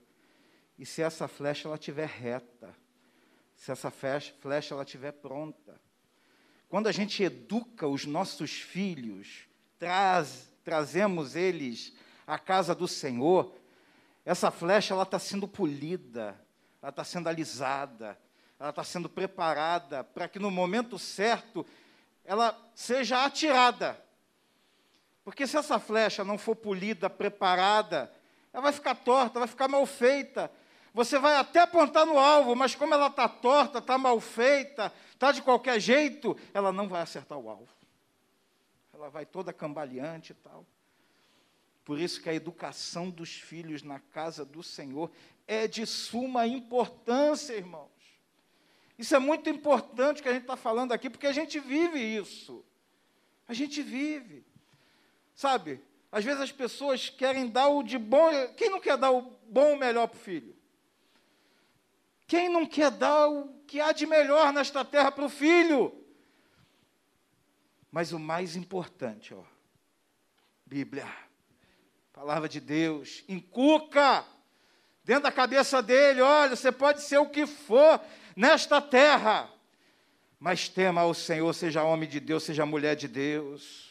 e 0.78 0.86
se 0.86 1.02
essa 1.02 1.28
flecha 1.28 1.68
ela 1.68 1.76
estiver 1.76 2.08
reta. 2.08 2.76
Se 3.56 3.72
essa 3.72 3.92
flecha, 3.92 4.74
ela 4.74 4.84
estiver 4.84 5.12
pronta. 5.12 5.80
Quando 6.68 6.88
a 6.88 6.92
gente 6.92 7.22
educa 7.22 7.88
os 7.88 8.06
nossos 8.08 8.54
filhos, 8.54 9.48
traz, 9.78 10.52
trazemos 10.64 11.36
eles 11.36 11.94
à 12.26 12.40
casa 12.40 12.74
do 12.74 12.88
Senhor, 12.88 13.54
essa 14.26 14.50
flecha 14.50 14.96
ela 14.96 15.04
está 15.04 15.20
sendo 15.20 15.48
polida, 15.48 16.40
ela 16.82 16.90
está 16.90 17.04
sendo 17.04 17.28
alisada, 17.28 18.18
ela 18.60 18.72
está 18.72 18.84
sendo 18.84 19.08
preparada 19.08 20.04
para 20.04 20.28
que 20.28 20.40
no 20.40 20.50
momento 20.50 20.98
certo 20.98 21.64
ela 22.24 22.60
seja 22.74 23.26
atirada. 23.26 24.04
Porque 25.24 25.46
se 25.46 25.58
essa 25.58 25.80
flecha 25.80 26.24
não 26.24 26.38
for 26.38 26.56
polida, 26.56 27.10
preparada, 27.10 28.12
ela 28.52 28.64
vai 28.64 28.74
ficar 28.74 28.96
torta, 28.96 29.40
vai 29.40 29.48
ficar 29.48 29.68
mal 29.68 29.86
feita, 29.86 30.52
você 30.94 31.18
vai 31.18 31.36
até 31.38 31.62
apontar 31.62 32.06
no 32.06 32.18
alvo, 32.18 32.56
mas 32.56 32.76
como 32.76 32.94
ela 32.94 33.08
está 33.08 33.30
torta, 33.30 33.78
está 33.78 33.98
mal 33.98 34.20
feita, 34.20 34.92
está 35.14 35.32
de 35.32 35.42
qualquer 35.42 35.80
jeito, 35.80 36.38
ela 36.54 36.72
não 36.72 36.88
vai 36.88 37.02
acertar 37.02 37.38
o 37.38 37.50
alvo. 37.50 37.70
Ela 38.94 39.10
vai 39.10 39.26
toda 39.26 39.54
cambaleante 39.54 40.34
e 40.34 40.36
tal. 40.36 40.66
Por 41.86 42.00
isso 42.00 42.22
que 42.22 42.30
a 42.30 42.34
educação 42.34 43.10
dos 43.10 43.34
filhos 43.34 43.84
na 43.84 44.00
casa 44.00 44.44
do 44.44 44.62
Senhor 44.62 45.10
é 45.48 45.68
de 45.68 45.86
suma 45.86 46.46
importância, 46.46 47.54
irmãos. 47.54 47.90
Isso 48.98 49.16
é 49.16 49.20
muito 49.20 49.50
importante 49.50 50.22
que 50.22 50.30
a 50.30 50.34
gente 50.34 50.44
está 50.44 50.56
falando 50.56 50.92
aqui, 50.92 51.10
porque 51.10 51.26
a 51.26 51.32
gente 51.32 51.60
vive 51.60 52.00
isso. 52.00 52.64
A 53.48 53.54
gente 53.54 53.82
vive. 53.82 54.46
Sabe, 55.36 55.82
às 56.12 56.26
vezes 56.26 56.42
as 56.42 56.52
pessoas 56.52 57.10
querem 57.10 57.48
dar 57.48 57.70
o 57.70 57.84
de 57.84 57.98
bom. 57.98 58.30
Quem 58.58 58.70
não 58.70 58.80
quer 58.80 58.98
dar 58.98 59.12
o 59.12 59.22
bom 59.48 59.74
o 59.74 59.80
melhor 59.80 60.08
para 60.08 60.18
o 60.18 60.20
filho? 60.20 60.56
Quem 62.28 62.50
não 62.50 62.66
quer 62.66 62.92
dar 62.92 63.28
o 63.28 63.48
que 63.68 63.80
há 63.80 63.92
de 63.92 64.06
melhor 64.06 64.54
nesta 64.54 64.86
terra 64.86 65.12
para 65.12 65.26
o 65.26 65.30
filho? 65.30 65.94
Mas 67.92 68.12
o 68.14 68.20
mais 68.20 68.56
importante, 68.56 69.34
ó, 69.34 69.44
Bíblia, 70.66 71.06
palavra 72.14 72.48
de 72.48 72.62
Deus, 72.62 73.24
encuca 73.28 74.26
dentro 75.04 75.24
da 75.24 75.32
cabeça 75.32 75.82
dele, 75.82 76.22
olha, 76.22 76.56
você 76.56 76.72
pode 76.72 77.02
ser 77.02 77.18
o 77.18 77.30
que 77.30 77.46
for 77.46 78.00
nesta 78.34 78.80
terra, 78.80 79.52
mas 80.40 80.70
tema 80.70 81.02
ao 81.02 81.14
Senhor, 81.14 81.52
seja 81.54 81.84
homem 81.84 82.08
de 82.08 82.22
Deus, 82.22 82.44
seja 82.44 82.66
mulher 82.66 82.96
de 82.96 83.10
Deus. 83.10 83.91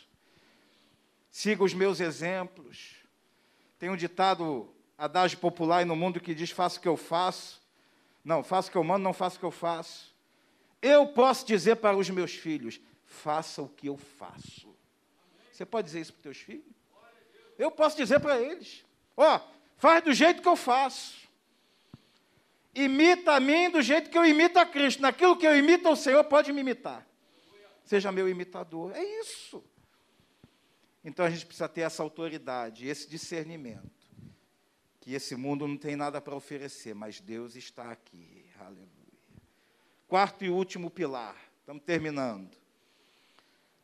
Siga 1.30 1.62
os 1.62 1.72
meus 1.72 2.00
exemplos. 2.00 2.96
Tem 3.78 3.88
um 3.88 3.96
ditado 3.96 4.68
adágio 4.98 5.38
popular 5.38 5.86
no 5.86 5.96
mundo 5.96 6.20
que 6.20 6.34
diz: 6.34 6.50
faça 6.50 6.78
o 6.78 6.82
que 6.82 6.88
eu 6.88 6.96
faço, 6.96 7.62
não, 8.24 8.42
faço 8.42 8.68
o 8.68 8.72
que 8.72 8.78
eu 8.78 8.84
mando, 8.84 9.04
não 9.04 9.12
faço 9.12 9.36
o 9.36 9.38
que 9.38 9.46
eu 9.46 9.50
faço. 9.50 10.14
Eu 10.82 11.06
posso 11.08 11.46
dizer 11.46 11.76
para 11.76 11.96
os 11.96 12.10
meus 12.10 12.34
filhos: 12.34 12.80
faça 13.04 13.62
o 13.62 13.68
que 13.68 13.86
eu 13.86 13.96
faço. 13.96 14.74
Você 15.52 15.64
pode 15.64 15.86
dizer 15.86 16.00
isso 16.00 16.12
para 16.12 16.18
os 16.18 16.22
teus 16.22 16.38
filhos? 16.38 16.64
Eu 17.58 17.70
posso 17.70 17.96
dizer 17.96 18.20
para 18.20 18.40
eles: 18.40 18.84
ó, 19.16 19.36
oh, 19.36 19.40
faz 19.76 20.02
do 20.02 20.12
jeito 20.12 20.42
que 20.42 20.48
eu 20.48 20.56
faço. 20.56 21.20
Imita 22.74 23.32
a 23.32 23.40
mim 23.40 23.68
do 23.68 23.82
jeito 23.82 24.10
que 24.10 24.16
eu 24.16 24.24
imito 24.24 24.58
a 24.58 24.64
Cristo. 24.64 25.02
Naquilo 25.02 25.36
que 25.36 25.46
eu 25.46 25.56
imito 25.56 25.88
ao 25.88 25.96
Senhor, 25.96 26.22
pode 26.24 26.52
me 26.52 26.60
imitar. 26.60 27.06
Seja 27.84 28.12
meu 28.12 28.28
imitador. 28.28 28.92
É 28.94 29.02
isso. 29.20 29.62
Então 31.04 31.24
a 31.24 31.30
gente 31.30 31.46
precisa 31.46 31.68
ter 31.68 31.82
essa 31.82 32.02
autoridade, 32.02 32.86
esse 32.86 33.08
discernimento 33.08 34.00
que 35.00 35.14
esse 35.14 35.34
mundo 35.34 35.66
não 35.66 35.78
tem 35.78 35.96
nada 35.96 36.20
para 36.20 36.36
oferecer, 36.36 36.94
mas 36.94 37.20
Deus 37.20 37.56
está 37.56 37.90
aqui. 37.90 38.44
Aleluia. 38.60 38.90
Quarto 40.06 40.44
e 40.44 40.50
último 40.50 40.90
pilar, 40.90 41.36
estamos 41.58 41.82
terminando. 41.84 42.54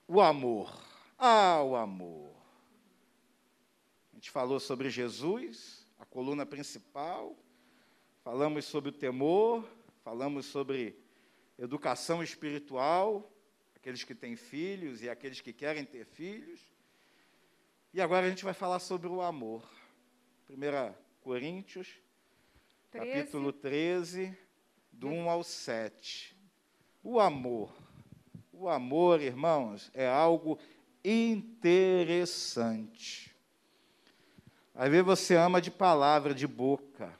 O 0.06 0.20
amor. 0.20 0.72
Ah, 1.18 1.62
o 1.62 1.74
amor. 1.74 2.30
A 4.12 4.16
gente 4.16 4.30
falou 4.30 4.60
sobre 4.60 4.90
Jesus, 4.90 5.86
a 5.98 6.04
coluna 6.04 6.44
principal, 6.44 7.34
falamos 8.22 8.66
sobre 8.66 8.90
o 8.90 8.92
temor, 8.92 9.66
falamos 10.04 10.44
sobre 10.46 10.98
educação 11.58 12.22
espiritual, 12.22 13.32
aqueles 13.74 14.04
que 14.04 14.14
têm 14.14 14.36
filhos 14.36 15.02
e 15.02 15.08
aqueles 15.08 15.40
que 15.40 15.52
querem 15.52 15.84
ter 15.84 16.04
filhos. 16.04 16.60
E 17.96 18.00
agora 18.02 18.26
a 18.26 18.28
gente 18.28 18.44
vai 18.44 18.52
falar 18.52 18.78
sobre 18.78 19.08
o 19.08 19.22
amor. 19.22 19.64
Primeira 20.44 20.94
Coríntios, 21.22 21.88
13. 22.90 23.10
capítulo 23.10 23.54
13, 23.54 24.36
do 24.92 25.08
1 25.08 25.30
ao 25.30 25.42
7. 25.42 26.36
O 27.02 27.18
amor. 27.18 27.74
O 28.52 28.68
amor, 28.68 29.22
irmãos, 29.22 29.90
é 29.94 30.06
algo 30.06 30.58
interessante. 31.02 32.54
Às 34.74 34.90
vezes 34.90 35.06
você 35.06 35.34
ama 35.34 35.58
de 35.58 35.70
palavra, 35.70 36.34
de 36.34 36.46
boca, 36.46 37.18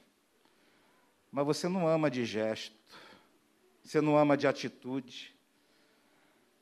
mas 1.33 1.47
você 1.47 1.71
não 1.71 1.89
ama 1.89 2.11
de 2.11 2.27
gesto, 2.27 2.77
você 3.83 4.03
não 4.03 4.15
ama 4.15 4.37
de 4.37 4.47
atitude. 4.47 5.35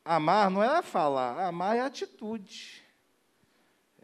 Amar 0.05 0.49
não 0.53 0.63
é 0.63 0.81
falar, 0.83 1.49
amar 1.49 1.77
é 1.77 1.81
atitude. 1.81 2.84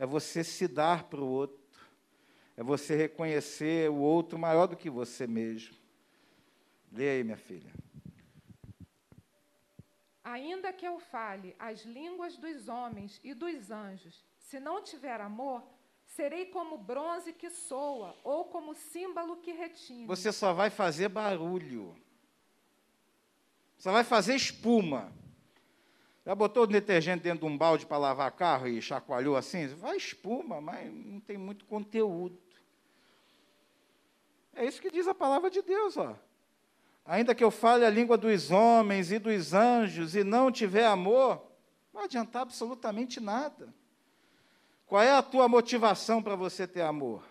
É 0.00 0.04
você 0.04 0.42
se 0.42 0.66
dar 0.66 1.04
para 1.04 1.20
o 1.20 1.28
outro 1.28 1.60
é 2.60 2.62
você 2.62 2.94
reconhecer 2.94 3.90
o 3.90 3.96
outro 3.96 4.38
maior 4.38 4.66
do 4.66 4.76
que 4.76 4.90
você 4.90 5.26
mesmo. 5.26 5.74
Leia 6.92 7.12
aí, 7.12 7.24
minha 7.24 7.38
filha. 7.38 7.72
Ainda 10.22 10.70
que 10.70 10.86
eu 10.86 10.98
fale 11.00 11.56
as 11.58 11.86
línguas 11.86 12.36
dos 12.36 12.68
homens 12.68 13.18
e 13.24 13.32
dos 13.32 13.70
anjos, 13.70 14.22
se 14.38 14.60
não 14.60 14.82
tiver 14.82 15.18
amor, 15.22 15.62
serei 16.04 16.44
como 16.46 16.76
bronze 16.76 17.32
que 17.32 17.48
soa 17.48 18.14
ou 18.22 18.44
como 18.44 18.74
símbolo 18.74 19.38
que 19.38 19.52
retine. 19.52 20.06
Você 20.06 20.30
só 20.30 20.52
vai 20.52 20.68
fazer 20.68 21.08
barulho. 21.08 21.96
Você 23.78 23.90
vai 23.90 24.04
fazer 24.04 24.34
espuma. 24.34 25.10
Já 26.24 26.34
botou 26.34 26.64
o 26.64 26.66
detergente 26.66 27.22
dentro 27.22 27.40
de 27.40 27.52
um 27.52 27.56
balde 27.56 27.86
para 27.86 27.96
lavar 27.96 28.30
carro 28.32 28.68
e 28.68 28.82
chacoalhou 28.82 29.36
assim? 29.36 29.66
Vai 29.68 29.96
espuma, 29.96 30.60
mas 30.60 30.92
não 30.92 31.20
tem 31.20 31.38
muito 31.38 31.64
conteúdo. 31.64 32.38
É 34.54 34.64
isso 34.64 34.82
que 34.82 34.90
diz 34.90 35.08
a 35.08 35.14
palavra 35.14 35.48
de 35.50 35.62
Deus, 35.62 35.96
ó. 35.96 36.14
Ainda 37.06 37.34
que 37.34 37.42
eu 37.42 37.50
fale 37.50 37.84
a 37.84 37.90
língua 37.90 38.18
dos 38.18 38.50
homens 38.50 39.10
e 39.10 39.18
dos 39.18 39.54
anjos 39.54 40.14
e 40.14 40.22
não 40.22 40.52
tiver 40.52 40.84
amor, 40.84 41.42
não 41.92 42.02
adiantar 42.02 42.42
absolutamente 42.42 43.18
nada. 43.18 43.72
Qual 44.86 45.02
é 45.02 45.12
a 45.12 45.22
tua 45.22 45.48
motivação 45.48 46.22
para 46.22 46.36
você 46.36 46.66
ter 46.66 46.82
amor? 46.82 47.24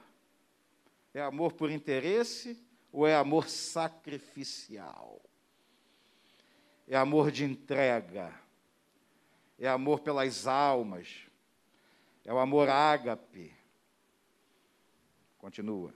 É 1.13 1.21
amor 1.21 1.53
por 1.53 1.69
interesse 1.69 2.57
ou 2.91 3.05
é 3.05 3.15
amor 3.15 3.47
sacrificial? 3.47 5.21
É 6.87 6.97
amor 6.97 7.31
de 7.31 7.45
entrega? 7.45 8.33
É 9.59 9.67
amor 9.67 9.99
pelas 9.99 10.47
almas? 10.47 11.27
É 12.23 12.33
o 12.33 12.39
amor 12.39 12.69
ágape? 12.69 13.53
Continua. 15.37 15.93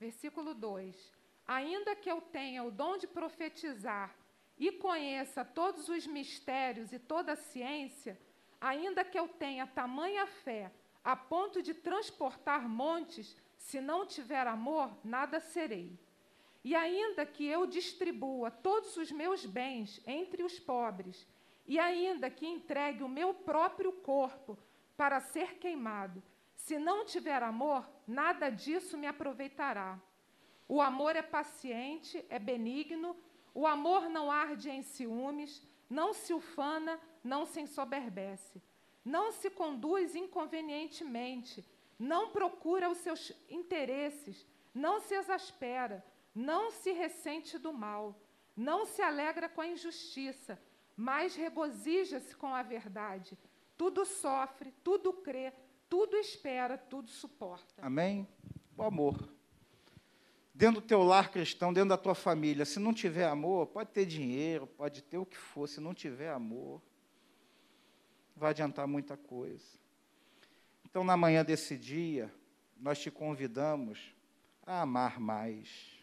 Versículo 0.00 0.54
2: 0.54 1.12
Ainda 1.46 1.94
que 1.94 2.10
eu 2.10 2.22
tenha 2.22 2.64
o 2.64 2.70
dom 2.70 2.96
de 2.96 3.06
profetizar 3.06 4.16
e 4.58 4.72
conheça 4.72 5.44
todos 5.44 5.90
os 5.90 6.06
mistérios 6.06 6.90
e 6.90 6.98
toda 6.98 7.32
a 7.32 7.36
ciência, 7.36 8.18
ainda 8.58 9.04
que 9.04 9.18
eu 9.18 9.28
tenha 9.28 9.66
tamanha 9.66 10.26
fé 10.26 10.72
a 11.04 11.14
ponto 11.14 11.62
de 11.62 11.74
transportar 11.74 12.66
montes, 12.66 13.36
se 13.58 13.78
não 13.78 14.06
tiver 14.06 14.46
amor, 14.46 14.90
nada 15.04 15.38
serei. 15.38 15.96
E 16.64 16.74
ainda 16.74 17.24
que 17.26 17.46
eu 17.46 17.66
distribua 17.66 18.50
todos 18.50 18.96
os 18.96 19.12
meus 19.12 19.44
bens 19.44 20.00
entre 20.06 20.42
os 20.42 20.58
pobres, 20.58 21.26
e 21.66 21.78
ainda 21.78 22.30
que 22.30 22.46
entregue 22.46 23.02
o 23.02 23.08
meu 23.08 23.34
próprio 23.34 23.92
corpo 23.92 24.58
para 24.96 25.20
ser 25.20 25.58
queimado, 25.58 26.22
se 26.54 26.78
não 26.78 27.04
tiver 27.04 27.42
amor, 27.42 27.88
nada 28.06 28.48
disso 28.50 28.96
me 28.96 29.06
aproveitará. 29.06 30.00
O 30.68 30.80
amor 30.80 31.14
é 31.14 31.22
paciente, 31.22 32.24
é 32.28 32.38
benigno, 32.38 33.16
o 33.54 33.66
amor 33.66 34.08
não 34.08 34.30
arde 34.30 34.68
em 34.70 34.82
ciúmes, 34.82 35.62
não 35.88 36.12
se 36.12 36.34
ufana, 36.34 37.00
não 37.22 37.46
se 37.46 37.60
ensoberbece, 37.60 38.60
não 39.04 39.30
se 39.30 39.48
conduz 39.50 40.14
inconvenientemente, 40.14 41.64
não 41.98 42.30
procura 42.30 42.90
os 42.90 42.98
seus 42.98 43.32
interesses, 43.48 44.46
não 44.74 45.00
se 45.00 45.14
exaspera, 45.14 46.04
não 46.34 46.70
se 46.70 46.92
ressente 46.92 47.58
do 47.58 47.72
mal, 47.72 48.20
não 48.56 48.84
se 48.84 49.00
alegra 49.00 49.48
com 49.48 49.60
a 49.60 49.66
injustiça, 49.66 50.60
mas 50.96 51.36
regozija-se 51.36 52.34
com 52.34 52.54
a 52.54 52.62
verdade. 52.62 53.36
Tudo 53.76 54.06
sofre, 54.06 54.72
tudo 54.82 55.12
crê, 55.12 55.52
tudo 55.88 56.16
espera, 56.16 56.78
tudo 56.78 57.10
suporta. 57.10 57.84
Amém? 57.84 58.26
O 58.76 58.82
amor. 58.82 59.28
Dentro 60.54 60.80
do 60.80 60.86
teu 60.86 61.02
lar 61.02 61.30
cristão, 61.30 61.70
dentro 61.70 61.90
da 61.90 61.98
tua 61.98 62.14
família, 62.14 62.64
se 62.64 62.78
não 62.78 62.94
tiver 62.94 63.26
amor, 63.26 63.66
pode 63.66 63.90
ter 63.90 64.06
dinheiro, 64.06 64.66
pode 64.66 65.02
ter 65.02 65.18
o 65.18 65.26
que 65.26 65.36
for, 65.36 65.68
se 65.68 65.80
não 65.80 65.92
tiver 65.92 66.30
amor, 66.30 66.80
vai 68.34 68.50
adiantar 68.50 68.86
muita 68.86 69.18
coisa. 69.18 69.78
Então, 70.82 71.04
na 71.04 71.14
manhã 71.14 71.44
desse 71.44 71.76
dia, 71.76 72.32
nós 72.74 72.98
te 72.98 73.10
convidamos 73.10 74.14
a 74.66 74.80
amar 74.80 75.20
mais. 75.20 75.94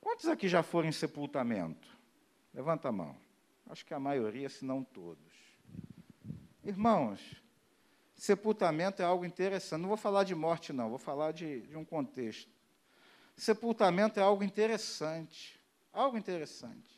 Quantos 0.00 0.26
aqui 0.26 0.48
já 0.48 0.64
foram 0.64 0.88
em 0.88 0.92
sepultamento? 0.92 1.93
Levanta 2.54 2.88
a 2.88 2.92
mão. 2.92 3.16
Acho 3.68 3.84
que 3.84 3.92
a 3.92 3.98
maioria, 3.98 4.48
se 4.48 4.64
não 4.64 4.84
todos. 4.84 5.32
Irmãos, 6.62 7.20
sepultamento 8.14 9.02
é 9.02 9.04
algo 9.04 9.24
interessante. 9.24 9.80
Não 9.80 9.88
vou 9.88 9.96
falar 9.96 10.24
de 10.24 10.34
morte, 10.34 10.72
não, 10.72 10.88
vou 10.88 10.98
falar 10.98 11.32
de, 11.32 11.62
de 11.62 11.76
um 11.76 11.84
contexto. 11.84 12.50
Sepultamento 13.36 14.20
é 14.20 14.22
algo 14.22 14.44
interessante. 14.44 15.60
Algo 15.92 16.16
interessante. 16.16 16.94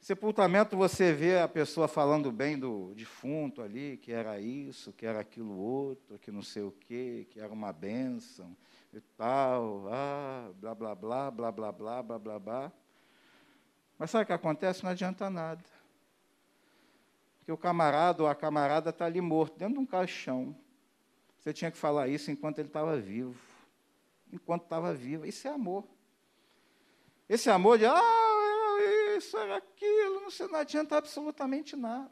Sepultamento, 0.00 0.76
você 0.76 1.12
vê 1.12 1.38
a 1.38 1.46
pessoa 1.46 1.86
falando 1.86 2.32
bem 2.32 2.58
do 2.58 2.92
defunto 2.94 3.62
ali, 3.62 3.98
que 3.98 4.10
era 4.10 4.40
isso, 4.40 4.92
que 4.92 5.06
era 5.06 5.20
aquilo 5.20 5.56
outro, 5.56 6.18
que 6.18 6.32
não 6.32 6.42
sei 6.42 6.62
o 6.62 6.72
quê, 6.72 7.26
que 7.30 7.38
era 7.38 7.52
uma 7.52 7.72
bênção 7.72 8.56
e 8.92 9.00
tal, 9.16 9.86
ah, 9.92 10.50
blá, 10.56 10.74
blá, 10.74 10.94
blá, 10.94 11.30
blá, 11.30 11.52
blá, 11.52 11.72
blá, 11.72 12.02
blá, 12.02 12.18
blá, 12.18 12.38
blá. 12.38 12.72
Mas 14.02 14.10
sabe 14.10 14.24
o 14.24 14.26
que 14.26 14.32
acontece? 14.32 14.82
Não 14.82 14.90
adianta 14.90 15.30
nada. 15.30 15.62
Porque 17.38 17.52
o 17.52 17.56
camarada 17.56 18.24
ou 18.24 18.28
a 18.28 18.34
camarada 18.34 18.90
está 18.90 19.04
ali 19.04 19.20
morto, 19.20 19.56
dentro 19.56 19.74
de 19.74 19.78
um 19.78 19.86
caixão. 19.86 20.56
Você 21.38 21.52
tinha 21.52 21.70
que 21.70 21.78
falar 21.78 22.08
isso 22.08 22.28
enquanto 22.28 22.58
ele 22.58 22.66
estava 22.66 22.96
vivo. 22.96 23.40
Enquanto 24.32 24.64
estava 24.64 24.92
vivo. 24.92 25.24
Isso 25.24 25.46
é 25.46 25.52
amor. 25.52 25.86
Esse 27.28 27.48
amor 27.48 27.78
de, 27.78 27.86
ah, 27.86 29.14
isso, 29.16 29.36
era 29.36 29.58
aquilo, 29.58 30.22
não, 30.22 30.48
não 30.48 30.58
adianta 30.58 30.96
absolutamente 30.96 31.76
nada. 31.76 32.10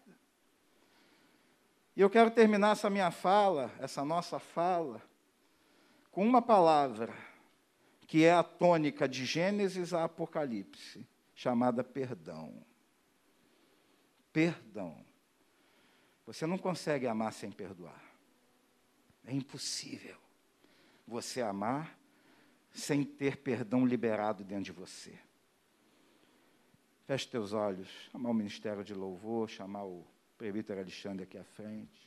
E 1.97 2.01
eu 2.01 2.09
quero 2.09 2.31
terminar 2.31 2.71
essa 2.71 2.89
minha 2.89 3.11
fala, 3.11 3.69
essa 3.81 4.05
nossa 4.05 4.39
fala, 4.39 5.03
com 6.13 6.25
uma 6.25 6.41
palavra, 6.41 7.13
que 8.07 8.25
é 8.25 8.33
a 8.33 8.45
tônica 8.45 9.09
de 9.09 9.25
Gênesis 9.25 9.93
a 9.93 10.05
Apocalipse, 10.05 11.05
chamada 11.41 11.83
perdão. 11.83 12.63
Perdão. 14.31 15.03
Você 16.27 16.45
não 16.47 16.59
consegue 16.59 17.07
amar 17.07 17.33
sem 17.33 17.51
perdoar. 17.51 18.05
É 19.25 19.33
impossível 19.33 20.19
você 21.07 21.41
amar 21.41 21.99
sem 22.71 23.03
ter 23.03 23.39
perdão 23.39 23.87
liberado 23.87 24.45
dentro 24.45 24.65
de 24.65 24.73
você. 24.73 25.19
Feche 27.07 27.27
teus 27.27 27.55
olhos, 27.55 27.89
chamar 28.13 28.29
o 28.29 28.35
Ministério 28.35 28.85
de 28.85 28.93
Louvor, 28.93 29.49
chamar 29.49 29.85
o 29.85 30.07
presbítero 30.37 30.79
Alexandre 30.79 31.25
aqui 31.25 31.39
à 31.39 31.45
frente. 31.45 32.07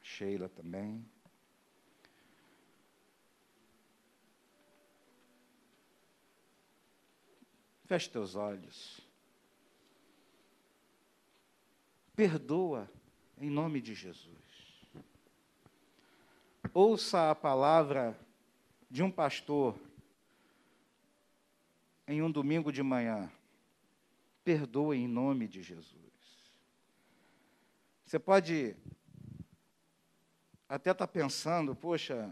Sheila 0.00 0.48
também. 0.48 1.04
Feche 7.88 8.10
teus 8.10 8.34
olhos. 8.34 9.00
Perdoa 12.14 12.86
em 13.38 13.48
nome 13.48 13.80
de 13.80 13.94
Jesus. 13.94 14.36
Ouça 16.74 17.30
a 17.30 17.34
palavra 17.34 18.14
de 18.90 19.02
um 19.02 19.10
pastor 19.10 19.74
em 22.06 22.20
um 22.20 22.30
domingo 22.30 22.70
de 22.70 22.82
manhã. 22.82 23.32
Perdoe 24.44 24.98
em 24.98 25.08
nome 25.08 25.48
de 25.48 25.62
Jesus. 25.62 25.96
Você 28.04 28.18
pode 28.18 28.76
até 30.68 30.90
estar 30.90 31.06
tá 31.06 31.10
pensando, 31.10 31.74
poxa, 31.74 32.30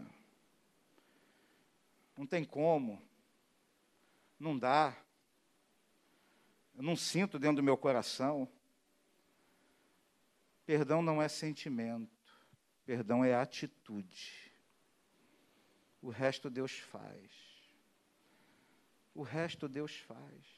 não 2.15 2.27
tem 2.27 2.45
como, 2.45 3.01
não 4.39 4.55
dá, 4.55 4.95
eu 6.77 6.83
não 6.83 6.95
sinto 6.95 7.39
dentro 7.39 7.57
do 7.57 7.63
meu 7.63 7.75
coração. 7.75 8.47
Perdão 10.63 11.01
não 11.01 11.19
é 11.21 11.27
sentimento, 11.27 12.11
perdão 12.85 13.25
é 13.25 13.33
atitude. 13.33 14.51
O 16.01 16.09
resto 16.09 16.49
Deus 16.49 16.73
faz. 16.77 17.31
O 19.15 19.23
resto 19.23 19.67
Deus 19.67 19.95
faz. 19.95 20.57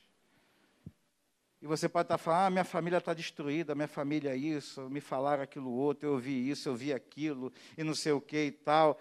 E 1.61 1.67
você 1.67 1.87
pode 1.87 2.05
estar 2.05 2.17
falando, 2.17 2.47
ah, 2.47 2.49
minha 2.49 2.63
família 2.65 2.97
está 2.97 3.13
destruída, 3.13 3.75
minha 3.75 3.87
família 3.87 4.31
é 4.31 4.37
isso, 4.37 4.89
me 4.89 4.99
falaram 4.99 5.43
aquilo 5.43 5.71
outro, 5.71 6.07
eu 6.07 6.13
ouvi 6.13 6.49
isso, 6.49 6.67
eu 6.67 6.75
vi 6.75 6.93
aquilo, 6.93 7.51
e 7.77 7.83
não 7.83 7.93
sei 7.93 8.11
o 8.11 8.21
que 8.21 8.45
e 8.45 8.51
tal. 8.51 8.99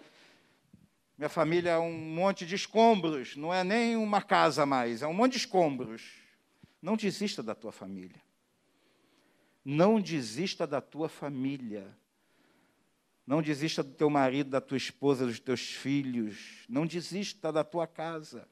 Minha 1.17 1.29
família 1.29 1.71
é 1.71 1.79
um 1.79 1.91
monte 1.91 2.45
de 2.45 2.55
escombros, 2.55 3.35
não 3.35 3.53
é 3.53 3.63
nem 3.63 3.97
uma 3.97 4.21
casa 4.21 4.65
mais, 4.65 5.01
é 5.01 5.07
um 5.07 5.13
monte 5.13 5.33
de 5.33 5.39
escombros. 5.39 6.18
Não 6.81 6.95
desista 6.95 7.43
da 7.43 7.53
tua 7.53 7.71
família. 7.71 8.21
Não 9.63 9.99
desista 9.99 10.65
da 10.65 10.81
tua 10.81 11.09
família. 11.09 11.97
Não 13.27 13.41
desista 13.41 13.83
do 13.83 13.93
teu 13.93 14.09
marido, 14.09 14.49
da 14.49 14.61
tua 14.61 14.77
esposa, 14.77 15.25
dos 15.25 15.39
teus 15.39 15.61
filhos. 15.61 16.65
Não 16.67 16.85
desista 16.85 17.51
da 17.51 17.63
tua 17.63 17.85
casa. 17.85 18.47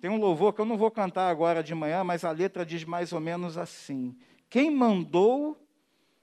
Tem 0.00 0.10
um 0.10 0.18
louvor 0.18 0.52
que 0.52 0.60
eu 0.60 0.66
não 0.66 0.76
vou 0.76 0.90
cantar 0.90 1.30
agora 1.30 1.62
de 1.62 1.74
manhã, 1.74 2.04
mas 2.04 2.24
a 2.24 2.30
letra 2.30 2.66
diz 2.66 2.84
mais 2.84 3.12
ou 3.12 3.20
menos 3.20 3.56
assim: 3.56 4.16
Quem 4.50 4.70
mandou 4.70 5.56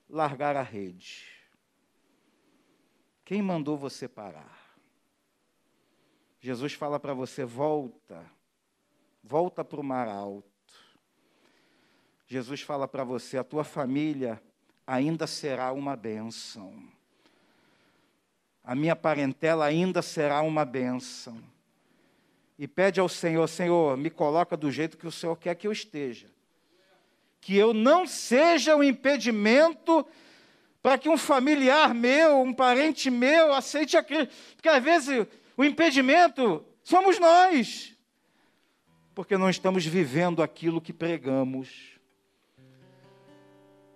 largar 0.08 0.56
a 0.56 0.62
rede? 0.62 1.28
Quem 3.26 3.42
mandou 3.42 3.76
você 3.76 4.08
parar? 4.08 4.78
Jesus 6.40 6.74
fala 6.74 7.00
para 7.00 7.14
você: 7.14 7.44
volta, 7.44 8.30
volta 9.24 9.64
para 9.64 9.80
o 9.80 9.84
mar 9.84 10.08
alto. 10.08 10.52
Jesus 12.28 12.62
fala 12.62 12.88
para 12.88 13.04
você: 13.04 13.38
a 13.38 13.44
tua 13.44 13.64
família 13.64 14.42
ainda 14.86 15.26
será 15.26 15.72
uma 15.72 15.96
bênção. 15.96 16.74
A 18.64 18.76
minha 18.76 18.96
parentela 18.96 19.66
ainda 19.66 20.02
será 20.02 20.42
uma 20.42 20.66
bênção. 20.66 21.42
E 22.58 22.68
pede 22.68 23.00
ao 23.00 23.08
Senhor: 23.08 23.48
Senhor, 23.48 23.98
me 23.98 24.10
coloca 24.10 24.58
do 24.58 24.70
jeito 24.72 24.98
que 24.98 25.08
o 25.08 25.12
Senhor 25.12 25.36
quer 25.38 25.56
que 25.56 25.68
eu 25.68 25.72
esteja. 25.72 26.28
Que 27.40 27.56
eu 27.58 27.74
não 27.74 28.08
seja 28.08 28.76
um 28.76 28.84
impedimento 28.84 30.06
para 30.82 30.98
que 30.98 31.10
um 31.10 31.18
familiar 31.18 31.94
meu, 31.94 32.42
um 32.42 32.54
parente 32.54 33.10
meu, 33.10 33.54
aceite 33.54 33.96
a 33.96 34.04
Cristo. 34.04 34.34
Porque 34.56 34.70
às 34.70 34.84
vezes 34.84 35.28
o 35.56 35.64
impedimento 35.64 36.66
somos 36.84 37.20
nós. 37.20 37.93
Porque 39.14 39.38
não 39.38 39.50
estamos 39.50 39.86
vivendo 39.86 40.42
aquilo 40.42 40.82
que 40.82 40.94
pregamos 40.94 41.94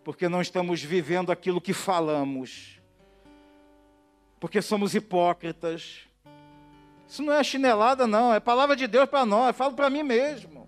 porque 0.08 0.30
não 0.30 0.42
estamos 0.42 0.82
vivendo 0.82 1.34
aquilo 1.34 1.60
que 1.60 1.74
falamos, 1.74 2.80
porque 4.40 4.62
somos 4.62 4.96
hipócritas. 4.96 6.08
Isso 7.06 7.22
não 7.22 7.34
é 7.34 7.44
chinelada, 7.44 8.08
não, 8.08 8.34
é 8.34 8.40
palavra 8.40 8.74
de 8.74 8.88
Deus 8.88 9.10
para 9.10 9.26
nós, 9.26 9.48
eu 9.48 9.54
falo 9.54 9.74
para 9.74 9.90
mim 9.90 10.04
mesmo. 10.04 10.66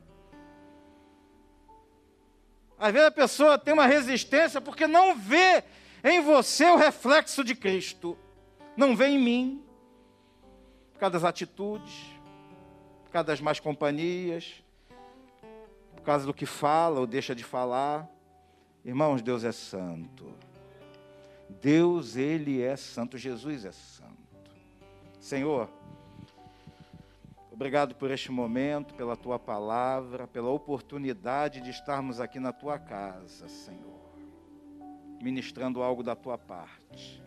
Às 2.78 2.92
vezes 2.92 3.08
a 3.08 3.12
pessoa 3.12 3.58
tem 3.58 3.74
uma 3.74 3.86
resistência 3.86 4.60
porque 4.60 4.86
não 4.86 5.16
vê 5.16 5.64
em 6.04 6.20
você 6.20 6.66
o 6.66 6.76
reflexo 6.76 7.42
de 7.42 7.56
Cristo, 7.56 8.18
não 8.76 8.94
vê 8.94 9.08
em 9.08 9.18
mim, 9.18 9.64
por 10.92 11.00
causa 11.00 11.14
das 11.14 11.24
atitudes, 11.24 11.94
por 13.10 13.14
causa 13.14 13.26
das 13.26 13.42
más 13.42 13.60
companhias, 13.60 14.64
por 15.96 16.04
causa 16.04 16.28
do 16.28 16.34
que 16.34 16.46
fala 16.46 17.00
ou 17.00 17.08
deixa 17.08 17.34
de 17.34 17.44
falar. 17.44 18.08
Irmãos, 18.86 19.24
Deus 19.24 19.44
é 19.44 19.52
santo. 19.52 20.32
Deus, 21.60 22.16
Ele 22.16 22.62
é 22.62 22.76
santo. 22.76 23.18
Jesus 23.18 23.66
é 23.66 23.72
santo. 23.72 24.14
Senhor, 25.20 25.68
obrigado 27.52 27.96
por 27.96 28.12
este 28.12 28.32
momento, 28.32 28.94
pela 28.94 29.18
tua 29.18 29.40
palavra, 29.40 30.28
pela 30.28 30.52
oportunidade 30.52 31.62
de 31.62 31.72
estarmos 31.72 32.20
aqui 32.20 32.40
na 32.40 32.54
tua 32.54 32.78
casa, 32.78 33.50
Senhor, 33.50 34.00
ministrando 35.20 35.82
algo 35.82 36.04
da 36.04 36.16
tua 36.16 36.38
parte. 36.38 37.24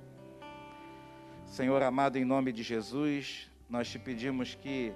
Senhor 1.44 1.82
amado, 1.82 2.18
em 2.18 2.24
nome 2.24 2.52
de 2.52 2.62
Jesus, 2.62 3.50
nós 3.68 3.90
te 3.90 3.98
pedimos 3.98 4.54
que 4.54 4.94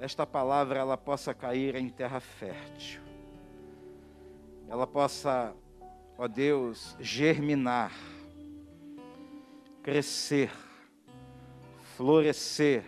esta 0.00 0.26
palavra 0.26 0.78
ela 0.78 0.96
possa 0.96 1.34
cair 1.34 1.74
em 1.74 1.88
terra 1.88 2.20
fértil. 2.20 3.00
Ela 4.68 4.86
possa 4.86 5.54
ó 6.18 6.26
Deus, 6.26 6.96
germinar, 6.98 7.92
crescer, 9.84 10.50
florescer 11.96 12.84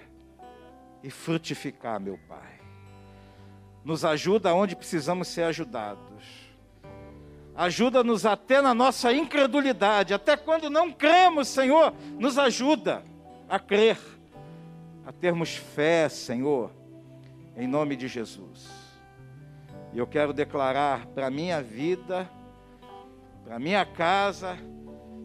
e 1.00 1.10
frutificar, 1.10 2.00
meu 2.00 2.18
Pai. 2.28 2.60
Nos 3.84 4.04
ajuda 4.04 4.52
onde 4.52 4.74
precisamos 4.74 5.28
ser 5.28 5.44
ajudados. 5.44 6.50
Ajuda-nos 7.54 8.26
até 8.26 8.60
na 8.60 8.74
nossa 8.74 9.12
incredulidade, 9.12 10.12
até 10.12 10.36
quando 10.36 10.68
não 10.68 10.90
cremos, 10.90 11.46
Senhor, 11.46 11.94
nos 12.18 12.36
ajuda 12.36 13.04
a 13.48 13.58
crer, 13.58 13.98
a 15.06 15.12
termos 15.12 15.54
fé, 15.54 16.08
Senhor, 16.08 16.70
em 17.56 17.66
nome 17.66 17.96
de 17.96 18.08
Jesus. 18.08 18.68
E 19.92 19.98
eu 19.98 20.06
quero 20.06 20.32
declarar 20.32 21.06
para 21.06 21.26
a 21.26 21.30
minha 21.30 21.62
vida, 21.62 22.30
para 23.44 23.58
minha 23.58 23.84
casa 23.84 24.56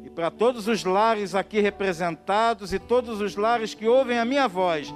e 0.03 0.09
para 0.09 0.31
todos 0.31 0.67
os 0.67 0.83
lares 0.83 1.35
aqui 1.35 1.59
representados 1.59 2.73
e 2.73 2.79
todos 2.79 3.21
os 3.21 3.35
lares 3.35 3.73
que 3.73 3.87
ouvem 3.87 4.17
a 4.17 4.25
minha 4.25 4.47
voz. 4.47 4.93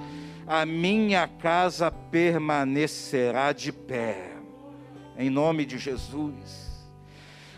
A 0.48 0.66
minha 0.66 1.28
casa 1.28 1.92
permanecerá 1.92 3.54
de 3.54 3.72
pé, 3.72 4.32
em 5.16 5.30
nome 5.30 5.64
de 5.64 5.78
Jesus. 5.78 6.70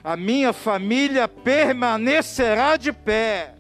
A 0.03 0.17
minha 0.17 0.51
família 0.51 1.28
permanecerá 1.28 2.76
de 2.76 2.91
pé. 2.91 3.55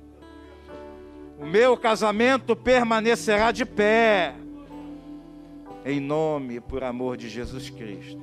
O 1.39 1.45
meu 1.45 1.77
casamento 1.77 2.55
permanecerá 2.55 3.51
de 3.51 3.65
pé. 3.65 4.35
Em 5.85 5.99
nome 5.99 6.55
e 6.55 6.61
por 6.61 6.83
amor 6.83 7.17
de 7.17 7.27
Jesus 7.29 7.69
Cristo, 7.69 8.21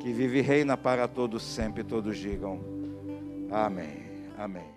que 0.00 0.12
vive 0.12 0.38
e 0.38 0.42
reina 0.42 0.76
para 0.76 1.06
todos 1.06 1.42
sempre, 1.42 1.84
todos 1.84 2.16
digam. 2.16 2.60
Amém. 3.50 4.02
Amém. 4.36 4.73